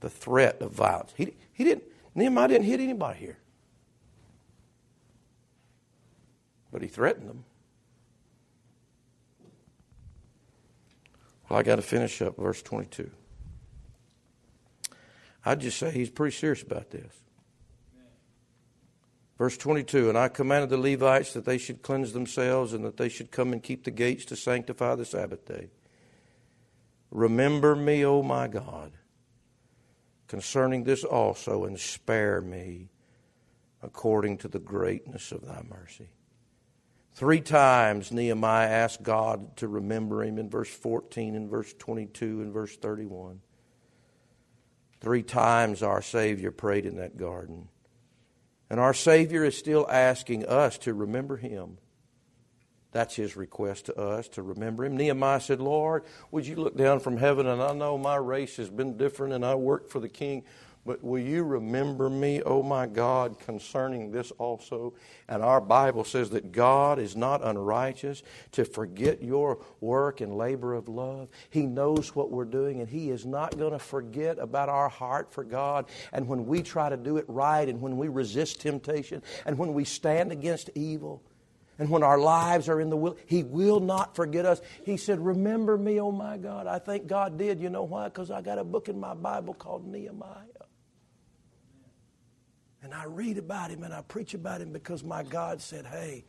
The 0.06 0.12
threat 0.12 0.62
of 0.62 0.72
violence. 0.72 1.16
He, 1.18 1.34
he 1.52 1.64
didn't, 1.64 1.86
Nehemiah 2.14 2.50
didn't 2.50 2.68
hit 2.68 2.80
anybody 2.80 3.18
here. 3.18 3.38
But 6.72 6.84
he 6.84 6.88
threatened 6.88 7.28
them. 7.28 7.44
Well, 11.50 11.58
I 11.58 11.64
got 11.64 11.78
to 11.78 11.82
finish 11.82 12.22
up 12.22 12.38
verse 12.38 12.62
22. 12.62 13.10
I'd 15.44 15.62
just 15.62 15.80
say 15.80 15.90
he's 15.90 16.12
pretty 16.12 16.38
serious 16.38 16.62
about 16.62 16.92
this. 16.92 17.12
Verse 19.40 19.58
22 19.58 20.10
And 20.10 20.20
I 20.20 20.28
commanded 20.28 20.70
the 20.70 20.78
Levites 20.78 21.34
that 21.34 21.46
they 21.46 21.58
should 21.58 21.82
cleanse 21.82 22.14
themselves 22.14 22.74
and 22.74 22.86
that 22.86 22.98
they 22.98 23.10
should 23.10 23.32
come 23.32 23.54
and 23.54 23.64
keep 23.64 23.86
the 23.86 23.90
gates 23.90 24.26
to 24.26 24.36
sanctify 24.36 24.94
the 24.94 25.04
Sabbath 25.04 25.48
day. 25.48 25.72
Remember 27.10 27.76
me, 27.76 28.06
O 28.06 28.22
my 28.22 28.48
God, 28.48 28.92
concerning 30.28 30.84
this 30.84 31.04
also, 31.04 31.66
and 31.66 31.80
spare 31.80 32.42
me 32.42 32.90
according 33.82 34.38
to 34.40 34.48
the 34.48 34.60
greatness 34.60 35.32
of 35.32 35.46
thy 35.46 35.62
mercy. 35.70 36.10
Three 37.14 37.40
times 37.40 38.12
Nehemiah 38.12 38.68
asked 38.68 39.02
God 39.02 39.56
to 39.58 39.68
remember 39.68 40.24
him 40.24 40.38
in 40.38 40.50
verse 40.50 40.70
14, 40.70 41.36
in 41.36 41.48
verse 41.48 41.74
22, 41.74 42.42
and 42.42 42.52
verse 42.54 42.76
31. 42.76 43.40
Three 45.00 45.24
times 45.24 45.82
our 45.82 46.02
Savior 46.02 46.52
prayed 46.52 46.86
in 46.86 46.98
that 46.98 47.16
garden. 47.16 47.70
And 48.70 48.80
our 48.80 48.94
Savior 48.94 49.46
is 49.46 49.58
still 49.58 49.88
asking 49.90 50.46
us 50.46 50.78
to 50.80 50.94
remember 50.94 51.38
him. 51.38 51.78
That's 52.96 53.14
his 53.14 53.36
request 53.36 53.88
to 53.88 54.00
us 54.00 54.30
to 54.30 54.42
remember 54.42 54.86
him. 54.86 54.96
Nehemiah 54.96 55.42
said, 55.42 55.60
Lord, 55.60 56.06
would 56.32 56.48
you 56.48 56.56
look 56.56 56.78
down 56.78 57.02
from 57.02 57.18
heaven? 57.18 57.46
And 57.46 57.62
I 57.62 57.74
know 57.74 57.98
my 57.98 58.16
race 58.16 58.56
has 58.56 58.70
been 58.70 58.96
different 58.96 59.34
and 59.34 59.44
I 59.46 59.54
work 59.56 59.90
for 59.90 60.00
the 60.00 60.08
king. 60.08 60.46
But 60.86 61.04
will 61.04 61.20
you 61.20 61.44
remember 61.44 62.10
me, 62.10 62.42
oh 62.44 62.64
my 62.64 62.88
God, 62.88 63.38
concerning 63.38 64.12
this 64.12 64.32
also? 64.38 64.94
And 65.28 65.44
our 65.44 65.60
Bible 65.60 66.06
says 66.06 66.30
that 66.30 66.54
God 66.54 66.98
is 66.98 67.18
not 67.18 67.46
unrighteous 67.46 68.24
to 68.54 68.64
forget 68.64 69.22
your 69.22 69.60
work 69.82 70.22
and 70.22 70.38
labor 70.38 70.74
of 70.74 70.88
love. 70.88 71.28
He 71.50 71.66
knows 71.66 72.16
what 72.16 72.32
we're 72.32 72.46
doing, 72.46 72.80
and 72.80 72.88
He 72.88 73.10
is 73.10 73.26
not 73.26 73.58
going 73.58 73.74
to 73.74 73.80
forget 73.80 74.40
about 74.40 74.70
our 74.70 74.88
heart 74.88 75.34
for 75.34 75.44
God. 75.44 75.88
And 76.14 76.30
when 76.30 76.46
we 76.46 76.62
try 76.62 76.88
to 76.88 76.96
do 76.96 77.18
it 77.18 77.26
right, 77.28 77.68
and 77.68 77.82
when 77.82 77.98
we 77.98 78.08
resist 78.08 78.62
temptation, 78.62 79.22
and 79.46 79.58
when 79.58 79.74
we 79.74 79.84
stand 79.84 80.32
against 80.32 80.70
evil, 80.76 81.22
and 81.78 81.90
when 81.90 82.04
our 82.04 82.18
lives 82.18 82.70
are 82.70 82.80
in 82.80 82.90
the 82.90 82.96
will, 82.96 83.18
He 83.26 83.44
will 83.44 83.80
not 83.80 84.16
forget 84.16 84.46
us. 84.46 84.62
He 84.84 84.98
said, 84.98 85.20
Remember 85.20 85.78
me, 85.78 86.00
oh 86.00 86.12
my 86.12 86.38
God. 86.38 86.68
I 86.68 86.80
think 86.80 87.08
God 87.08 87.38
did. 87.38 87.60
You 87.60 87.70
know 87.70 87.84
why? 87.84 88.06
Because 88.06 88.32
I 88.32 88.42
got 88.42 88.58
a 88.58 88.64
book 88.64 88.88
in 88.88 89.00
my 89.00 89.14
Bible 89.14 89.54
called 89.54 89.86
Nehemiah. 89.86 90.44
And 92.82 92.94
I 92.94 93.06
read 93.06 93.38
about 93.38 93.72
him 93.72 93.84
and 93.84 93.94
I 93.94 94.02
preach 94.04 94.36
about 94.36 94.62
him 94.62 94.72
because 94.72 95.04
my 95.04 95.24
God 95.24 95.60
said, 95.60 95.86
Hey, 95.86 96.24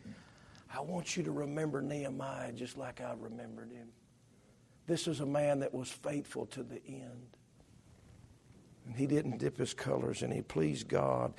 I 0.74 0.80
want 0.80 1.16
you 1.16 1.22
to 1.22 1.30
remember 1.30 1.80
Nehemiah 1.80 2.52
just 2.52 2.76
like 2.76 3.00
I 3.00 3.14
remembered 3.18 3.70
him. 3.70 3.88
This 4.86 5.06
is 5.06 5.20
a 5.20 5.26
man 5.26 5.60
that 5.60 5.72
was 5.72 5.90
faithful 5.90 6.46
to 6.46 6.62
the 6.62 6.80
end. 6.86 7.28
And 8.86 8.96
he 8.96 9.06
didn't 9.06 9.38
dip 9.38 9.58
his 9.58 9.74
colors 9.74 10.22
and 10.22 10.32
he 10.32 10.42
pleased 10.42 10.88
God. 10.88 11.34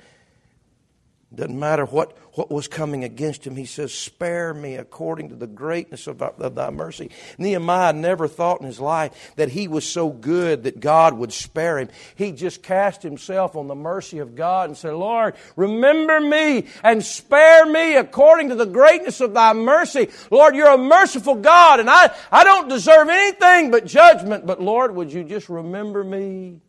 Doesn't 1.34 1.58
matter 1.58 1.84
what, 1.84 2.16
what 2.32 2.50
was 2.50 2.68
coming 2.68 3.04
against 3.04 3.46
him. 3.46 3.54
He 3.54 3.66
says, 3.66 3.92
Spare 3.92 4.54
me 4.54 4.76
according 4.76 5.28
to 5.28 5.34
the 5.34 5.46
greatness 5.46 6.06
of, 6.06 6.22
of 6.22 6.54
thy 6.54 6.70
mercy. 6.70 7.10
Nehemiah 7.36 7.92
never 7.92 8.26
thought 8.26 8.62
in 8.62 8.66
his 8.66 8.80
life 8.80 9.34
that 9.36 9.50
he 9.50 9.68
was 9.68 9.86
so 9.86 10.08
good 10.08 10.62
that 10.62 10.80
God 10.80 11.12
would 11.12 11.34
spare 11.34 11.80
him. 11.80 11.90
He 12.14 12.32
just 12.32 12.62
cast 12.62 13.02
himself 13.02 13.56
on 13.56 13.66
the 13.66 13.74
mercy 13.74 14.20
of 14.20 14.36
God 14.36 14.70
and 14.70 14.76
said, 14.76 14.94
Lord, 14.94 15.34
remember 15.54 16.18
me 16.18 16.64
and 16.82 17.04
spare 17.04 17.66
me 17.66 17.96
according 17.96 18.48
to 18.48 18.54
the 18.54 18.64
greatness 18.64 19.20
of 19.20 19.34
thy 19.34 19.52
mercy. 19.52 20.08
Lord, 20.30 20.56
you're 20.56 20.72
a 20.72 20.78
merciful 20.78 21.34
God, 21.34 21.78
and 21.78 21.90
I, 21.90 22.10
I 22.32 22.42
don't 22.42 22.70
deserve 22.70 23.10
anything 23.10 23.70
but 23.70 23.84
judgment. 23.84 24.46
But 24.46 24.62
Lord, 24.62 24.94
would 24.94 25.12
you 25.12 25.24
just 25.24 25.50
remember 25.50 26.02
me? 26.02 26.62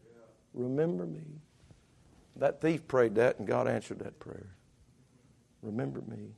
Remember 0.53 1.05
me. 1.05 1.38
That 2.39 2.61
thief 2.61 2.87
prayed 2.87 3.15
that, 3.15 3.37
and 3.37 3.47
God 3.47 3.67
answered 3.67 3.99
that 3.99 4.19
prayer. 4.19 4.47
Remember 5.61 6.01
me. 6.01 6.35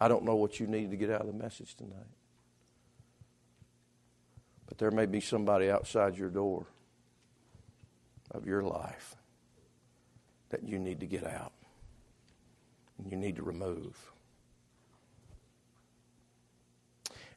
I 0.00 0.08
don't 0.08 0.24
know 0.24 0.36
what 0.36 0.58
you 0.58 0.66
need 0.66 0.90
to 0.90 0.96
get 0.96 1.10
out 1.10 1.20
of 1.20 1.26
the 1.26 1.32
message 1.32 1.74
tonight. 1.74 1.94
But 4.66 4.78
there 4.78 4.90
may 4.90 5.06
be 5.06 5.20
somebody 5.20 5.70
outside 5.70 6.16
your 6.16 6.30
door 6.30 6.66
of 8.30 8.46
your 8.46 8.62
life 8.62 9.16
that 10.48 10.64
you 10.64 10.78
need 10.78 11.00
to 11.00 11.06
get 11.06 11.26
out 11.26 11.52
and 12.98 13.10
you 13.10 13.16
need 13.16 13.36
to 13.36 13.42
remove. 13.42 14.12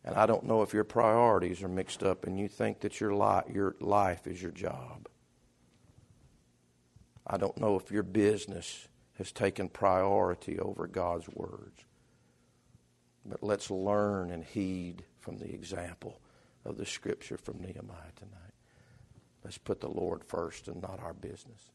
And 0.03 0.15
I 0.15 0.25
don't 0.25 0.45
know 0.45 0.61
if 0.61 0.73
your 0.73 0.85
priorities 0.85 1.61
are 1.61 1.67
mixed 1.67 2.03
up 2.03 2.25
and 2.25 2.39
you 2.39 2.47
think 2.47 2.79
that 2.81 2.99
your, 2.99 3.11
your 3.53 3.75
life 3.79 4.27
is 4.27 4.41
your 4.41 4.51
job. 4.51 5.07
I 7.29 7.37
don't 7.37 7.57
know 7.59 7.75
if 7.77 7.91
your 7.91 8.03
business 8.03 8.87
has 9.19 9.31
taken 9.31 9.69
priority 9.69 10.57
over 10.57 10.87
God's 10.87 11.29
words. 11.29 11.85
But 13.25 13.43
let's 13.43 13.69
learn 13.69 14.31
and 14.31 14.43
heed 14.43 15.03
from 15.19 15.37
the 15.37 15.53
example 15.53 16.19
of 16.65 16.77
the 16.77 16.85
scripture 16.85 17.37
from 17.37 17.59
Nehemiah 17.59 18.13
tonight. 18.15 18.53
Let's 19.43 19.57
put 19.57 19.81
the 19.81 19.89
Lord 19.89 20.23
first 20.23 20.67
and 20.67 20.81
not 20.81 20.99
our 21.01 21.13
business. 21.13 21.69